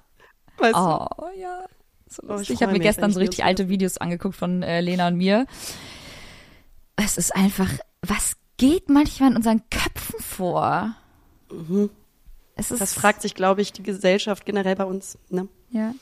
Weißt 0.58 0.74
du? 0.74 0.78
Oh, 0.80 1.28
ja. 1.36 1.64
So 2.08 2.22
Oh, 2.28 2.38
ich 2.40 2.50
ich 2.50 2.62
habe 2.62 2.72
mir 2.72 2.78
gestern 2.80 3.10
so 3.12 3.20
ich 3.20 3.28
richtig 3.28 3.44
alte 3.44 3.68
Videos 3.68 3.98
angeguckt 3.98 4.36
von 4.36 4.62
äh, 4.62 4.80
Lena 4.80 5.08
und 5.08 5.16
mir. 5.16 5.46
Es 6.96 7.16
ist 7.16 7.34
einfach, 7.34 7.68
was 8.02 8.36
geht 8.58 8.88
manchmal 8.90 9.30
in 9.30 9.36
unseren 9.36 9.62
Köpfen 9.70 10.20
vor? 10.20 10.94
Es 12.56 12.70
ist, 12.70 12.80
Das 12.80 12.94
fragt 12.94 13.22
sich, 13.22 13.34
glaube 13.34 13.62
ich, 13.62 13.72
die 13.72 13.82
Gesellschaft 13.82 14.44
generell 14.44 14.76
bei 14.76 14.84
uns. 14.84 15.18
Ne? 15.30 15.48
Ja. 15.70 15.94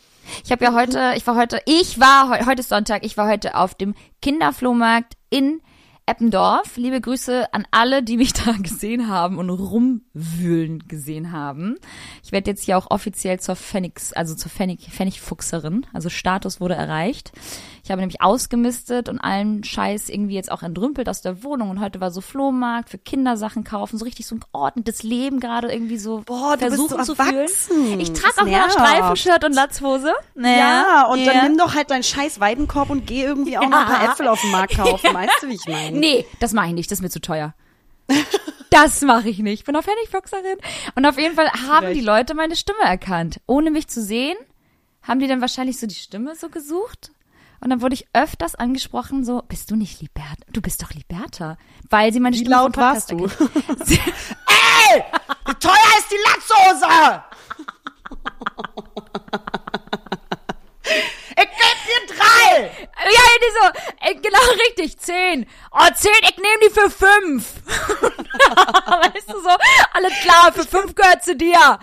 Ich 0.45 0.53
habe 0.53 0.65
ja 0.65 0.75
heute, 0.75 1.13
ich 1.17 1.27
war 1.27 1.37
heute, 1.37 1.61
ich 1.65 1.99
war 1.99 2.29
heu- 2.29 2.47
heute 2.47 2.61
ist 2.61 2.69
Sonntag, 2.69 3.05
ich 3.05 3.17
war 3.17 3.29
heute 3.29 3.55
auf 3.57 3.75
dem 3.75 3.95
Kinderflohmarkt 4.21 5.15
in 5.31 5.61
Eppendorf. 6.07 6.77
Liebe 6.77 7.01
Grüße 7.01 7.53
an 7.55 7.67
alle, 7.71 8.03
die 8.03 8.17
mich 8.17 8.33
da 8.45 8.53
gesehen 8.53 9.09
haben 9.09 9.39
und 9.39 9.49
rumwühlen 9.49 10.87
gesehen 10.89 11.31
haben. 11.33 11.77
Ich 12.25 12.33
werde 12.33 12.51
jetzt 12.51 12.65
hier 12.65 12.77
auch 12.77 12.91
offiziell 12.91 13.39
zur 13.41 13.55
Pfennigs, 13.57 14.13
also 14.13 14.35
zur 14.35 14.51
Pfennig, 14.51 14.89
Pfennigfuchserin. 14.91 15.87
Also 15.93 16.09
Status 16.11 16.61
wurde 16.61 16.75
erreicht. 16.75 17.33
Ich 17.91 17.93
habe 17.93 18.03
nämlich 18.03 18.23
ausgemistet 18.23 19.09
und 19.09 19.19
allen 19.19 19.65
Scheiß 19.65 20.11
irgendwie 20.11 20.37
jetzt 20.37 20.53
auch 20.53 20.63
entrümpelt 20.63 21.09
aus 21.09 21.23
der 21.23 21.43
Wohnung. 21.43 21.71
Und 21.71 21.81
heute 21.81 22.01
war 22.01 22.13
so 22.13 22.21
Flohmarkt 22.21 22.89
für 22.89 22.99
Kindersachen 22.99 23.65
kaufen, 23.65 23.99
so 23.99 24.05
richtig 24.05 24.29
so 24.29 24.37
ein 24.37 24.41
geordnetes 24.53 25.03
Leben 25.03 25.41
gerade 25.41 25.73
irgendwie 25.73 25.99
so 25.99 26.23
Boah, 26.25 26.57
du 26.57 26.69
versuchen 26.69 27.05
so 27.05 27.17
zu 27.17 27.21
fühlen. 27.21 27.49
Ich 27.99 28.13
trage 28.13 28.43
auch 28.43 28.47
noch. 28.47 28.71
Streifenshirt 28.71 29.45
und 29.45 29.55
Latzhose. 29.55 30.13
Ja, 30.37 31.07
und 31.11 31.19
ja. 31.19 31.33
dann 31.33 31.49
nimm 31.49 31.59
doch 31.59 31.75
halt 31.75 31.91
deinen 31.91 32.05
scheiß 32.05 32.39
Weidenkorb 32.39 32.91
und 32.91 33.09
geh 33.09 33.25
irgendwie 33.25 33.59
auch 33.59 33.69
noch 33.69 33.81
ein 33.81 33.87
paar 33.87 34.05
Ja. 34.05 34.13
Äpfel 34.13 34.29
auf 34.29 34.41
den 34.41 34.53
Markt 34.53 34.75
kaufen. 34.77 35.13
Weißt 35.13 35.43
du, 35.43 35.49
wie 35.49 35.55
ich 35.55 35.67
meine? 35.67 35.99
Nee, 35.99 36.25
das 36.39 36.53
mache 36.53 36.69
ich 36.69 36.75
nicht, 36.75 36.93
das 36.93 36.99
ist 36.99 37.03
mir 37.03 37.11
zu 37.11 37.21
teuer. 37.21 37.55
Das 38.71 39.01
mache 39.03 39.31
ich 39.31 39.41
nicht. 39.41 39.55
Ich 39.55 39.65
bin 39.65 39.75
auf 39.75 39.85
Pfennigfuchserin. 39.85 40.59
Und 40.95 41.07
auf 41.07 41.19
jeden 41.19 41.35
Fall 41.35 41.51
haben 41.69 41.87
recht. 41.87 41.99
die 41.99 42.05
Leute 42.05 42.35
meine 42.35 42.55
Stimme 42.55 42.85
erkannt. 42.85 43.41
Ohne 43.49 43.73
mich 43.73 43.89
zu 43.89 44.01
sehen, 44.01 44.37
haben 45.03 45.19
die 45.19 45.27
dann 45.27 45.41
wahrscheinlich 45.41 45.81
so 45.81 45.89
die 45.89 45.97
Stimme 45.97 46.37
so 46.37 46.51
gesucht. 46.51 47.11
Und 47.63 47.71
dann 47.71 47.83
wurde 47.83 47.95
ich 47.95 48.07
öfters 48.15 48.55
angesprochen, 48.55 49.25
so, 49.25 49.43
bist 49.49 49.71
du 49.71 49.77
nicht 49.77 50.01
Liberta? 50.01 50.35
Du 50.53 50.61
bist 50.63 50.83
doch 50.83 50.91
Liberta. 50.93 51.59
Weil 51.91 52.13
sie 52.13 52.21
meine 52.21 52.35
Wie 52.35 52.41
Stimme 52.41 52.57
laut 52.57 52.77
warst 52.77 53.11
du? 53.11 53.29
Sie- 53.85 54.01
Wie 55.47 55.55
teuer 55.55 55.99
ist 55.99 56.11
die 56.11 56.19
Latzhose? 56.25 57.23
ich 61.29 61.37
geb 61.37 62.09
dir 62.09 62.17
drei! 62.17 62.71
Ja, 63.05 63.27
die 63.41 63.53
so, 63.61 63.65
ey, 64.01 64.15
genau 64.17 64.39
richtig, 64.69 64.99
zehn. 64.99 65.47
Oh, 65.73 65.89
zehn, 65.95 66.11
ich 66.23 66.37
nehme 66.37 66.61
die 66.65 66.71
für 66.71 66.91
fünf. 66.91 67.55
weißt 67.67 69.29
du 69.29 69.41
so, 69.41 69.51
alles 69.93 70.13
klar, 70.21 70.53
für 70.53 70.65
fünf 70.67 70.95
gehört 70.95 71.23
zu 71.25 71.37
dir. 71.37 71.79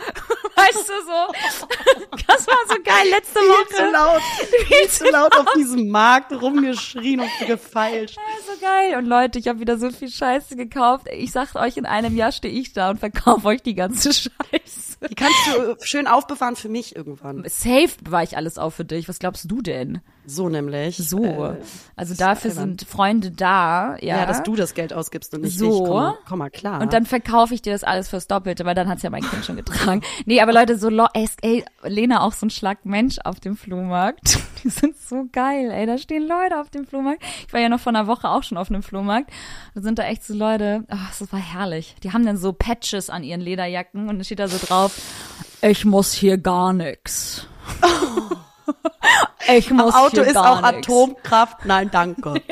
Weißt 0.57 0.89
du 0.89 0.93
so, 1.05 2.17
das 2.27 2.47
war 2.47 2.57
so 2.67 2.75
geil 2.83 3.09
letzte 3.09 3.39
Viel 3.39 3.75
zu 3.75 3.83
Woche. 3.83 3.91
laut, 3.91 4.21
viel 4.67 4.89
zu 4.89 5.05
laut 5.09 5.35
auf 5.37 5.45
diesem 5.55 5.89
Markt 5.89 6.31
rumgeschrien 6.33 7.19
und 7.19 7.29
gefeilscht. 7.45 8.17
Ja, 8.17 8.53
so 8.53 8.59
geil. 8.59 8.97
Und 8.97 9.05
Leute, 9.05 9.39
ich 9.39 9.47
habe 9.47 9.59
wieder 9.59 9.77
so 9.77 9.91
viel 9.91 10.09
Scheiße 10.09 10.55
gekauft. 10.55 11.05
Ich 11.11 11.31
sag 11.31 11.55
euch, 11.55 11.77
in 11.77 11.85
einem 11.85 12.15
Jahr 12.15 12.31
stehe 12.31 12.53
ich 12.53 12.73
da 12.73 12.89
und 12.89 12.99
verkaufe 12.99 13.47
euch 13.47 13.61
die 13.61 13.75
ganze 13.75 14.11
Scheiße. 14.13 14.97
Die 15.09 15.15
kannst 15.15 15.37
du 15.47 15.75
schön 15.85 16.07
aufbewahren 16.07 16.55
für 16.55 16.69
mich 16.69 16.95
irgendwann. 16.95 17.43
Safe 17.47 17.91
war 18.09 18.23
ich 18.23 18.35
alles 18.35 18.57
auf 18.57 18.73
für 18.73 18.85
dich. 18.85 19.07
Was 19.07 19.19
glaubst 19.19 19.49
du 19.49 19.61
denn? 19.61 20.01
So 20.29 20.49
nämlich. 20.49 20.97
So. 20.97 21.23
Äh, 21.23 21.55
also 21.95 22.13
dafür 22.13 22.51
sind 22.51 22.83
Freunde 22.83 23.31
da. 23.31 23.95
Ja, 24.01 24.17
ja. 24.17 24.25
dass 24.25 24.43
du 24.43 24.57
das 24.57 24.73
Geld 24.73 24.91
ausgibst 24.91 25.33
und 25.33 25.41
nicht 25.41 25.57
So. 25.57 25.69
ich. 25.71 25.77
Komm, 25.89 25.89
mal- 25.95 26.17
komm 26.27 26.39
mal 26.39 26.49
klar. 26.49 26.81
Und 26.81 26.91
dann 26.91 27.05
verkaufe 27.05 27.53
ich 27.53 27.61
dir 27.61 27.71
das 27.71 27.85
alles 27.85 28.09
fürs 28.09 28.27
Doppelte, 28.27 28.65
weil 28.65 28.75
dann 28.75 28.89
hat's 28.89 29.03
ja 29.03 29.09
mein 29.09 29.21
Kind 29.23 29.45
schon 29.45 29.55
getragen. 29.55 30.01
Nee, 30.25 30.41
aber 30.41 30.51
Leute, 30.51 30.77
so, 30.77 30.89
ey, 31.13 31.29
ey, 31.41 31.63
Lena 31.83 32.21
auch 32.21 32.33
so 32.33 32.45
ein 32.45 32.49
Schlag 32.49 32.85
Mensch 32.85 33.19
auf 33.23 33.39
dem 33.39 33.55
Flohmarkt. 33.55 34.37
Die 34.63 34.69
sind 34.69 34.97
so 34.97 35.27
geil, 35.31 35.71
ey. 35.71 35.85
Da 35.85 35.97
stehen 35.97 36.27
Leute 36.27 36.59
auf 36.59 36.69
dem 36.71 36.85
Flohmarkt. 36.85 37.23
Ich 37.47 37.53
war 37.53 37.61
ja 37.61 37.69
noch 37.69 37.79
vor 37.79 37.91
einer 37.93 38.07
Woche 38.07 38.27
auch 38.29 38.43
schon 38.43 38.57
auf 38.57 38.69
einem 38.69 38.83
Flohmarkt. 38.83 39.31
Da 39.75 39.81
sind 39.81 39.97
da 39.97 40.03
echt 40.03 40.25
so 40.25 40.33
Leute, 40.33 40.83
ach, 40.89 41.17
das 41.17 41.31
war 41.31 41.39
herrlich. 41.39 41.95
Die 42.03 42.11
haben 42.11 42.25
dann 42.25 42.35
so 42.35 42.51
Patches 42.51 43.09
an 43.09 43.23
ihren 43.23 43.39
Lederjacken 43.39 44.09
und 44.09 44.17
da 44.17 44.23
steht 44.25 44.39
da 44.39 44.49
so 44.49 44.57
drauf, 44.65 44.99
ich 45.61 45.85
muss 45.85 46.11
hier 46.11 46.37
gar 46.37 46.73
nix. 46.73 47.47
Ich 49.55 49.71
muss 49.71 49.93
Am 49.93 50.03
Auto 50.05 50.21
ist 50.21 50.35
auch 50.35 50.61
nix. 50.61 50.87
Atomkraft. 50.89 51.63
Nein, 51.65 51.89
danke. 51.91 52.41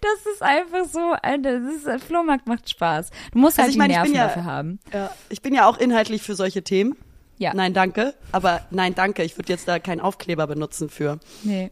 Das 0.00 0.32
ist 0.32 0.42
einfach 0.42 0.84
so, 0.90 1.12
Alter, 1.22 1.60
das 1.60 1.74
ist, 1.96 2.04
Flohmarkt 2.04 2.46
macht 2.46 2.68
Spaß. 2.70 3.10
Du 3.32 3.38
musst 3.38 3.58
Also 3.58 3.64
halt 3.64 3.72
ich 3.72 3.78
meine, 3.78 3.94
die 3.94 4.08
ich 4.08 4.14
Nerven 4.14 4.14
ja- 4.14 4.26
dafür 4.26 4.44
haben. 4.44 4.80
Ja, 4.92 5.10
ich 5.28 5.42
bin 5.42 5.54
ja 5.54 5.66
auch 5.68 5.76
inhaltlich 5.78 6.22
für 6.22 6.34
solche 6.34 6.62
Themen. 6.62 6.96
Ja. 7.36 7.52
Nein, 7.54 7.74
danke. 7.74 8.14
Aber 8.32 8.62
nein, 8.70 8.94
danke. 8.94 9.22
Ich 9.24 9.36
würde 9.38 9.52
jetzt 9.52 9.68
da 9.68 9.78
keinen 9.78 10.00
Aufkleber 10.00 10.46
benutzen 10.46 10.88
für. 10.88 11.18
Nee. 11.42 11.70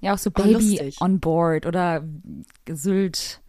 Ja, 0.00 0.14
auch 0.14 0.18
so 0.18 0.30
Oh, 0.30 0.42
Baby 0.42 0.52
lustig. 0.54 0.96
on 1.00 1.20
board 1.20 1.66
oder 1.66 2.02
Sylt, 2.68 3.40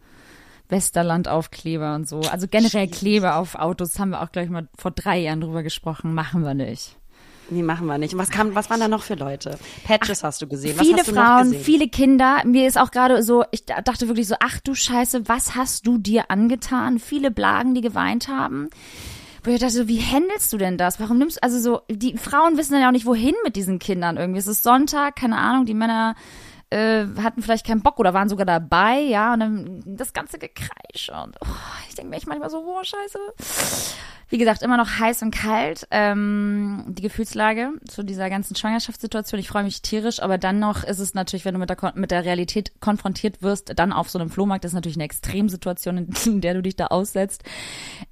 Westerland-Aufkleber 0.68 1.94
und 1.94 2.08
so. 2.08 2.20
Also 2.20 2.46
generell. 2.48 2.88
Kleber 2.88 3.36
auf 3.36 3.54
Autos 3.56 3.98
haben 3.98 4.10
wir 4.10 4.22
auch 4.22 4.32
gleich 4.32 4.48
mal 4.48 4.68
vor 4.78 4.90
drei 4.90 5.18
Jahren 5.18 5.40
drüber 5.40 5.62
gesprochen. 5.62 6.14
Machen 6.14 6.42
wir 6.42 6.54
nicht. 6.54 6.96
Nee, 7.50 7.62
machen 7.62 7.86
wir 7.86 7.96
nicht. 7.98 8.12
Und 8.12 8.18
was 8.20 8.30
kam, 8.30 8.54
was 8.54 8.68
waren 8.70 8.80
da 8.80 8.88
noch 8.88 9.02
für 9.02 9.14
Leute? 9.14 9.58
Patches 9.84 10.22
hast 10.22 10.42
du 10.42 10.46
gesehen. 10.46 10.78
Was 10.78 10.86
viele 10.86 10.98
hast 10.98 11.08
du 11.08 11.14
noch 11.14 11.24
Frauen, 11.24 11.42
gesehen? 11.44 11.64
viele 11.64 11.88
Kinder. 11.88 12.42
Mir 12.44 12.66
ist 12.66 12.78
auch 12.78 12.90
gerade 12.90 13.22
so, 13.22 13.44
ich 13.52 13.64
da- 13.64 13.80
dachte 13.80 14.08
wirklich 14.08 14.28
so, 14.28 14.34
ach 14.40 14.58
du 14.60 14.74
Scheiße, 14.74 15.28
was 15.28 15.54
hast 15.54 15.86
du 15.86 15.98
dir 15.98 16.30
angetan? 16.30 16.98
Viele 16.98 17.30
Blagen, 17.30 17.74
die 17.74 17.80
geweint 17.80 18.28
haben. 18.28 18.68
Wo 19.44 19.50
ich 19.50 19.60
dachte, 19.60 19.72
so, 19.74 19.88
wie 19.88 20.00
handelst 20.02 20.52
du 20.52 20.58
denn 20.58 20.76
das? 20.76 21.00
Warum 21.00 21.16
nimmst 21.18 21.42
also 21.42 21.58
so, 21.58 21.80
die 21.90 22.18
Frauen 22.18 22.56
wissen 22.58 22.72
dann 22.72 22.82
ja 22.82 22.88
auch 22.88 22.92
nicht, 22.92 23.06
wohin 23.06 23.34
mit 23.44 23.56
diesen 23.56 23.78
Kindern 23.78 24.16
irgendwie. 24.16 24.40
Es 24.40 24.46
ist 24.48 24.62
Sonntag, 24.62 25.16
keine 25.16 25.38
Ahnung, 25.38 25.64
die 25.64 25.74
Männer 25.74 26.16
äh, 26.70 27.06
hatten 27.22 27.42
vielleicht 27.42 27.66
keinen 27.66 27.82
Bock 27.82 27.98
oder 27.98 28.14
waren 28.14 28.28
sogar 28.28 28.46
dabei, 28.46 29.00
ja, 29.00 29.32
und 29.32 29.40
dann 29.40 29.82
das 29.86 30.12
ganze 30.12 30.38
Gekreisch 30.38 31.10
und 31.10 31.36
oh, 31.40 31.46
ich 31.88 31.94
denke 31.94 32.10
mir 32.10 32.16
echt 32.16 32.26
manchmal 32.26 32.50
so, 32.50 32.58
oh, 32.58 32.82
scheiße. 32.82 33.18
Wie 34.30 34.36
gesagt, 34.36 34.62
immer 34.62 34.76
noch 34.76 34.98
heiß 34.98 35.22
und 35.22 35.30
kalt, 35.30 35.86
ähm, 35.90 36.84
die 36.88 37.00
Gefühlslage 37.00 37.70
zu 37.88 38.02
dieser 38.02 38.28
ganzen 38.28 38.54
Schwangerschaftssituation. 38.54 39.40
Ich 39.40 39.48
freue 39.48 39.64
mich 39.64 39.80
tierisch, 39.80 40.20
aber 40.20 40.36
dann 40.36 40.58
noch 40.58 40.84
ist 40.84 40.98
es 40.98 41.14
natürlich, 41.14 41.46
wenn 41.46 41.54
du 41.54 41.60
mit 41.60 41.70
der, 41.70 41.92
mit 41.94 42.10
der 42.10 42.26
Realität 42.26 42.78
konfrontiert 42.80 43.40
wirst, 43.40 43.72
dann 43.76 43.90
auf 43.90 44.10
so 44.10 44.18
einem 44.18 44.28
Flohmarkt, 44.28 44.64
das 44.64 44.72
ist 44.72 44.74
natürlich 44.74 44.98
eine 44.98 45.04
Extremsituation, 45.04 45.96
in, 45.96 46.08
in 46.26 46.40
der 46.42 46.52
du 46.52 46.62
dich 46.62 46.76
da 46.76 46.88
aussetzt, 46.88 47.42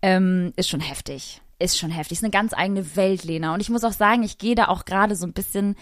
ähm, 0.01 0.55
ist 0.57 0.71
schon 0.71 0.81
heftig. 0.81 1.43
Ist 1.59 1.79
schon 1.79 1.91
heftig. 1.91 2.19
Ist 2.19 2.25
eine 2.25 2.31
ganz 2.31 2.55
eigene 2.55 2.97
Welt, 2.97 3.25
Lena. 3.25 3.53
Und 3.53 3.61
ich 3.61 3.71
muss 3.71 3.85
auch 3.85 3.93
sagen, 3.93 4.23
ich 4.23 4.39
gehe 4.39 4.55
da 4.55 4.69
auch 4.69 4.85
gerade 4.85 5.17
so 5.17 5.27
ein 5.27 5.33
bisschen 5.33 5.77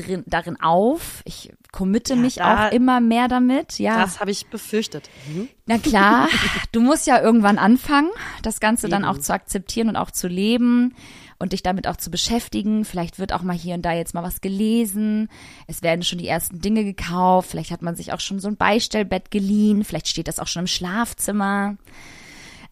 drin, 0.00 0.24
darin 0.26 0.60
auf. 0.60 1.22
Ich 1.24 1.52
committe 1.72 2.14
Ja, 2.14 2.18
mich 2.20 2.34
da- 2.36 2.68
auch 2.68 2.72
immer 2.72 3.00
mehr 3.00 3.28
damit. 3.28 3.78
Ja. 3.78 4.00
Das 4.02 4.20
habe 4.20 4.30
ich 4.30 4.46
befürchtet. 4.46 5.08
Mhm. 5.28 5.48
Na 5.66 5.78
klar, 5.78 6.28
du 6.72 6.80
musst 6.80 7.06
ja 7.06 7.20
irgendwann 7.20 7.58
anfangen, 7.58 8.10
das 8.42 8.60
Ganze 8.60 8.88
dann 8.88 9.02
Eben. 9.02 9.10
auch 9.10 9.18
zu 9.18 9.32
akzeptieren 9.32 9.88
und 9.88 9.96
auch 9.96 10.10
zu 10.10 10.28
leben 10.28 10.94
und 11.38 11.52
dich 11.52 11.62
damit 11.62 11.86
auch 11.88 11.96
zu 11.96 12.10
beschäftigen. 12.10 12.84
Vielleicht 12.84 13.18
wird 13.18 13.32
auch 13.32 13.42
mal 13.42 13.56
hier 13.56 13.74
und 13.74 13.82
da 13.82 13.92
jetzt 13.92 14.14
mal 14.14 14.22
was 14.22 14.40
gelesen. 14.40 15.28
Es 15.66 15.82
werden 15.82 16.02
schon 16.02 16.18
die 16.18 16.28
ersten 16.28 16.60
Dinge 16.60 16.84
gekauft. 16.84 17.50
Vielleicht 17.50 17.70
hat 17.70 17.82
man 17.82 17.96
sich 17.96 18.12
auch 18.12 18.20
schon 18.20 18.38
so 18.38 18.48
ein 18.48 18.56
Beistellbett 18.56 19.30
geliehen. 19.30 19.82
Vielleicht 19.84 20.08
steht 20.08 20.28
das 20.28 20.38
auch 20.38 20.46
schon 20.46 20.60
im 20.62 20.66
Schlafzimmer. 20.68 21.76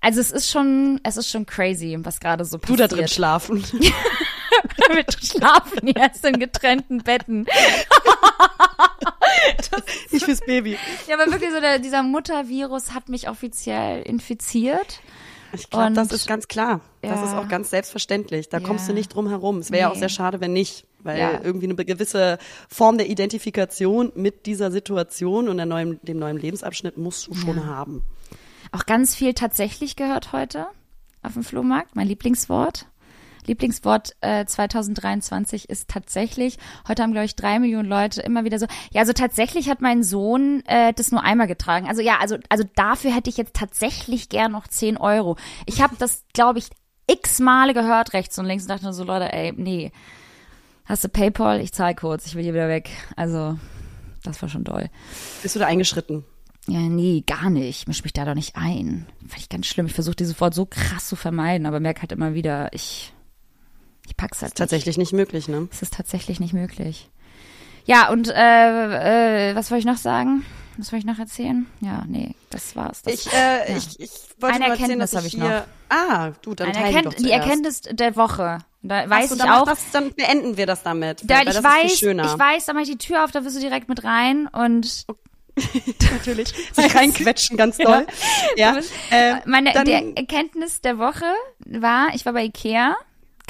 Also 0.03 0.21
es 0.21 0.31
ist 0.31 0.51
schon, 0.51 0.99
es 1.03 1.17
ist 1.19 1.29
schon 1.29 1.45
crazy, 1.47 1.99
was 2.01 2.21
gerade 2.21 2.45
so 2.45 2.57
Du 2.57 2.61
passiert. 2.73 2.81
da 2.93 2.97
drin 2.97 3.09
schlafen. 3.09 3.65
Wir 4.95 5.05
schlafen 5.23 5.87
jetzt 5.97 6.25
in 6.25 6.39
getrennten 6.39 6.99
Betten. 6.99 7.47
Nicht 10.11 10.25
fürs 10.25 10.41
Baby. 10.41 10.77
Ja, 11.09 11.15
aber 11.19 11.31
wirklich 11.33 11.51
so, 11.51 11.61
der, 11.61 11.79
dieser 11.79 12.03
Muttervirus 12.03 12.93
hat 12.93 13.09
mich 13.09 13.29
offiziell 13.29 14.03
infiziert. 14.03 15.01
Ich 15.53 15.69
glaube, 15.69 15.93
das 15.95 16.13
ist 16.13 16.29
ganz 16.29 16.47
klar. 16.49 16.81
Das 17.03 17.19
Ja. 17.19 17.25
ist 17.27 17.35
auch 17.35 17.49
ganz 17.49 17.71
selbstverständlich. 17.71 18.49
Da 18.49 18.61
kommst 18.61 18.87
du 18.87 18.93
Ja. 18.93 18.99
nicht 18.99 19.09
drum 19.15 19.29
herum. 19.29 19.59
Es 19.59 19.71
wäre 19.71 19.81
ja 19.83 19.89
auch 19.91 19.95
Nee. 19.95 20.01
sehr 20.01 20.09
schade, 20.09 20.41
wenn 20.41 20.53
nicht, 20.53 20.87
weil 21.01 21.19
Ja. 21.19 21.41
irgendwie 21.43 21.67
eine 21.67 21.75
gewisse 21.85 22.39
Form 22.69 22.99
der 22.99 23.09
Identifikation 23.09 24.13
mit 24.15 24.47
dieser 24.47 24.71
Situation 24.71 25.49
und 25.49 25.57
neuen, 25.57 25.99
dem 26.03 26.19
neuen 26.19 26.39
Lebensabschnitt 26.39 26.97
musst 26.99 27.27
du 27.27 27.35
schon 27.35 27.67
haben. 27.67 28.03
Auch 28.73 28.87
ganz 28.87 29.17
viel 29.17 29.35
tatsächlich 29.35 29.97
gehört 29.97 30.33
heute 30.33 30.67
auf 31.23 31.33
dem 31.33 31.43
Flohmarkt. 31.43 31.97
Mein 31.97 32.07
Lieblingswort. 32.07 32.87
Lieblingswort 33.47 34.17
äh, 34.21 34.45
2023 34.45 35.69
ist 35.69 35.89
tatsächlich, 35.89 36.59
heute 36.89 37.03
haben, 37.03 37.13
glaube 37.13 37.27
ich, 37.27 37.37
drei 37.37 37.59
Millionen 37.59 37.89
Leute 37.89 38.23
immer 38.23 38.45
wieder 38.45 38.59
so, 38.59 38.67
ja, 38.93 39.01
also 39.01 39.13
tatsächlich 39.13 39.69
hat 39.69 39.81
mein 39.81 40.03
Sohn 40.03 40.63
äh, 40.67 40.93
das 40.93 41.13
nur 41.13 41.23
einmal 41.23 41.47
getragen. 41.47 41.89
Also 41.89 42.03
ja, 42.03 42.19
also, 42.21 42.37
also 42.49 42.65
dafür 42.75 43.15
hätte 43.15 43.31
ich 43.31 43.37
jetzt 43.37 43.55
tatsächlich 43.55 44.29
gern 44.29 44.53
noch 44.53 44.67
10 44.67 44.97
Euro. 44.97 45.37
Ich 45.67 45.83
habe 45.83 45.97
das, 45.99 46.25
glaube 46.33 46.59
ich, 46.59 46.69
x 47.07 47.41
Male 47.41 47.75
gehört, 47.75 48.13
rechts 48.13 48.39
und 48.39 48.47
links, 48.47 48.65
und 48.65 48.69
dachte 48.69 48.85
nur 48.85 48.93
so, 48.93 49.05
Leute, 49.05 49.33
ey, 49.33 49.53
nee. 49.57 49.93
Hast 50.85 51.05
du 51.05 51.09
Paypal? 51.09 51.61
Ich 51.61 51.73
zahl 51.73 51.95
kurz, 51.95 52.27
ich 52.27 52.35
will 52.35 52.43
hier 52.43 52.55
wieder 52.55 52.69
weg. 52.69 52.91
Also, 53.17 53.59
das 54.23 54.41
war 54.43 54.49
schon 54.49 54.65
doll. 54.65 54.91
Bist 55.43 55.55
du 55.55 55.61
da 55.61 55.67
eingeschritten? 55.67 56.25
Ja, 56.67 56.81
nee, 56.81 57.25
gar 57.27 57.51
nicht. 57.51 57.89
Misch 57.89 58.05
mich 58.05 58.13
da 58.13 58.25
doch 58.25 58.35
nicht 58.35 58.57
ein. 58.57 59.07
Fand 59.27 59.41
ich 59.41 59.49
ganz 59.49 59.67
schlimm. 59.67 59.87
Ich 59.87 59.93
versuche 59.93 60.17
dieses 60.17 60.41
Wort 60.41 60.55
so 60.55 60.67
krass 60.67 61.09
zu 61.09 61.17
vermeiden, 61.17 61.67
aber 61.67 61.81
merke 61.81 62.03
halt 62.03 62.13
immer 62.13 62.35
wieder, 62.35 62.73
ich, 62.73 63.13
ich 64.11 64.17
pack's 64.17 64.43
halt 64.43 64.55
Tatsächlich 64.57 64.99
nicht 64.99 65.13
möglich, 65.13 65.49
ne? 65.49 65.61
nicht. 65.63 65.73
Es 65.73 65.83
ist 65.83 65.95
tatsächlich 65.95 66.41
nicht 66.41 66.53
möglich. 66.53 67.09
Ja, 67.87 68.11
und 68.11 68.29
äh, 68.29 69.51
äh, 69.51 69.55
was 69.57 69.71
wollte 69.71 69.81
ich 69.81 69.87
noch 69.87 69.97
sagen? 69.97 70.45
Was 70.77 70.93
wollte 70.93 71.07
ich 71.07 71.13
noch 71.13 71.19
erzählen? 71.19 71.67
Ja, 71.81 72.05
nee, 72.07 72.35
das 72.51 72.75
war's. 72.77 73.03
Das, 73.03 73.15
Ich, 73.15 73.33
äh, 73.33 73.71
ja. 73.71 73.77
ich, 73.77 74.01
ich 74.01 74.11
wollte 74.41 74.57
Eine 74.57 74.69
Erkenntnis 74.69 75.13
ich 75.13 75.19
hab 75.19 75.25
ich 75.25 75.33
hier. 75.33 75.65
Ah, 75.89 76.31
du, 76.43 76.55
dann 76.55 76.69
Eine 76.71 76.87
Erkennt 76.95 77.19
die. 77.19 77.31
Erkenntnis 77.31 77.83
der 77.83 78.17
Woche. 78.17 78.59
Da 78.83 79.09
weiß 79.11 79.31
so, 79.31 79.35
ich 79.37 79.43
auch. 79.43 79.67
Das, 79.67 79.91
dann 79.93 80.13
beenden 80.15 80.57
wir 80.57 80.67
das 80.67 80.83
damit. 80.83 81.23
da, 81.25 81.39
weil 81.39 81.49
ich 81.49 81.55
das 81.55 81.65
weiß, 81.65 81.85
ist 81.85 81.99
viel 81.99 82.09
schöner. 82.09 82.25
ich 82.25 82.39
weiß, 82.39 82.67
da 82.67 82.73
mach 82.73 82.81
ich 82.83 82.91
die 82.91 82.99
Tür 82.99 83.25
auf, 83.25 83.31
da 83.31 83.45
wirst 83.45 83.57
du 83.57 83.61
direkt 83.61 83.89
mit 83.89 84.05
rein 84.05 84.47
und 84.49 85.07
natürlich. 86.13 86.49
Sich 86.73 86.95
reinquetschen, 86.95 87.57
ganz 87.57 87.77
toll. 87.77 88.07
Ja. 88.57 88.79
Äh, 89.11 89.37
Meine 89.47 89.73
dann- 89.73 89.85
der 89.85 90.17
Erkenntnis 90.17 90.81
der 90.81 90.99
Woche 90.99 91.27
war, 91.67 92.09
ich 92.15 92.25
war 92.25 92.33
bei 92.33 92.45
Ikea, 92.45 92.95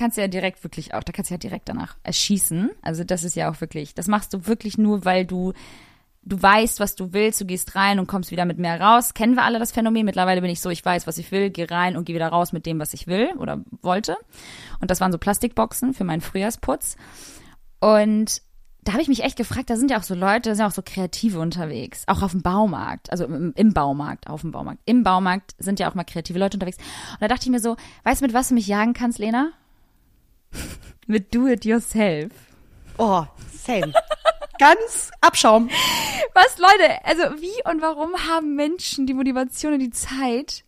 kannst 0.00 0.16
du 0.16 0.22
ja 0.22 0.28
direkt 0.28 0.64
wirklich 0.64 0.94
auch, 0.94 1.04
da 1.04 1.12
kannst 1.12 1.30
du 1.30 1.34
ja 1.34 1.38
direkt 1.38 1.68
danach 1.68 1.96
erschießen. 2.02 2.70
Also 2.80 3.04
das 3.04 3.22
ist 3.22 3.36
ja 3.36 3.50
auch 3.50 3.60
wirklich, 3.60 3.94
das 3.94 4.08
machst 4.08 4.32
du 4.32 4.46
wirklich 4.46 4.78
nur, 4.78 5.04
weil 5.04 5.26
du 5.26 5.52
du 6.22 6.40
weißt, 6.40 6.80
was 6.80 6.96
du 6.96 7.12
willst, 7.12 7.40
du 7.40 7.46
gehst 7.46 7.74
rein 7.76 7.98
und 7.98 8.06
kommst 8.06 8.30
wieder 8.30 8.44
mit 8.44 8.58
mehr 8.58 8.80
raus. 8.80 9.14
Kennen 9.14 9.36
wir 9.36 9.42
alle 9.42 9.58
das 9.58 9.72
Phänomen? 9.72 10.04
Mittlerweile 10.04 10.40
bin 10.42 10.50
ich 10.50 10.60
so, 10.60 10.68
ich 10.68 10.84
weiß, 10.84 11.06
was 11.06 11.18
ich 11.18 11.30
will, 11.32 11.50
gehe 11.50 11.70
rein 11.70 11.96
und 11.96 12.04
gehe 12.04 12.14
wieder 12.14 12.28
raus 12.28 12.52
mit 12.52 12.66
dem, 12.66 12.78
was 12.78 12.92
ich 12.92 13.06
will 13.06 13.30
oder 13.38 13.62
wollte. 13.82 14.16
Und 14.80 14.90
das 14.90 15.00
waren 15.00 15.12
so 15.12 15.18
Plastikboxen 15.18 15.94
für 15.94 16.04
meinen 16.04 16.20
Frühjahrsputz. 16.20 16.96
Und 17.80 18.42
da 18.82 18.92
habe 18.92 19.02
ich 19.02 19.08
mich 19.08 19.22
echt 19.22 19.36
gefragt, 19.36 19.70
da 19.70 19.76
sind 19.76 19.90
ja 19.90 19.98
auch 19.98 20.02
so 20.02 20.14
Leute, 20.14 20.50
da 20.50 20.54
sind 20.54 20.62
ja 20.62 20.68
auch 20.68 20.74
so 20.74 20.82
Kreative 20.84 21.40
unterwegs, 21.40 22.04
auch 22.06 22.22
auf 22.22 22.32
dem 22.32 22.42
Baumarkt, 22.42 23.10
also 23.12 23.24
im, 23.24 23.72
Baumarkt, 23.74 24.28
auf 24.28 24.42
dem 24.42 24.52
Baumarkt. 24.52 24.80
Im 24.86 25.02
Baumarkt 25.02 25.54
sind 25.58 25.80
ja 25.80 25.90
auch 25.90 25.94
mal 25.94 26.04
kreative 26.04 26.38
Leute 26.38 26.56
unterwegs. 26.56 26.78
Und 26.78 27.20
da 27.20 27.28
dachte 27.28 27.44
ich 27.44 27.50
mir 27.50 27.60
so, 27.60 27.76
weißt 28.04 28.20
du, 28.20 28.26
mit 28.26 28.34
was 28.34 28.48
du 28.48 28.54
mich 28.54 28.66
jagen 28.66 28.94
kannst, 28.94 29.18
Lena? 29.18 29.52
Mit 31.06 31.34
Do 31.34 31.46
It 31.46 31.64
Yourself. 31.64 32.32
Oh, 32.98 33.24
same. 33.52 33.92
Ganz 34.58 35.10
Abschaum. 35.20 35.70
Was, 36.34 36.58
Leute, 36.58 37.04
also 37.04 37.22
wie 37.40 37.70
und 37.70 37.80
warum 37.80 38.14
haben 38.28 38.54
Menschen 38.54 39.06
die 39.06 39.14
Motivation 39.14 39.72
und 39.72 39.80
die 39.80 39.90
Zeit, 39.90 40.64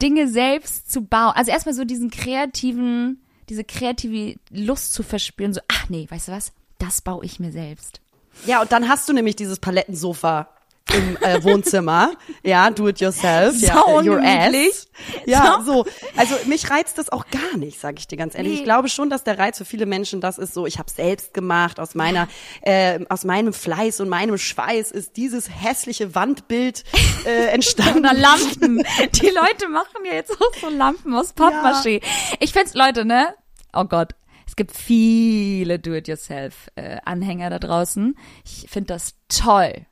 Dinge 0.00 0.28
selbst 0.28 0.90
zu 0.90 1.02
bauen? 1.02 1.32
Also 1.34 1.50
erstmal 1.50 1.74
so 1.74 1.84
diesen 1.84 2.10
kreativen, 2.10 3.20
diese 3.48 3.64
kreative 3.64 4.38
Lust 4.50 4.94
zu 4.94 5.02
verspüren, 5.02 5.52
so, 5.52 5.60
ach 5.68 5.88
nee, 5.88 6.06
weißt 6.08 6.28
du 6.28 6.32
was? 6.32 6.52
Das 6.78 7.00
baue 7.00 7.24
ich 7.24 7.40
mir 7.40 7.52
selbst. 7.52 8.00
Ja, 8.46 8.62
und 8.62 8.72
dann 8.72 8.88
hast 8.88 9.08
du 9.08 9.12
nämlich 9.12 9.36
dieses 9.36 9.58
Palettensofa 9.58 10.48
im 10.92 11.16
äh, 11.22 11.42
Wohnzimmer. 11.44 12.12
Ja, 12.42 12.70
do 12.70 12.88
it 12.88 13.00
yourself. 13.00 13.60
ja, 13.60 13.74
Sau 13.74 13.98
your 14.00 14.16
ungemütlich. 14.16 14.68
ass. 14.68 14.86
Ja, 15.26 15.62
so. 15.64 15.86
Also 16.16 16.34
mich 16.46 16.68
reizt 16.70 16.98
das 16.98 17.10
auch 17.10 17.26
gar 17.30 17.56
nicht, 17.56 17.78
sage 17.80 17.96
ich 17.98 18.08
dir 18.08 18.16
ganz 18.16 18.34
ehrlich. 18.34 18.52
Nee. 18.52 18.58
Ich 18.58 18.64
glaube 18.64 18.88
schon, 18.88 19.08
dass 19.08 19.22
der 19.22 19.38
Reiz 19.38 19.58
für 19.58 19.64
viele 19.64 19.86
Menschen 19.86 20.20
das 20.20 20.38
ist 20.38 20.52
so, 20.52 20.66
ich 20.66 20.78
habe 20.78 20.90
selbst 20.90 21.32
gemacht, 21.32 21.78
aus 21.78 21.94
meiner, 21.94 22.28
äh, 22.62 22.98
aus 23.08 23.24
meinem 23.24 23.52
Fleiß 23.52 24.00
und 24.00 24.08
meinem 24.08 24.36
Schweiß 24.36 24.90
ist 24.90 25.16
dieses 25.16 25.48
hässliche 25.48 26.14
Wandbild 26.14 26.84
äh, 27.24 27.46
entstanden. 27.46 28.02
Lampen. 28.16 28.82
Die 29.12 29.26
Leute 29.30 29.68
machen 29.68 30.04
ja 30.04 30.14
jetzt 30.14 30.32
auch 30.32 30.54
so 30.60 30.68
Lampen 30.68 31.14
aus 31.14 31.34
Pappmaché. 31.36 32.02
Ich 32.40 32.52
find's, 32.52 32.74
Leute, 32.74 33.04
ne? 33.04 33.34
Oh 33.72 33.84
Gott. 33.84 34.14
Es 34.46 34.56
gibt 34.56 34.76
viele 34.76 35.78
Do-it-yourself-Anhänger 35.78 37.50
da 37.50 37.58
draußen. 37.60 38.16
Ich 38.44 38.66
finde 38.68 38.94
das 38.94 39.14
toll. 39.28 39.86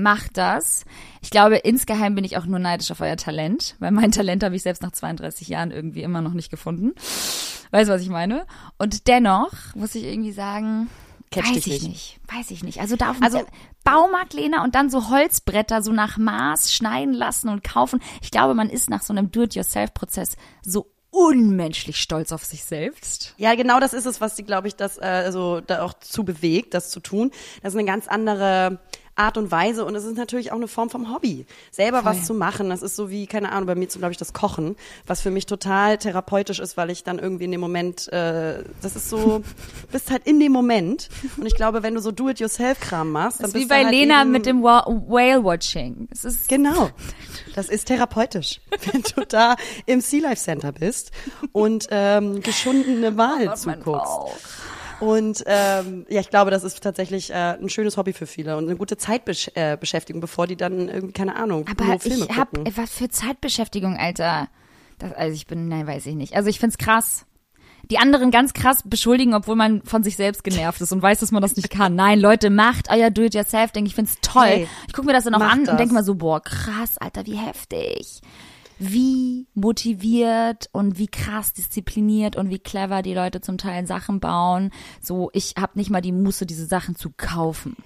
Macht 0.00 0.36
das. 0.36 0.84
Ich 1.22 1.30
glaube, 1.30 1.56
insgeheim 1.56 2.14
bin 2.14 2.22
ich 2.22 2.36
auch 2.36 2.46
nur 2.46 2.60
neidisch 2.60 2.88
auf 2.92 3.00
euer 3.00 3.16
Talent, 3.16 3.74
weil 3.80 3.90
mein 3.90 4.12
Talent 4.12 4.44
habe 4.44 4.54
ich 4.54 4.62
selbst 4.62 4.80
nach 4.80 4.92
32 4.92 5.48
Jahren 5.48 5.72
irgendwie 5.72 6.02
immer 6.04 6.20
noch 6.22 6.34
nicht 6.34 6.50
gefunden. 6.50 6.92
Weißt 7.72 7.90
du, 7.90 7.94
was 7.94 8.02
ich 8.02 8.08
meine? 8.08 8.46
Und 8.78 9.08
dennoch 9.08 9.50
muss 9.74 9.96
ich 9.96 10.04
irgendwie 10.04 10.30
sagen, 10.30 10.88
Catch 11.32 11.50
weiß 11.50 11.56
ich 11.56 11.66
nicht. 11.66 11.88
nicht. 11.88 12.20
Weiß 12.32 12.50
ich 12.52 12.62
nicht. 12.62 12.80
Also 12.80 12.94
da 12.94 13.10
auf 13.10 13.16
Also- 13.20 13.42
Baumarkt, 13.82 14.34
Lena, 14.34 14.62
und 14.62 14.76
dann 14.76 14.88
so 14.88 15.08
Holzbretter 15.10 15.82
so 15.82 15.90
nach 15.92 16.16
Maß 16.16 16.72
schneiden 16.72 17.12
lassen 17.14 17.48
und 17.48 17.64
kaufen. 17.64 18.00
Ich 18.22 18.30
glaube, 18.30 18.54
man 18.54 18.70
ist 18.70 18.88
nach 18.90 19.02
so 19.02 19.12
einem 19.12 19.32
Do-it-yourself-Prozess 19.32 20.36
so 20.62 20.92
unmenschlich 21.10 21.96
stolz 21.96 22.30
auf 22.32 22.44
sich 22.44 22.64
selbst. 22.64 23.34
Ja, 23.38 23.54
genau 23.56 23.80
das 23.80 23.94
ist 23.94 24.06
es, 24.06 24.20
was 24.20 24.36
sie, 24.36 24.44
glaube 24.44 24.68
ich, 24.68 24.76
das 24.76 24.98
äh, 24.98 25.00
also 25.06 25.60
da 25.60 25.82
auch 25.82 25.94
zu 25.94 26.24
bewegt, 26.24 26.74
das 26.74 26.90
zu 26.90 27.00
tun. 27.00 27.30
Das 27.62 27.72
ist 27.72 27.78
eine 27.78 27.86
ganz 27.88 28.06
andere 28.08 28.78
Art 29.18 29.36
und 29.36 29.50
Weise 29.50 29.84
und 29.84 29.94
es 29.96 30.04
ist 30.04 30.16
natürlich 30.16 30.52
auch 30.52 30.56
eine 30.56 30.68
Form 30.68 30.90
vom 30.90 31.12
Hobby. 31.12 31.46
Selber 31.70 32.04
was 32.04 32.24
zu 32.24 32.34
machen, 32.34 32.70
das 32.70 32.82
ist 32.82 32.96
so 32.96 33.10
wie, 33.10 33.26
keine 33.26 33.52
Ahnung, 33.52 33.66
bei 33.66 33.74
mir 33.74 33.88
zum, 33.88 34.00
glaube 34.00 34.12
ich, 34.12 34.18
das 34.18 34.32
Kochen, 34.32 34.76
was 35.06 35.20
für 35.20 35.30
mich 35.30 35.46
total 35.46 35.98
therapeutisch 35.98 36.58
ist, 36.60 36.76
weil 36.76 36.90
ich 36.90 37.04
dann 37.04 37.18
irgendwie 37.18 37.44
in 37.44 37.52
dem 37.52 37.60
Moment, 37.60 38.10
äh, 38.12 38.62
das 38.82 38.96
ist 38.96 39.10
so, 39.10 39.42
bist 39.92 40.10
halt 40.10 40.26
in 40.26 40.38
dem 40.40 40.52
Moment 40.52 41.08
und 41.36 41.46
ich 41.46 41.54
glaube, 41.54 41.82
wenn 41.82 41.94
du 41.94 42.00
so 42.00 42.12
Do-it-yourself-Kram 42.12 43.10
machst, 43.10 43.40
dann 43.40 43.44
Das 43.44 43.48
ist 43.50 43.54
wie 43.54 43.58
bist 43.60 43.70
du 43.70 43.74
bei 43.74 43.84
halt 43.84 43.94
Lena 43.94 44.24
mit 44.24 44.46
dem 44.46 44.62
Wa- 44.62 44.86
Whale-Watching. 44.86 46.08
Es 46.10 46.24
ist 46.24 46.48
Genau. 46.48 46.90
Das 47.54 47.68
ist 47.68 47.86
therapeutisch, 47.86 48.60
wenn 48.92 49.02
du 49.02 49.24
da 49.26 49.56
im 49.86 50.00
Sea 50.00 50.20
Life 50.22 50.42
Center 50.42 50.72
bist 50.72 51.10
und 51.52 51.88
ähm, 51.90 52.40
geschundene 52.42 53.16
Wal 53.16 53.56
zuguckst. 53.56 54.12
Und 55.00 55.44
ähm, 55.46 56.06
ja, 56.08 56.20
ich 56.20 56.30
glaube, 56.30 56.50
das 56.50 56.64
ist 56.64 56.82
tatsächlich 56.82 57.30
äh, 57.30 57.56
ein 57.60 57.68
schönes 57.68 57.96
Hobby 57.96 58.12
für 58.12 58.26
viele 58.26 58.56
und 58.56 58.64
eine 58.64 58.76
gute 58.76 58.96
Zeitbeschäftigung, 58.96 59.78
Beschäftigung, 59.80 60.20
bevor 60.20 60.46
die 60.46 60.56
dann 60.56 60.88
irgendwie, 60.88 61.12
keine 61.12 61.36
Ahnung, 61.36 61.66
Aber 61.70 61.98
Filme 62.00 62.26
ich 62.28 62.36
hab, 62.36 62.50
gucken. 62.50 62.72
was 62.76 62.90
für 62.90 63.08
Zeitbeschäftigung, 63.08 63.96
Alter. 63.96 64.48
Das, 64.98 65.12
also 65.12 65.34
ich 65.34 65.46
bin, 65.46 65.68
nein, 65.68 65.86
weiß 65.86 66.06
ich 66.06 66.14
nicht. 66.14 66.34
Also 66.34 66.48
ich 66.48 66.58
find's 66.58 66.78
krass. 66.78 67.26
Die 67.90 67.98
anderen 67.98 68.30
ganz 68.30 68.52
krass 68.52 68.82
beschuldigen, 68.84 69.34
obwohl 69.34 69.54
man 69.54 69.82
von 69.82 70.02
sich 70.02 70.16
selbst 70.16 70.42
genervt 70.44 70.80
ist 70.80 70.92
und 70.92 71.00
weiß, 71.00 71.20
dass 71.20 71.30
man 71.30 71.40
das 71.40 71.56
nicht 71.56 71.70
kann. 71.70 71.94
Nein, 71.94 72.20
Leute, 72.20 72.50
macht 72.50 72.90
euer 72.90 73.10
Do-it-yourself. 73.10 73.70
Denke 73.70 73.88
ich, 73.88 73.94
find's 73.94 74.16
toll. 74.20 74.44
Hey, 74.46 74.68
ich 74.88 74.92
gucke 74.92 75.06
mir 75.06 75.12
das 75.12 75.24
dann 75.24 75.34
auch 75.34 75.40
an 75.40 75.64
das. 75.64 75.72
und 75.72 75.78
denke 75.80 75.94
mal 75.94 76.04
so, 76.04 76.16
boah, 76.16 76.42
krass, 76.42 76.98
Alter, 76.98 77.24
wie 77.24 77.36
heftig. 77.36 78.20
Wie 78.78 79.46
motiviert 79.54 80.68
und 80.72 80.98
wie 80.98 81.08
krass 81.08 81.52
diszipliniert 81.52 82.36
und 82.36 82.50
wie 82.50 82.58
clever 82.58 83.02
die 83.02 83.14
Leute 83.14 83.40
zum 83.40 83.58
Teil 83.58 83.86
Sachen 83.86 84.20
bauen. 84.20 84.70
So, 85.00 85.30
ich 85.32 85.54
hab 85.58 85.76
nicht 85.76 85.90
mal 85.90 86.00
die 86.00 86.12
Muße, 86.12 86.46
diese 86.46 86.66
Sachen 86.66 86.94
zu 86.94 87.10
kaufen. 87.16 87.76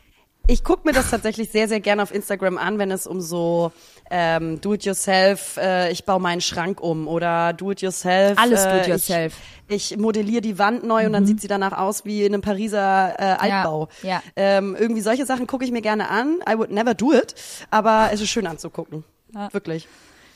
Ich 0.49 0.65
gucke 0.65 0.87
mir 0.87 0.93
das 0.93 1.11
tatsächlich 1.11 1.51
sehr, 1.51 1.69
sehr 1.69 1.79
gerne 1.79 2.03
auf 2.03 2.13
Instagram 2.13 2.59
an, 2.59 2.79
wenn 2.79 2.91
es 2.91 3.07
um 3.07 3.21
so 3.21 3.71
ähm, 4.11 4.61
Do-it-yourself, 4.61 5.57
äh, 5.57 5.93
ich 5.93 6.05
baue 6.05 6.21
meinen 6.21 6.41
Schrank 6.41 6.81
um 6.81 7.07
oder 7.07 7.53
Do-it-yourself. 7.53 8.39
Alles 8.39 8.65
äh, 8.65 8.73
do-it-yourself. 8.73 9.35
Ich, 9.69 9.93
ich 9.93 9.99
modelliere 9.99 10.41
die 10.41 10.59
Wand 10.59 10.85
neu 10.85 11.07
und 11.07 11.13
dann 11.13 11.27
sieht 11.27 11.41
sie 11.41 11.47
danach 11.47 11.79
aus 11.79 12.05
wie 12.05 12.25
in 12.25 12.35
einem 12.35 12.43
Pariser 12.43 13.15
äh, 13.19 13.23
Altbau. 13.23 13.89
Mhm. 14.03 14.09
ja. 14.09 14.23
Ähm, 14.35 14.77
irgendwie 14.79 15.01
solche 15.01 15.27
Sachen 15.27 15.47
gucke 15.47 15.65
ich 15.65 15.71
mir 15.71 15.83
gerne 15.83 16.09
an. 16.09 16.41
I 16.49 16.59
would 16.59 16.73
never 16.73 16.95
do 16.95 17.13
it, 17.13 17.37
aber 17.71 18.11
es 18.13 18.21
ist 18.21 18.31
schön 18.31 18.47
anzugucken. 18.47 19.05
Wirklich. 19.53 19.89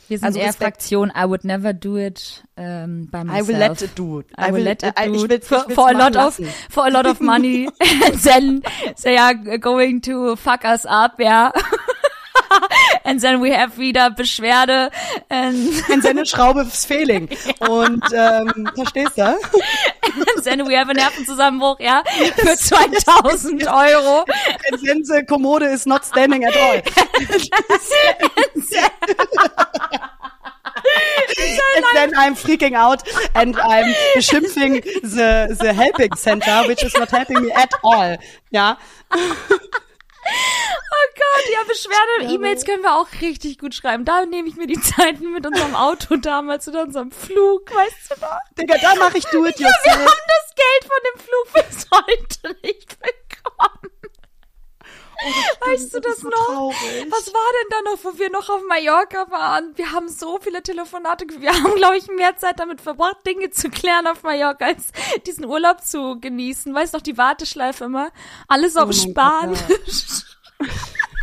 Wir 0.09 0.19
sind 0.19 0.27
Also 0.27 0.39
eher. 0.39 0.53
Fraktion 0.53 1.11
I 1.11 1.25
would 1.27 1.45
never 1.45 1.73
do 1.73 1.97
it 1.97 2.45
ähm, 2.57 3.09
by 3.11 3.25
myself. 3.25 3.49
I 3.49 3.49
will 3.49 3.59
let 3.59 3.83
it 3.83 3.99
do 3.99 4.21
it. 4.21 4.27
I 4.37 4.53
will 4.53 4.63
let 4.63 4.83
it 4.83 4.95
do 4.97 5.25
it 5.27 5.45
for, 5.45 5.67
for 5.71 5.89
a 5.89 5.93
lot 5.93 6.17
of 6.17 6.39
for 6.71 6.87
a 6.87 6.91
lot 6.91 7.07
of 7.07 7.21
money 7.21 7.69
and 7.81 8.15
then 8.23 8.63
they 9.03 9.17
are 9.17 9.35
going 9.59 10.01
to 10.03 10.37
fuck 10.37 10.65
us 10.65 10.87
up, 10.87 11.21
ja. 11.21 11.53
and 13.05 13.21
then 13.21 13.41
we 13.41 13.53
have 13.53 13.79
wieder 13.79 14.11
Beschwerde 14.11 14.91
and, 15.29 15.89
Und 15.89 16.03
seine 16.03 16.27
Schraube 16.27 16.63
ist 16.63 16.87
failing. 16.87 17.29
Und 17.61 18.03
ähm, 18.13 18.71
verstehst 18.75 19.19
du? 19.19 19.23
and 19.23 20.45
then 20.45 20.67
we 20.67 20.77
have 20.77 20.91
a 20.91 20.95
Nervenzusammenbruch, 20.95 21.81
ja, 21.81 22.03
für 22.37 22.57
2000 22.57 23.67
Euro. 23.67 24.25
Sense 24.79 25.25
Kommode 25.25 25.67
is 25.67 25.87
not 25.87 26.05
standing 26.05 26.45
at 26.45 26.57
all. 26.57 26.83
And 31.77 31.85
then 31.95 32.13
I'm 32.17 32.35
freaking 32.35 32.75
out 32.75 33.03
and 33.35 33.57
I'm 33.57 33.95
beschimpfing 34.15 34.83
the, 35.03 35.57
the 35.59 35.73
helping 35.73 36.15
center, 36.15 36.65
which 36.67 36.83
is 36.83 36.95
not 36.95 37.11
helping 37.11 37.43
me 37.43 37.53
at 37.53 37.71
all. 37.83 38.17
Ja. 38.51 38.79
Oh 40.29 41.09
Gott, 41.15 41.45
ja, 41.53 41.59
Beschwerde-E-Mails 41.69 42.65
können 42.65 42.83
wir 42.83 42.95
auch 42.97 43.09
richtig 43.21 43.59
gut 43.59 43.75
schreiben. 43.75 44.05
Da 44.05 44.25
nehme 44.27 44.49
ich 44.49 44.57
mir 44.57 44.67
die 44.67 44.81
Zeiten 44.81 45.33
mit 45.33 45.47
unserem 45.47 45.75
Auto 45.75 46.17
damals 46.17 46.67
oder 46.69 46.83
unserem 46.83 47.11
Flug, 47.11 47.75
weißt 47.75 48.11
du 48.11 48.21
noch? 48.21 48.39
Digga, 48.59 48.77
da 48.79 48.95
mache 48.97 49.19
ich 49.19 49.25
do 49.27 49.45
it 49.47 49.59
Ja, 49.59 49.69
wir 49.85 49.93
haben 49.93 50.01
yourself. 50.03 50.23
das 50.27 50.55
Geld 50.55 50.93
von 50.93 51.01
dem 51.05 51.21
Flug 51.21 51.53
bis 51.69 51.87
heute 51.91 52.57
nicht 52.67 52.97
bekommen. 53.01 53.93
Weißt 55.67 55.95
du 55.95 56.01
das 56.01 56.19
so 56.19 56.29
noch? 56.29 56.47
traurig. 56.47 57.07
Was 57.11 57.27
war 57.33 57.51
denn 57.63 57.69
da 57.71 57.91
noch, 57.91 58.05
wo 58.05 58.19
wir 58.19 58.31
noch 58.31 58.49
auf 58.49 58.61
Mallorca 58.69 59.31
waren? 59.31 59.77
Wir 59.77 59.93
haben 59.93 60.09
so 60.09 60.39
viele 60.41 60.63
Telefonate, 60.63 61.27
wir 61.39 61.53
haben, 61.53 61.75
glaube 61.75 61.97
ich, 61.97 62.07
mehr 62.09 62.37
Zeit 62.37 62.59
damit 62.61 62.81
verbracht, 62.81 63.27
Dinge 63.27 63.51
zu 63.51 63.71
klären 63.71 64.07
auf 64.07 64.23
Mallorca, 64.23 64.67
als 64.67 64.93
diesen 65.27 65.45
Urlaub 65.45 65.83
zu 65.83 66.19
genießen. 66.21 66.75
Weißt 66.75 66.95
du 66.95 66.99
noch, 66.99 67.03
die 67.03 67.19
Warteschleife 67.19 67.85
immer? 67.85 68.11
Alles 68.49 68.77
auf 68.77 68.91
Oh 68.91 68.93
Spanisch. 68.93 69.59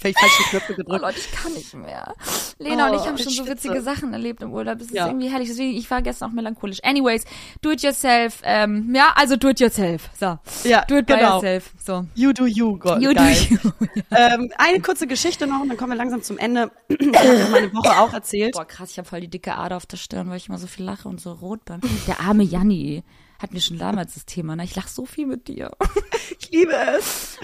Vielleicht 0.00 0.20
falsche 0.20 0.42
Knöpfe 0.44 0.72
Oh 0.72 0.76
gedrückt. 0.76 1.02
Leute, 1.02 1.18
ich 1.18 1.32
kann 1.32 1.52
nicht 1.54 1.74
mehr. 1.74 2.14
Lena 2.58 2.88
und 2.88 2.94
ich 2.94 3.00
Oh, 3.00 3.06
haben 3.06 3.18
schon 3.18 3.32
so 3.32 3.46
witzige 3.48 3.82
Sachen 3.82 4.12
erlebt 4.12 4.42
im 4.42 4.52
Urlaub. 4.52 4.76
Es 4.80 4.86
ist 4.86 4.94
Ja. 4.94 5.08
irgendwie 5.08 5.28
herrlich. 5.28 5.48
Deswegen, 5.48 5.76
ich 5.76 5.90
war 5.90 6.02
gestern 6.02 6.30
auch 6.30 6.34
melancholisch. 6.34 6.78
Anyways, 6.84 7.24
do 7.62 7.70
it 7.72 7.82
yourself. 7.82 8.40
Ähm, 8.44 8.94
ja, 8.94 9.12
also 9.16 9.36
do 9.36 9.48
it 9.48 9.58
yourself. 9.58 10.08
So. 10.18 10.38
Ja, 10.64 10.84
Do 10.84 10.98
it 10.98 11.06
by 11.06 11.14
genau. 11.14 11.34
yourself. 11.34 11.72
So. 11.84 12.06
You 12.14 12.32
do 12.32 12.46
you, 12.46 12.78
Gott. 12.78 13.02
You 13.02 13.10
do 13.10 13.16
geil. 13.16 13.36
you. 13.50 13.58
Ähm, 14.10 14.50
eine 14.56 14.80
kurze 14.80 15.06
Geschichte 15.06 15.46
noch 15.46 15.60
und 15.60 15.68
dann 15.68 15.76
kommen 15.76 15.90
wir 15.92 15.96
langsam 15.96 16.22
zum 16.22 16.38
Ende. 16.38 16.70
Ich 16.88 17.16
habe 17.18 17.48
meine 17.50 17.74
Woche 17.74 17.98
auch 18.00 18.12
erzählt. 18.12 18.52
Boah, 18.54 18.64
krass, 18.64 18.90
ich 18.92 18.98
habe 18.98 19.08
voll 19.08 19.20
die 19.20 19.28
dicke 19.28 19.54
Ader 19.56 19.76
auf 19.76 19.86
der 19.86 19.96
Stirn, 19.96 20.30
weil 20.30 20.36
ich 20.36 20.48
immer 20.48 20.58
so 20.58 20.66
viel 20.66 20.84
lache 20.84 21.08
und 21.08 21.20
so 21.20 21.32
rot 21.32 21.64
bin. 21.64 21.80
Der 22.06 22.20
arme 22.20 22.42
Janni. 22.44 23.02
Hatten 23.40 23.54
wir 23.54 23.60
schon 23.60 23.78
damals 23.78 24.14
das 24.14 24.24
Thema, 24.26 24.56
ne? 24.56 24.64
Ich 24.64 24.74
lach 24.76 24.88
so 24.88 25.04
viel 25.06 25.26
mit 25.26 25.48
dir. 25.48 25.70
Ich 26.40 26.50
liebe 26.52 26.72
es. 26.72 27.36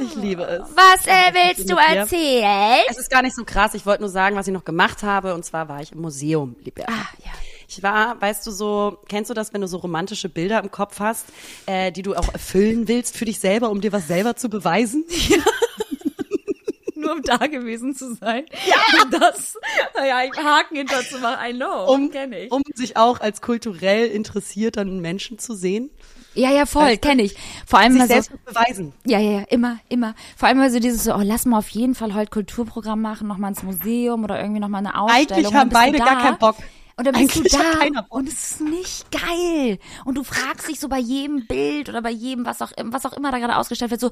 Ich 0.00 0.14
liebe 0.14 0.42
es. 0.44 0.62
Was 0.74 1.06
äh, 1.06 1.32
willst 1.32 1.70
du 1.70 1.76
erzählen? 1.76 2.84
Es 2.88 2.98
ist 2.98 3.10
gar 3.10 3.22
nicht 3.22 3.36
so 3.36 3.44
krass. 3.44 3.74
Ich 3.74 3.84
wollte 3.86 4.02
nur 4.02 4.10
sagen, 4.10 4.36
was 4.36 4.46
ich 4.46 4.52
noch 4.52 4.64
gemacht 4.64 5.02
habe. 5.02 5.34
Und 5.34 5.44
zwar 5.44 5.68
war 5.68 5.80
ich 5.82 5.92
im 5.92 6.00
Museum, 6.00 6.56
liebe. 6.64 6.88
Ah, 6.88 7.08
ja. 7.24 7.30
Ich 7.68 7.82
war, 7.84 8.20
weißt 8.20 8.44
du 8.46 8.50
so, 8.50 8.98
kennst 9.08 9.30
du 9.30 9.34
das, 9.34 9.52
wenn 9.54 9.60
du 9.60 9.68
so 9.68 9.76
romantische 9.76 10.28
Bilder 10.28 10.60
im 10.60 10.72
Kopf 10.72 10.98
hast, 10.98 11.26
äh, 11.66 11.92
die 11.92 12.02
du 12.02 12.16
auch 12.16 12.32
erfüllen 12.32 12.88
willst 12.88 13.16
für 13.16 13.26
dich 13.26 13.38
selber, 13.38 13.70
um 13.70 13.80
dir 13.80 13.92
was 13.92 14.08
selber 14.08 14.34
zu 14.34 14.48
beweisen? 14.48 15.04
Nur 16.96 17.12
um 17.12 17.22
da 17.22 17.36
gewesen 17.46 17.94
zu 17.94 18.14
sein. 18.14 18.44
Ja. 18.66 18.76
Um 19.04 19.10
das, 19.10 19.54
ja, 19.96 20.16
einen 20.16 20.36
Haken 20.36 20.76
hinter 20.76 21.00
zu 21.02 21.18
machen. 21.18 21.38
I 21.48 21.54
know. 21.54 21.92
Um, 21.92 22.10
kenn 22.10 22.32
ich. 22.32 22.50
um 22.50 22.62
sich 22.74 22.96
auch 22.96 23.20
als 23.20 23.40
kulturell 23.40 24.08
interessierten 24.08 25.00
Menschen 25.00 25.38
zu 25.38 25.54
sehen. 25.54 25.90
Ja, 26.34 26.50
ja, 26.50 26.66
voll, 26.66 26.96
kenne 26.96 27.22
ich. 27.22 27.34
Vor 27.66 27.78
allem 27.78 27.92
Sich 27.92 28.00
mal 28.00 28.08
so, 28.08 28.14
selbst 28.14 28.44
beweisen. 28.44 28.92
ja, 29.04 29.18
ja, 29.18 29.40
ja, 29.40 29.44
immer, 29.48 29.78
immer. 29.88 30.14
Vor 30.36 30.48
allem 30.48 30.58
mal 30.58 30.70
so 30.70 30.78
dieses 30.78 31.04
so, 31.04 31.14
oh, 31.14 31.22
lass 31.22 31.44
mal 31.44 31.58
auf 31.58 31.68
jeden 31.70 31.94
Fall 31.94 32.14
heute 32.14 32.30
Kulturprogramm 32.30 33.00
machen, 33.00 33.26
noch 33.26 33.38
mal 33.38 33.48
ins 33.48 33.62
Museum 33.62 34.22
oder 34.24 34.40
irgendwie 34.40 34.60
noch 34.60 34.68
mal 34.68 34.78
eine 34.78 35.00
Ausstellung. 35.00 35.32
Eigentlich 35.32 35.54
haben 35.54 35.70
beide 35.70 35.98
da, 35.98 36.04
gar 36.04 36.22
keinen 36.22 36.38
Bock. 36.38 36.56
Und 36.96 37.06
dann 37.06 37.14
bist 37.14 37.36
Eigentlich 37.36 37.52
du 37.52 37.58
da 37.58 38.04
und 38.10 38.28
es 38.28 38.52
ist 38.52 38.60
nicht 38.60 39.06
geil. 39.10 39.78
Und 40.04 40.16
du 40.16 40.22
fragst 40.22 40.68
dich 40.68 40.78
so 40.78 40.88
bei 40.88 40.98
jedem 40.98 41.46
Bild 41.46 41.88
oder 41.88 42.02
bei 42.02 42.10
jedem, 42.10 42.44
was 42.44 42.60
auch, 42.60 42.72
was 42.76 43.06
auch 43.06 43.14
immer 43.14 43.32
da 43.32 43.38
gerade 43.38 43.56
ausgestellt 43.56 43.90
wird, 43.90 44.00
so, 44.00 44.10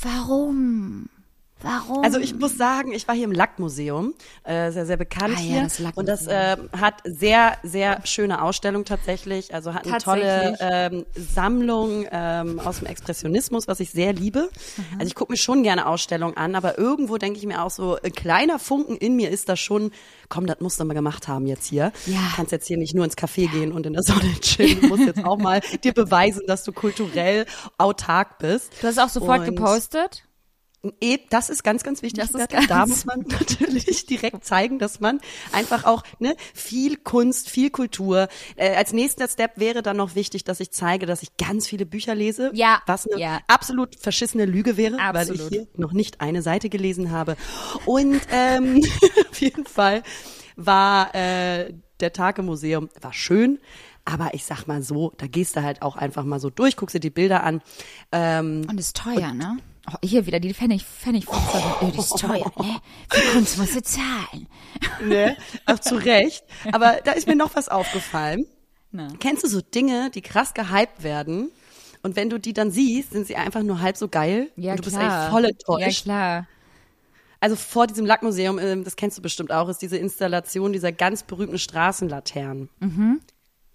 warum? 0.00 1.08
Warum? 1.62 2.02
Also 2.04 2.18
ich 2.18 2.34
muss 2.34 2.56
sagen, 2.56 2.92
ich 2.92 3.06
war 3.08 3.14
hier 3.14 3.24
im 3.24 3.32
Lackmuseum, 3.32 4.14
äh, 4.44 4.70
sehr, 4.70 4.86
sehr 4.86 4.96
bekannt 4.96 5.34
Ah 5.36 5.40
ja, 5.40 5.46
hier. 5.46 5.62
das 5.62 5.78
Lackmuseum. 5.78 5.94
und 5.96 6.06
das 6.08 6.26
äh, 6.26 6.56
hat 6.80 6.94
sehr, 7.04 7.56
sehr 7.62 8.00
schöne 8.04 8.42
Ausstellung 8.42 8.84
tatsächlich. 8.84 9.52
Also 9.54 9.74
hat 9.74 9.86
eine 9.86 9.98
tolle 9.98 10.56
ähm, 10.60 11.04
Sammlung 11.14 12.06
ähm, 12.10 12.60
aus 12.60 12.78
dem 12.78 12.86
Expressionismus, 12.86 13.68
was 13.68 13.80
ich 13.80 13.90
sehr 13.90 14.12
liebe. 14.12 14.48
Also 14.94 15.06
ich 15.06 15.14
gucke 15.14 15.32
mir 15.32 15.36
schon 15.36 15.62
gerne 15.62 15.86
Ausstellungen 15.86 16.36
an, 16.36 16.54
aber 16.54 16.78
irgendwo 16.78 17.18
denke 17.18 17.38
ich 17.38 17.46
mir 17.46 17.62
auch 17.62 17.70
so, 17.70 17.96
ein 18.02 18.12
kleiner 18.12 18.58
Funken 18.58 18.96
in 18.96 19.16
mir 19.16 19.30
ist 19.30 19.48
das 19.48 19.60
schon, 19.60 19.90
komm, 20.28 20.46
das 20.46 20.60
musst 20.60 20.80
du 20.80 20.84
mal 20.84 20.94
gemacht 20.94 21.28
haben 21.28 21.46
jetzt 21.46 21.66
hier. 21.66 21.92
Ja. 22.06 22.18
Du 22.30 22.36
kannst 22.36 22.52
jetzt 22.52 22.66
hier 22.68 22.78
nicht 22.78 22.94
nur 22.94 23.04
ins 23.04 23.16
Café 23.16 23.50
gehen 23.50 23.72
und 23.72 23.86
in 23.86 23.92
der 23.92 24.02
Sonne 24.02 24.32
chillen. 24.40 24.80
Du 24.80 24.86
musst 24.88 25.02
jetzt 25.04 25.24
auch 25.24 25.36
mal 25.38 25.60
dir 25.84 25.92
beweisen, 25.92 26.42
dass 26.46 26.64
du 26.64 26.72
kulturell 26.72 27.46
autark 27.78 28.38
bist. 28.38 28.72
du 28.80 28.86
hast 28.86 28.98
auch 28.98 29.08
sofort 29.08 29.40
Und- 29.40 29.46
gepostet. 29.56 30.24
Eh, 31.00 31.18
Das 31.28 31.50
ist 31.50 31.62
ganz, 31.62 31.82
ganz 31.82 32.00
wichtig. 32.02 32.20
Das 32.22 32.30
ist 32.30 32.36
Bertha. 32.48 32.60
da 32.66 32.78
ganz- 32.78 32.90
muss 32.90 33.04
man 33.04 33.20
natürlich 33.28 34.06
direkt 34.06 34.44
zeigen, 34.44 34.78
dass 34.78 34.98
man 35.00 35.20
einfach 35.52 35.84
auch 35.84 36.02
ne, 36.20 36.34
viel 36.54 36.96
Kunst, 36.96 37.50
viel 37.50 37.70
Kultur. 37.70 38.28
Äh, 38.56 38.74
als 38.76 38.92
nächster 38.92 39.28
Step 39.28 39.52
wäre 39.56 39.82
dann 39.82 39.98
noch 39.98 40.14
wichtig, 40.14 40.44
dass 40.44 40.58
ich 40.60 40.70
zeige, 40.70 41.04
dass 41.06 41.22
ich 41.22 41.36
ganz 41.36 41.66
viele 41.68 41.84
Bücher 41.84 42.14
lese. 42.14 42.50
Ja, 42.54 42.82
Was 42.86 43.06
eine 43.06 43.20
ja. 43.20 43.40
absolut 43.46 43.96
verschissene 43.96 44.46
Lüge 44.46 44.76
wäre, 44.78 44.96
weil 44.96 45.16
Absolut. 45.16 45.40
ich 45.40 45.48
hier 45.48 45.66
noch 45.76 45.92
nicht 45.92 46.20
eine 46.22 46.40
Seite 46.42 46.70
gelesen 46.70 47.10
habe. 47.10 47.36
Und 47.84 48.20
ähm, 48.32 48.80
auf 49.30 49.40
jeden 49.40 49.66
Fall 49.66 50.02
war 50.56 51.14
äh, 51.14 51.74
der 52.00 52.12
Tag 52.14 52.38
im 52.38 52.46
Museum 52.46 52.88
war 53.00 53.12
schön. 53.12 53.58
Aber 54.06 54.32
ich 54.32 54.44
sag 54.46 54.66
mal 54.66 54.82
so, 54.82 55.12
da 55.18 55.26
gehst 55.26 55.56
du 55.56 55.62
halt 55.62 55.82
auch 55.82 55.94
einfach 55.96 56.24
mal 56.24 56.40
so 56.40 56.48
durch, 56.48 56.74
guckst 56.76 56.94
dir 56.96 57.00
die 57.00 57.10
Bilder 57.10 57.42
an. 57.44 57.60
Ähm, 58.12 58.66
Und 58.68 58.80
ist 58.80 58.96
teuer, 58.96 59.34
ne? 59.34 59.58
Oh, 59.88 59.94
hier 60.04 60.26
wieder 60.26 60.40
die 60.40 60.52
Pfennig, 60.52 60.84
Pfennig, 60.84 61.24
oh, 61.28 61.90
die 61.92 61.98
ist 61.98 62.18
teuer, 62.18 62.52
ne? 62.58 62.80
Für 63.10 63.32
Kunst 63.32 63.58
musst 63.58 63.74
du 63.76 63.82
zahlen. 63.82 64.46
ne? 65.04 65.36
Auch 65.66 65.78
zu 65.78 65.96
Recht. 65.96 66.44
Aber 66.72 66.98
da 67.04 67.12
ist 67.12 67.26
mir 67.26 67.34
noch 67.36 67.54
was 67.56 67.68
aufgefallen. 67.68 68.44
Na. 68.92 69.08
Kennst 69.20 69.42
du 69.44 69.48
so 69.48 69.60
Dinge, 69.60 70.10
die 70.10 70.20
krass 70.20 70.52
gehypt 70.54 71.02
werden 71.02 71.50
Und 72.02 72.16
wenn 72.16 72.28
du 72.30 72.38
die 72.38 72.52
dann 72.52 72.70
siehst, 72.70 73.12
sind 73.12 73.26
sie 73.26 73.36
einfach 73.36 73.62
nur 73.62 73.80
halb 73.80 73.96
so 73.96 74.08
geil. 74.08 74.50
Ja, 74.56 74.72
und 74.72 74.78
du 74.80 74.82
bist 74.84 74.96
klar. 74.96 75.10
eigentlich 75.10 75.30
voll 75.30 75.42
Ja, 75.44 75.48
enttäuscht. 75.50 76.02
klar. 76.04 76.46
also 77.40 77.56
vor 77.56 77.86
diesem 77.86 78.04
Lackmuseum, 78.06 78.58
ähm, 78.58 78.84
das 78.84 78.96
kennst 78.96 79.16
du 79.18 79.22
bestimmt 79.22 79.52
auch, 79.52 79.68
ist 79.68 79.80
diese 79.82 79.96
Installation 79.96 80.72
dieser 80.72 80.92
ganz 80.92 81.22
berühmten 81.22 81.58
Straßenlaternen. 81.58 82.68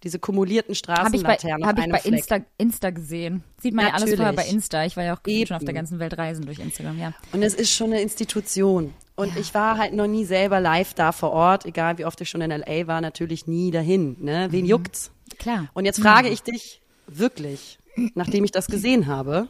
Diese 0.04 0.20
kumulierten 0.20 0.76
Habe 0.76 1.16
ich 1.16 1.24
bei, 1.24 1.36
Straßenlaternen 1.36 1.66
hab 1.66 1.80
ich 1.80 1.92
bei. 1.92 2.10
Insta, 2.10 2.40
Insta 2.58 2.90
gesehen. 2.92 3.44
Sieht 3.60 3.74
man 3.74 3.88
ja 3.88 3.94
alles 3.94 4.10
vorher 4.10 4.34
bei 4.34 4.44
Natürlich. 4.44 4.54
Insta. 4.54 4.86
Ich 4.86 4.98
war 4.98 5.04
ja 5.04 5.16
auch 5.16 5.24
gefühlt 5.24 5.48
schon 5.48 5.58
auf 5.58 5.64
der 5.64 5.70
Eben. 5.70 5.78
ganzen 5.78 6.00
Welt 6.00 6.18
reisen 6.18 6.46
durch 6.46 6.60
Instagram, 6.60 7.00
ja. 7.00 7.14
Und 7.32 7.42
es 7.42 7.56
ist 7.56 7.72
schon 7.72 7.92
eine 7.92 8.02
Institution. 8.02 8.94
Und 9.16 9.36
ich 9.38 9.54
war 9.54 9.78
halt 9.78 9.94
noch 9.94 10.08
nie 10.08 10.26
selber 10.26 10.60
live 10.60 10.94
da 10.94 11.12
vor 11.12 11.32
Ort, 11.32 11.66
egal 11.66 11.98
wie 11.98 12.06
oft 12.06 12.20
ich 12.22 12.30
schon 12.30 12.42
in 12.42 12.52
L.A. 12.52 12.86
war, 12.86 13.02
natürlich 13.02 13.48
nie 13.48 13.72
dahin. 13.72 14.18
Ne? 14.20 14.48
Wen 14.52 14.66
juckt's? 14.66 15.12
Klar. 15.40 15.70
Und 15.74 15.86
jetzt 15.86 16.02
frage 16.02 16.30
ich 16.30 16.44
dich 16.44 16.82
wirklich, 17.08 17.80
nachdem 18.14 18.44
ich 18.44 18.52
das 18.52 18.68
gesehen 18.68 19.08
habe, 19.08 19.48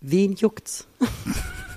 wen 0.00 0.34
juckt's? 0.34 0.86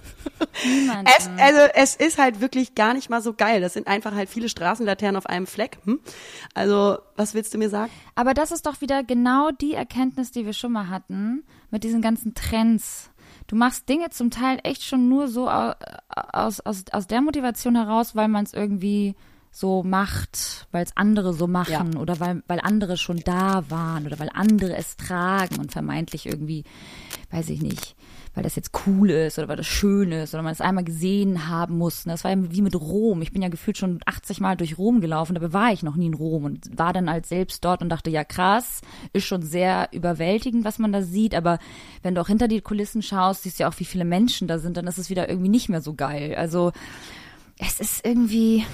Niemand. 0.66 1.10
Es, 1.18 1.30
also 1.40 1.60
es 1.76 1.96
ist 1.96 2.18
halt 2.18 2.42
wirklich 2.42 2.76
gar 2.76 2.94
nicht 2.94 3.10
mal 3.10 3.22
so 3.22 3.34
geil. 3.34 3.62
Das 3.62 3.74
sind 3.74 3.88
einfach 3.88 4.14
halt 4.14 4.30
viele 4.30 4.50
Straßenlaternen 4.50 5.16
auf 5.18 5.26
einem 5.28 5.48
Fleck. 5.48 5.78
Hm? 5.86 6.00
Also, 6.54 6.98
was 7.16 7.34
willst 7.34 7.54
du 7.54 7.58
mir 7.58 7.70
sagen? 7.70 7.92
Aber 8.16 8.34
das 8.34 8.52
ist 8.52 8.66
doch 8.66 8.82
wieder 8.82 9.04
genau 9.04 9.52
die 9.52 9.74
Erkenntnis, 9.74 10.32
die 10.32 10.46
wir 10.46 10.54
schon 10.54 10.72
mal 10.72 10.90
hatten 10.90 11.44
mit 11.72 11.84
diesen 11.84 12.02
ganzen 12.02 12.34
Trends. 12.34 13.10
Du 13.48 13.56
machst 13.56 13.88
Dinge 13.90 14.10
zum 14.10 14.32
Teil 14.32 14.60
echt 14.64 14.84
schon 14.84 15.08
nur 15.10 15.28
so 15.28 15.50
au- 15.50 15.74
aus, 16.10 16.60
aus, 16.62 16.84
aus 16.92 17.08
der 17.08 17.22
Motivation 17.22 17.76
heraus, 17.76 18.16
weil 18.16 18.28
man 18.28 18.44
es 18.46 18.54
irgendwie 18.54 19.16
so 19.52 19.84
macht, 19.84 20.68
weil 20.72 20.84
es 20.84 20.98
andere 20.98 21.34
so 21.34 21.48
machen 21.48 21.94
Ja. 21.94 22.00
oder 22.00 22.20
weil, 22.20 22.44
weil 22.48 22.60
andere 22.60 22.98
schon 22.98 23.22
da 23.24 23.64
waren 23.70 24.06
oder 24.06 24.20
weil 24.20 24.30
andere 24.34 24.76
es 24.76 24.98
tragen 24.98 25.60
und 25.60 25.72
vermeintlich 25.72 26.26
irgendwie, 26.26 26.64
weiß 27.32 27.50
ich 27.50 27.62
nicht, 27.62 27.96
weil 28.36 28.44
das 28.44 28.56
jetzt 28.56 28.72
cool 28.86 29.10
ist 29.10 29.40
oder 29.40 29.48
weil 29.48 29.56
das 29.56 29.66
schön 29.66 30.12
ist 30.12 30.34
oder 30.34 30.44
man 30.44 30.52
es 30.52 30.62
einmal 30.62 30.84
gesehen 30.84 31.48
haben 31.48 31.78
muss. 31.78 32.04
Das 32.04 32.24
war 32.24 32.32
ja 32.32 32.38
wie 32.38 32.62
mit 32.62 32.76
Rom. 32.76 33.22
Ich 33.22 33.32
bin 33.32 33.42
ja 33.42 33.48
gefühlt 33.48 33.78
schon 33.78 34.00
80 34.06 34.42
Mal 34.42 34.58
durch 34.58 34.78
Rom 34.78 35.02
gelaufen, 35.02 35.34
dabei 35.34 35.54
war 35.54 35.72
ich 35.72 35.82
noch 35.82 35.96
nie 35.96 36.08
in 36.08 36.14
Rom 36.14 36.44
und 36.44 36.78
war 36.78 36.94
dann 36.94 37.10
als 37.10 37.30
selbst 37.30 37.64
dort 37.64 37.82
und 37.82 37.90
dachte, 37.90 38.10
ja 38.10 38.24
krass, 38.24 38.82
ist 39.14 39.26
schon 39.26 39.42
sehr 39.42 39.90
überwältigend, 39.92 40.66
was 40.66 40.78
man 40.78 40.92
da 40.92 41.02
sieht, 41.02 41.34
aber 41.34 41.60
wenn 42.04 42.14
du 42.14 42.22
auch 42.22 42.28
hinter 42.28 42.48
die 42.48 42.62
Kulissen 42.62 43.02
schaust, 43.02 43.44
siehst 43.44 43.60
du 43.60 43.64
ja 43.64 43.70
auch, 43.70 43.80
wie 43.80 43.86
viele 43.86 44.06
Menschen 44.06 44.48
da 44.48 44.60
sind, 44.60 44.78
dann 44.78 44.88
ist 44.88 44.98
es 44.98 45.10
wieder 45.10 45.30
irgendwie 45.30 45.50
nicht 45.50 45.70
mehr 45.70 45.82
so 45.82 45.94
geil. 45.94 46.36
Also 46.36 46.74
es 47.58 47.80
ist 47.80 48.06
irgendwie, 48.06 48.66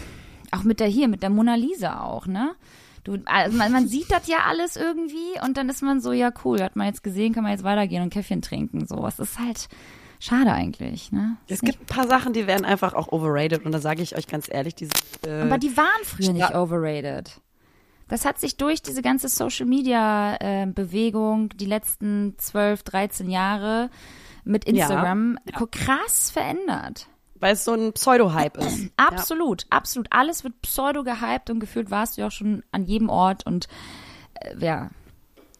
auch 0.51 0.64
mit 0.64 0.80
der 0.80 0.88
hier, 0.88 1.07
mit 1.07 1.24
der 1.24 1.30
Mona 1.30 1.55
Lisa 1.55 2.01
auch, 2.01 2.26
ne? 2.26 2.55
Du, 3.03 3.17
also 3.25 3.57
man, 3.57 3.71
man 3.71 3.87
sieht 3.87 4.11
das 4.11 4.27
ja 4.27 4.39
alles 4.47 4.75
irgendwie 4.75 5.39
und 5.43 5.57
dann 5.57 5.69
ist 5.69 5.81
man 5.81 6.01
so, 6.01 6.11
ja 6.11 6.31
cool, 6.45 6.61
hat 6.61 6.75
man 6.75 6.87
jetzt 6.87 7.03
gesehen, 7.03 7.33
kann 7.33 7.43
man 7.43 7.51
jetzt 7.51 7.63
weitergehen 7.63 8.03
und 8.03 8.11
Käffchen 8.13 8.41
trinken. 8.41 8.85
So, 8.85 9.05
es 9.07 9.17
ist 9.19 9.39
halt 9.39 9.67
schade 10.19 10.51
eigentlich, 10.51 11.11
ne? 11.11 11.37
Es 11.47 11.61
gibt 11.61 11.81
ein 11.81 11.85
paar 11.87 12.07
Sachen, 12.07 12.33
die 12.33 12.45
werden 12.47 12.65
einfach 12.65 12.93
auch 12.93 13.11
overrated. 13.11 13.65
Und 13.65 13.71
da 13.71 13.79
sage 13.79 14.01
ich 14.03 14.15
euch 14.15 14.27
ganz 14.27 14.47
ehrlich, 14.51 14.75
diese. 14.75 14.91
Äh, 15.25 15.41
Aber 15.41 15.57
die 15.57 15.75
waren 15.75 16.03
früher 16.03 16.31
nicht 16.31 16.49
Ja. 16.51 16.61
overrated. 16.61 17.41
Das 18.07 18.25
hat 18.25 18.39
sich 18.39 18.57
durch 18.57 18.81
diese 18.81 19.01
ganze 19.01 19.29
Social 19.29 19.65
Media 19.65 20.35
äh, 20.41 20.65
Bewegung 20.67 21.49
die 21.55 21.65
letzten 21.65 22.35
12, 22.37 22.83
13 22.83 23.29
Jahre 23.29 23.89
mit 24.43 24.65
Instagram 24.65 25.37
krass 25.71 26.29
verändert. 26.29 27.07
Weil 27.41 27.53
es 27.53 27.65
so 27.65 27.73
ein 27.73 27.91
Pseudo-Hype 27.93 28.57
ist. 28.57 28.91
Absolut, 28.97 29.65
absolut. 29.69 30.07
Alles 30.11 30.43
wird 30.43 30.61
pseudo 30.61 31.03
gehypt 31.03 31.49
und 31.49 31.59
gefühlt 31.59 31.91
warst 31.91 32.15
du 32.17 32.21
ja 32.21 32.27
auch 32.27 32.31
schon 32.31 32.63
an 32.71 32.85
jedem 32.85 33.09
Ort 33.09 33.45
und 33.45 33.67
äh, 34.35 34.55
ja, 34.59 34.89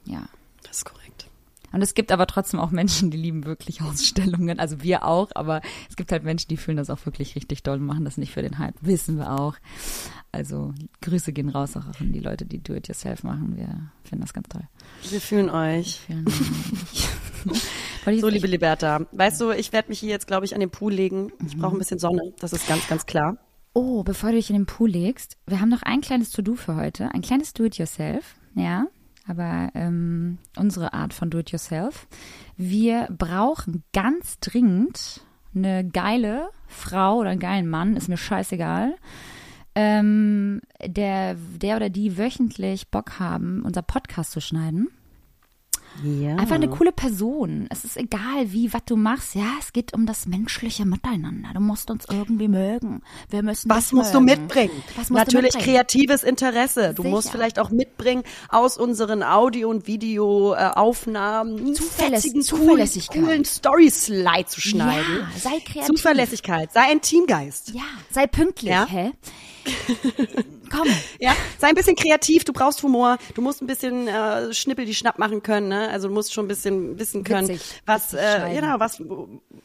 ja. 0.06 0.22
Das 0.64 0.78
ist 0.78 0.86
korrekt. 0.86 1.28
Und 1.74 1.82
es 1.82 1.94
gibt 1.94 2.12
aber 2.12 2.28
trotzdem 2.28 2.60
auch 2.60 2.72
Menschen, 2.72 3.12
die 3.12 3.18
lieben 3.18 3.46
wirklich 3.46 3.82
Ausstellungen. 3.82 4.60
Also 4.60 4.82
wir 4.84 5.06
auch, 5.06 5.30
aber 5.36 5.62
es 5.90 5.96
gibt 5.96 6.12
halt 6.12 6.24
Menschen, 6.24 6.50
die 6.50 6.58
fühlen 6.58 6.76
das 6.78 6.90
auch 6.90 7.06
wirklich 7.06 7.36
richtig 7.36 7.64
doll 7.64 7.78
und 7.80 7.86
machen 7.86 8.04
das 8.06 8.18
nicht 8.18 8.34
für 8.34 8.42
den 8.42 8.58
Hype. 8.60 8.76
Wissen 8.82 9.18
wir 9.18 9.32
auch. 9.40 9.56
Also 10.34 10.74
Grüße 11.02 11.32
gehen 11.34 11.50
raus 11.50 11.76
auch 11.78 11.86
an 12.00 12.12
die 12.12 12.20
Leute, 12.20 12.46
die 12.46 12.60
Do-it-yourself 12.62 13.24
machen. 13.24 13.56
Wir 13.58 13.68
finden 14.04 14.22
das 14.22 14.34
ganz 14.34 14.48
toll. 14.50 14.64
Wir 15.10 15.22
fühlen 15.22 15.50
euch. 15.50 16.02
Dank. 16.10 16.28
Weil 16.28 17.56
ich- 17.56 17.62
So, 18.06 18.28
liebe 18.30 18.48
Liberta, 18.48 19.02
weißt 19.12 19.42
du, 19.42 19.52
ich 19.52 19.72
werde 19.74 19.90
mich 19.90 20.00
hier 20.00 20.10
jetzt, 20.10 20.28
glaube 20.28 20.46
ich, 20.46 20.54
an 20.54 20.60
den 20.60 20.72
Pool 20.72 20.94
legen. 20.94 21.32
Ich 21.46 21.56
Mhm. 21.56 21.62
brauche 21.62 21.76
ein 21.76 21.80
bisschen 21.80 22.00
Sonne. 22.00 22.34
Das 22.40 22.52
ist 22.54 22.68
ganz, 22.68 22.88
ganz 22.88 23.06
klar. 23.06 23.38
Oh, 23.74 24.04
bevor 24.04 24.32
du 24.32 24.36
dich 24.38 24.50
in 24.50 24.56
den 24.56 24.66
Pool 24.66 24.90
legst, 24.90 25.38
wir 25.48 25.62
haben 25.62 25.70
noch 25.70 25.84
ein 25.84 26.02
kleines 26.02 26.32
To-Do 26.32 26.56
für 26.56 26.76
heute. 26.76 27.10
Ein 27.14 27.22
kleines 27.22 27.54
Do-it-yourself, 27.54 28.36
ja. 28.56 28.86
Aber 29.28 29.70
ähm, 29.76 30.40
unsere 30.58 30.94
Art 30.94 31.14
von 31.14 31.30
Do-it-yourself. 31.30 32.08
Wir 32.58 33.08
brauchen 33.16 33.84
ganz 33.94 34.40
dringend 34.40 35.22
eine 35.54 35.88
geile 35.88 36.50
Frau 36.68 37.18
oder 37.20 37.30
einen 37.30 37.40
geilen 37.40 37.68
Mann, 37.70 37.96
ist 37.96 38.10
mir 38.10 38.18
scheißegal, 38.18 38.96
ähm, 39.76 40.62
der, 40.86 41.36
der 41.62 41.76
oder 41.78 41.90
die 41.90 42.18
wöchentlich 42.18 42.90
Bock 42.90 43.20
haben, 43.20 43.62
unser 43.64 43.82
Podcast 43.84 44.32
zu 44.32 44.42
schneiden. 44.42 44.90
Ja. 46.04 46.36
Einfach 46.38 46.56
eine 46.56 46.70
coole 46.70 46.92
Person. 46.92 47.68
Es 47.70 47.84
ist 47.84 47.98
egal, 47.98 48.52
wie, 48.52 48.74
was 48.74 48.84
du 48.86 48.96
machst. 48.96 49.36
Ja, 49.36 49.46
es 49.60 49.74
geht 49.74 49.94
um 49.94 50.06
das 50.06 50.26
menschliche 50.26 50.86
Miteinander. 50.86 51.50
Du 51.54 51.60
musst 51.60 51.92
uns 51.92 52.06
irgendwie 52.10 52.48
mögen. 52.48 53.02
Wir 53.30 53.44
müssen 53.44 53.70
Was 53.70 53.92
musst 53.92 54.14
du 54.14 54.22
mögen. 54.22 54.44
mitbringen? 54.44 54.72
Was 54.96 55.10
musst 55.10 55.10
du 55.10 55.14
Natürlich 55.14 55.54
mitbringen? 55.56 55.76
kreatives 55.76 56.24
Interesse. 56.24 56.94
Du 56.96 57.04
Sicher. 57.04 57.14
musst 57.14 57.30
vielleicht 57.32 57.60
auch 57.60 57.70
mitbringen 57.72 58.24
aus 58.50 58.78
unseren 58.78 59.22
Audio- 59.22 59.70
und 59.70 59.86
Videoaufnahmen 59.88 61.74
Zuverläss- 61.76 61.92
fetzigen, 62.14 62.42
Zuverlässigkeit. 62.42 63.14
coolen, 63.16 63.26
coolen 63.28 63.46
Story-Slide 63.46 64.46
zu 64.48 64.62
schneiden. 64.62 65.18
Ja, 65.20 65.40
sei 65.40 65.60
kreativ. 65.60 65.86
Zuverlässigkeit, 65.98 66.72
sei 66.74 66.82
ein 66.90 67.02
Teamgeist. 67.02 67.74
Ja, 67.74 67.82
sei 68.10 68.28
pünktlich, 68.28 68.72
Ja? 68.72 68.86
hä? 68.88 69.12
Komm. 70.72 70.88
Ja, 71.20 71.36
sei 71.60 71.68
ein 71.68 71.76
bisschen 71.76 71.96
kreativ, 71.96 72.44
du 72.46 72.54
brauchst 72.54 72.82
Humor, 72.84 73.18
du 73.36 73.42
musst 73.42 73.62
ein 73.62 73.68
bisschen 73.68 74.08
äh, 74.08 74.54
Schnippel 74.54 74.86
die 74.86 74.96
Schnapp 74.96 75.20
machen 75.20 75.44
können, 75.44 75.68
ne? 75.68 75.90
Also 75.90 76.08
du 76.08 76.14
musst 76.14 76.34
schon 76.34 76.46
ein 76.46 76.48
bisschen 76.48 76.98
wissen 76.98 77.24
können, 77.24 77.50
Witzig, 77.50 77.82
was 77.86 78.14
äh, 78.14 78.52
genau, 78.54 78.80
was 78.80 79.02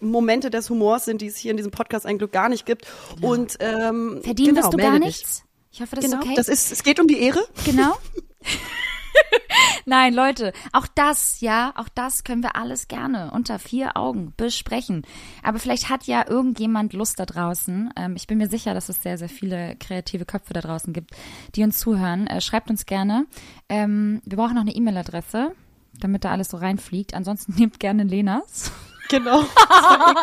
Momente 0.00 0.50
des 0.50 0.68
Humors 0.68 1.04
sind, 1.06 1.22
die 1.22 1.26
es 1.26 1.36
hier 1.36 1.50
in 1.52 1.56
diesem 1.56 1.72
Podcast 1.72 2.04
eigentlich 2.06 2.30
gar 2.30 2.48
nicht 2.48 2.66
gibt. 2.66 2.86
Und 3.22 3.56
ähm, 3.60 4.20
Verdienen 4.22 4.54
genau, 4.56 4.70
du 4.70 4.76
gar 4.76 4.92
dich. 4.92 5.00
nichts? 5.00 5.44
Ich 5.72 5.80
hoffe, 5.80 5.96
das 5.96 6.04
Genau, 6.04 6.18
ist 6.18 6.24
okay. 6.24 6.34
das 6.36 6.48
ist, 6.48 6.72
es 6.72 6.82
geht 6.82 7.00
um 7.00 7.06
die 7.06 7.20
Ehre. 7.20 7.40
Genau. 7.64 7.96
Nein, 9.84 10.14
Leute, 10.14 10.52
auch 10.72 10.86
das, 10.94 11.40
ja, 11.40 11.72
auch 11.76 11.88
das 11.88 12.24
können 12.24 12.42
wir 12.42 12.56
alles 12.56 12.88
gerne 12.88 13.30
unter 13.32 13.58
vier 13.58 13.96
Augen 13.96 14.32
besprechen. 14.36 15.02
Aber 15.42 15.58
vielleicht 15.58 15.88
hat 15.88 16.04
ja 16.04 16.24
irgendjemand 16.28 16.92
Lust 16.92 17.18
da 17.20 17.26
draußen. 17.26 17.90
Ähm, 17.96 18.16
ich 18.16 18.26
bin 18.26 18.38
mir 18.38 18.48
sicher, 18.48 18.74
dass 18.74 18.88
es 18.88 19.02
sehr, 19.02 19.18
sehr 19.18 19.28
viele 19.28 19.76
kreative 19.76 20.24
Köpfe 20.24 20.52
da 20.52 20.60
draußen 20.60 20.92
gibt, 20.92 21.12
die 21.54 21.62
uns 21.62 21.78
zuhören. 21.78 22.26
Äh, 22.26 22.40
schreibt 22.40 22.70
uns 22.70 22.86
gerne. 22.86 23.26
Ähm, 23.68 24.20
wir 24.24 24.36
brauchen 24.36 24.54
noch 24.54 24.62
eine 24.62 24.74
E-Mail-Adresse, 24.74 25.52
damit 26.00 26.24
da 26.24 26.32
alles 26.32 26.48
so 26.48 26.56
reinfliegt. 26.56 27.14
Ansonsten 27.14 27.54
nehmt 27.56 27.80
gerne 27.80 28.04
Lenas. 28.04 28.72
Genau. 29.08 29.44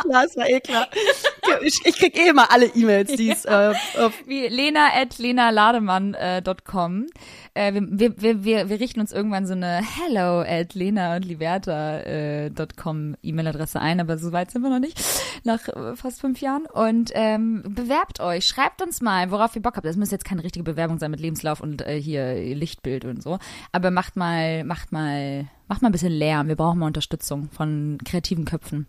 Das 0.09 0.35
war 0.35 0.47
eh 0.49 0.59
klar, 0.59 0.87
das 0.89 1.23
war 1.23 1.49
eh 1.49 1.49
klar. 1.49 1.63
Ich, 1.63 1.79
ich 1.85 1.95
krieg 1.95 2.17
eh 2.17 2.29
immer 2.29 2.51
alle 2.51 2.65
E-Mails, 2.67 3.13
die 3.13 3.31
es 3.31 3.45
äh, 3.45 3.71
äh, 3.71 4.09
Wie 4.25 4.47
lena 4.47 4.89
at 4.93 5.17
lenalademann.com. 5.17 7.03
Äh, 7.03 7.07
wir, 7.55 7.73
wir, 7.73 8.21
wir, 8.21 8.43
wir, 8.43 8.69
wir 8.69 8.79
richten 8.79 8.99
uns 8.99 9.11
irgendwann 9.11 9.45
so 9.45 9.53
eine 9.53 9.81
hello 9.81 10.41
at 10.41 10.73
lena 10.73 11.15
und 11.15 11.25
liberta.com 11.25 13.15
E-Mail-Adresse 13.21 13.79
ein, 13.79 13.99
aber 13.99 14.17
so 14.17 14.31
weit 14.31 14.51
sind 14.51 14.63
wir 14.63 14.69
noch 14.69 14.79
nicht, 14.79 14.99
nach 15.43 15.67
äh, 15.67 15.95
fast 15.95 16.21
fünf 16.21 16.41
Jahren. 16.41 16.65
Und 16.65 17.11
ähm, 17.13 17.63
bewerbt 17.67 18.19
euch, 18.19 18.47
schreibt 18.47 18.81
uns 18.81 19.01
mal, 19.01 19.29
worauf 19.29 19.55
ihr 19.55 19.61
Bock 19.61 19.75
habt. 19.75 19.85
Das 19.85 19.97
muss 19.97 20.11
jetzt 20.11 20.25
keine 20.25 20.43
richtige 20.43 20.63
Bewerbung 20.63 20.97
sein 20.97 21.11
mit 21.11 21.19
Lebenslauf 21.19 21.61
und 21.61 21.81
äh, 21.81 22.01
hier 22.01 22.33
Lichtbild 22.55 23.05
und 23.05 23.21
so. 23.21 23.37
Aber 23.71 23.91
macht 23.91 24.15
mal, 24.15 24.63
macht 24.63 24.91
mal, 24.91 25.47
macht 25.73 25.81
mal 25.81 25.89
ein 25.89 25.91
bisschen 25.91 26.11
Lärm. 26.11 26.47
Wir 26.47 26.55
brauchen 26.55 26.77
mal 26.77 26.85
Unterstützung 26.85 27.49
von 27.49 27.97
kreativen 28.05 28.45
Köpfen. 28.45 28.85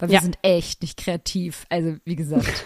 Weil 0.00 0.08
wir 0.08 0.16
Ja. 0.16 0.20
sind 0.20 0.36
echt 0.42 0.82
nicht 0.82 0.98
kreativ. 0.98 1.64
Also, 1.70 1.94
wie 2.04 2.16
gesagt. 2.16 2.64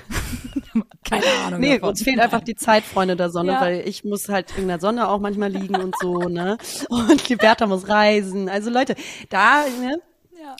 Keine 1.04 1.24
Ahnung. 1.44 1.60
Nee, 1.60 1.74
davon. 1.74 1.90
uns 1.90 2.02
fehlt 2.02 2.18
einfach 2.18 2.40
die 2.40 2.54
Zeit, 2.54 2.82
Freunde 2.84 3.14
der 3.14 3.28
Sonne, 3.30 3.52
Ja. 3.52 3.60
weil 3.60 3.86
ich 3.86 4.04
muss 4.04 4.30
halt 4.30 4.56
in 4.56 4.68
der 4.68 4.80
Sonne 4.80 5.08
auch 5.08 5.20
manchmal 5.20 5.50
liegen 5.50 5.76
und 5.76 5.94
so, 6.00 6.18
ne? 6.20 6.56
Und 6.88 7.28
die 7.28 7.36
Bertha 7.36 7.66
muss 7.66 7.88
reisen. 7.88 8.48
Also 8.48 8.70
Leute, 8.70 8.94
da, 9.28 9.64
ne? 9.80 10.00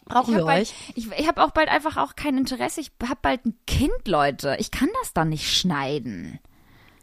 Brauchen 0.05 0.33
ich 0.35 0.41
wir 0.41 0.45
bald, 0.45 0.63
euch. 0.69 0.75
Ich, 0.97 1.11
ich 1.19 1.27
habe 1.29 1.43
auch 1.43 1.53
bald 1.53 1.71
einfach 1.71 1.97
auch 1.97 2.15
kein 2.15 2.37
Interesse. 2.37 2.81
Ich 2.83 2.91
habe 3.03 3.19
bald 3.23 3.47
ein 3.47 3.55
Kind, 3.67 4.07
Leute. 4.07 4.57
Ich 4.59 4.71
kann 4.71 4.89
das 5.01 5.15
dann 5.15 5.31
nicht 5.31 5.51
schneiden. 5.51 6.41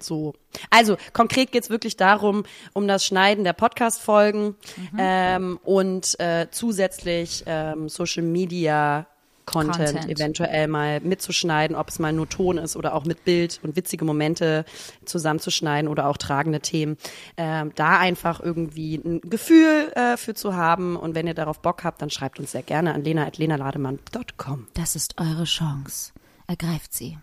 So. 0.06 0.34
Also 0.70 0.98
konkret 1.14 1.52
geht's 1.52 1.70
wirklich 1.70 1.98
darum, 1.98 2.44
um 2.74 2.88
das 2.88 3.06
Schneiden 3.06 3.44
der 3.44 3.54
Podcast-Folgen 3.54 4.56
ähm, 4.98 5.60
und 5.64 6.20
äh, 6.20 6.48
zusätzlich 6.52 7.44
ähm, 7.46 7.90
Social 7.90 8.24
Media 8.24 9.08
Content, 9.46 9.94
Content. 9.94 10.10
eventuell 10.10 10.68
mal 10.68 11.00
mitzuschneiden, 11.02 11.76
ob 11.76 11.90
es 11.90 12.00
mal 12.00 12.12
nur 12.12 12.28
Ton 12.28 12.58
ist 12.58 12.76
oder 12.76 12.96
auch 12.96 13.06
mit 13.06 13.24
Bild 13.26 13.60
und 13.64 13.76
witzige 13.76 14.04
Momente 14.04 14.66
zusammenzuschneiden 15.06 15.90
oder 15.90 16.08
auch 16.08 16.18
tragende 16.18 16.60
Themen. 16.60 16.98
Ähm, 17.38 17.72
da 17.76 18.00
einfach 18.00 18.40
irgendwie 18.40 18.96
ein 18.96 19.22
Gefühl 19.22 19.92
äh, 19.96 20.18
für 20.18 20.34
zu 20.34 20.56
haben 20.56 20.96
und 20.96 21.16
wenn 21.16 21.28
ihr 21.28 21.34
darauf 21.34 21.60
Bock 21.60 21.84
habt, 21.84 22.02
dann 22.02 22.10
schreibt 22.10 22.40
uns 22.40 22.52
sehr 22.52 22.64
gerne 22.64 22.94
an 22.94 23.04
lena.lenalademann.com. 23.04 24.68
Das 24.74 24.96
ist 24.96 25.16
eure 25.20 25.46
Chance. 25.46 26.14
Ergreift 26.48 26.94
sie. 26.94 27.18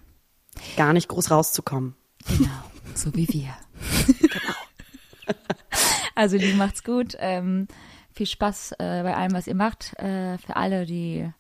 Gar 0.77 0.93
nicht 0.93 1.09
groß 1.09 1.31
rauszukommen. 1.31 1.95
Genau, 2.29 2.51
so 2.95 3.15
wie 3.15 3.29
wir. 3.29 3.55
Also, 6.15 6.37
die 6.39 6.53
macht's 6.53 6.85
gut. 6.85 7.17
Ähm, 7.19 7.67
viel 8.13 8.27
Spaß 8.27 8.73
äh, 8.73 9.03
bei 9.03 9.17
allem, 9.17 9.33
was 9.33 9.47
ihr 9.47 9.55
macht. 9.55 9.99
Äh, 9.99 10.39
für 10.39 10.57
alle, 10.57 10.85
die 10.85 11.31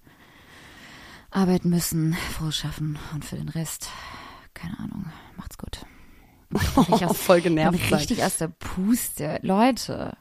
arbeiten 1.30 1.70
müssen, 1.70 2.14
frohes 2.37 2.57
Schaffen 2.57 2.99
und 3.14 3.24
für 3.24 3.37
den 3.37 3.49
Rest, 3.49 3.89
keine 4.55 4.78
Ahnung, 4.78 5.07
macht's 5.37 5.59
gut. 5.59 5.85
Ich 6.53 7.05
aus, 7.07 7.16
voll 7.18 7.41
genervt 7.41 7.72
bin 7.78 7.89
sein. 7.89 7.99
richtig 7.99 8.22
aus 8.22 8.37
der 8.37 8.49
Puste. 8.49 9.39
Leute. 9.43 10.16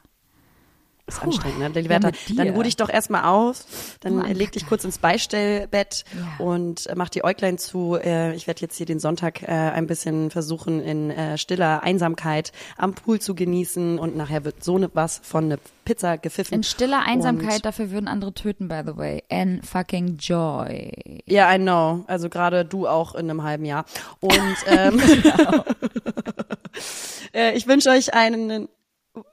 Ist 1.06 1.22
anstrengend, 1.22 1.58
ne? 1.58 1.70
ja, 1.74 1.80
Liberta, 1.80 2.10
dir. 2.10 2.36
dann 2.36 2.48
ruh 2.50 2.62
dich 2.62 2.76
doch 2.76 2.88
erstmal 2.88 3.24
aus, 3.24 3.66
dann 4.00 4.24
äh, 4.24 4.32
leg 4.32 4.52
dich 4.52 4.66
kurz 4.66 4.84
ins 4.84 4.98
Beistellbett 4.98 6.04
Ja. 6.16 6.44
und 6.44 6.86
äh, 6.86 6.94
mach 6.96 7.08
die 7.08 7.24
Äuglein 7.24 7.58
zu. 7.58 7.96
Äh, 7.96 8.34
ich 8.34 8.46
werde 8.46 8.60
jetzt 8.60 8.76
hier 8.76 8.86
den 8.86 9.00
Sonntag 9.00 9.42
äh, 9.42 9.46
ein 9.46 9.86
bisschen 9.86 10.30
versuchen, 10.30 10.80
in 10.80 11.12
stiller 11.36 11.82
Einsamkeit 11.82 12.52
am 12.76 12.94
Pool 12.94 13.20
zu 13.20 13.34
genießen 13.34 13.98
und 13.98 14.16
nachher 14.16 14.44
wird 14.44 14.62
so 14.62 14.78
ne, 14.78 14.90
was 14.94 15.20
von 15.22 15.48
ne 15.48 15.58
Pizza 15.84 16.16
gepfiffen. 16.18 16.54
In 16.54 16.62
stiller 16.62 17.00
Einsamkeit, 17.04 17.56
Und, 17.56 17.66
dafür 17.66 17.90
würden 17.90 18.06
andere 18.06 18.32
töten, 18.32 18.68
by 18.68 18.82
the 18.86 18.96
way. 18.96 19.22
And 19.30 19.66
fucking 19.66 20.16
joy. 20.18 20.92
ja, 21.26 21.52
I 21.52 21.58
know. 21.58 22.04
Also 22.06 22.28
gerade 22.28 22.64
du 22.64 22.86
auch 22.86 23.14
in 23.14 23.28
einem 23.28 23.42
halben 23.42 23.64
Jahr. 23.64 23.84
Und 24.20 24.56
ähm, 24.66 25.00
äh, 27.34 27.52
ich 27.56 27.66
wünsche 27.66 27.90
euch 27.90 28.14
einen 28.14 28.68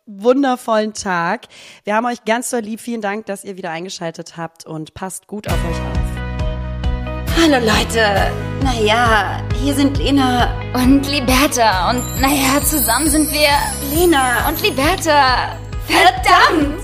wundervollen 0.06 0.94
Tag. 0.94 1.48
Wir 1.84 1.96
haben 1.96 2.06
euch 2.06 2.26
ganz 2.26 2.50
doll 2.50 2.62
lieb. 2.62 2.82
Vielen 2.82 3.02
Dank, 3.02 3.26
dass 3.26 3.44
ihr 3.44 3.58
wieder 3.58 3.72
eingeschaltet 3.72 4.38
habt 4.38 4.66
und 4.66 4.94
passt 4.94 5.28
gut 5.28 5.48
auf 5.48 5.58
euch 5.66 5.80
auf. 5.80 7.40
Hallo 7.42 7.66
Leute. 7.66 8.32
Naja, 8.64 9.42
hier 9.62 9.74
sind 9.74 9.98
Lena. 9.98 10.54
Und 10.74 11.10
Liberta. 11.10 11.92
Und 11.92 12.22
naja, 12.22 12.62
zusammen 12.64 13.10
sind 13.10 13.32
wir 13.32 13.50
Lena. 13.98 14.48
und 14.50 14.62
Liberta. 14.62 15.58
Verdammt! 15.88 16.84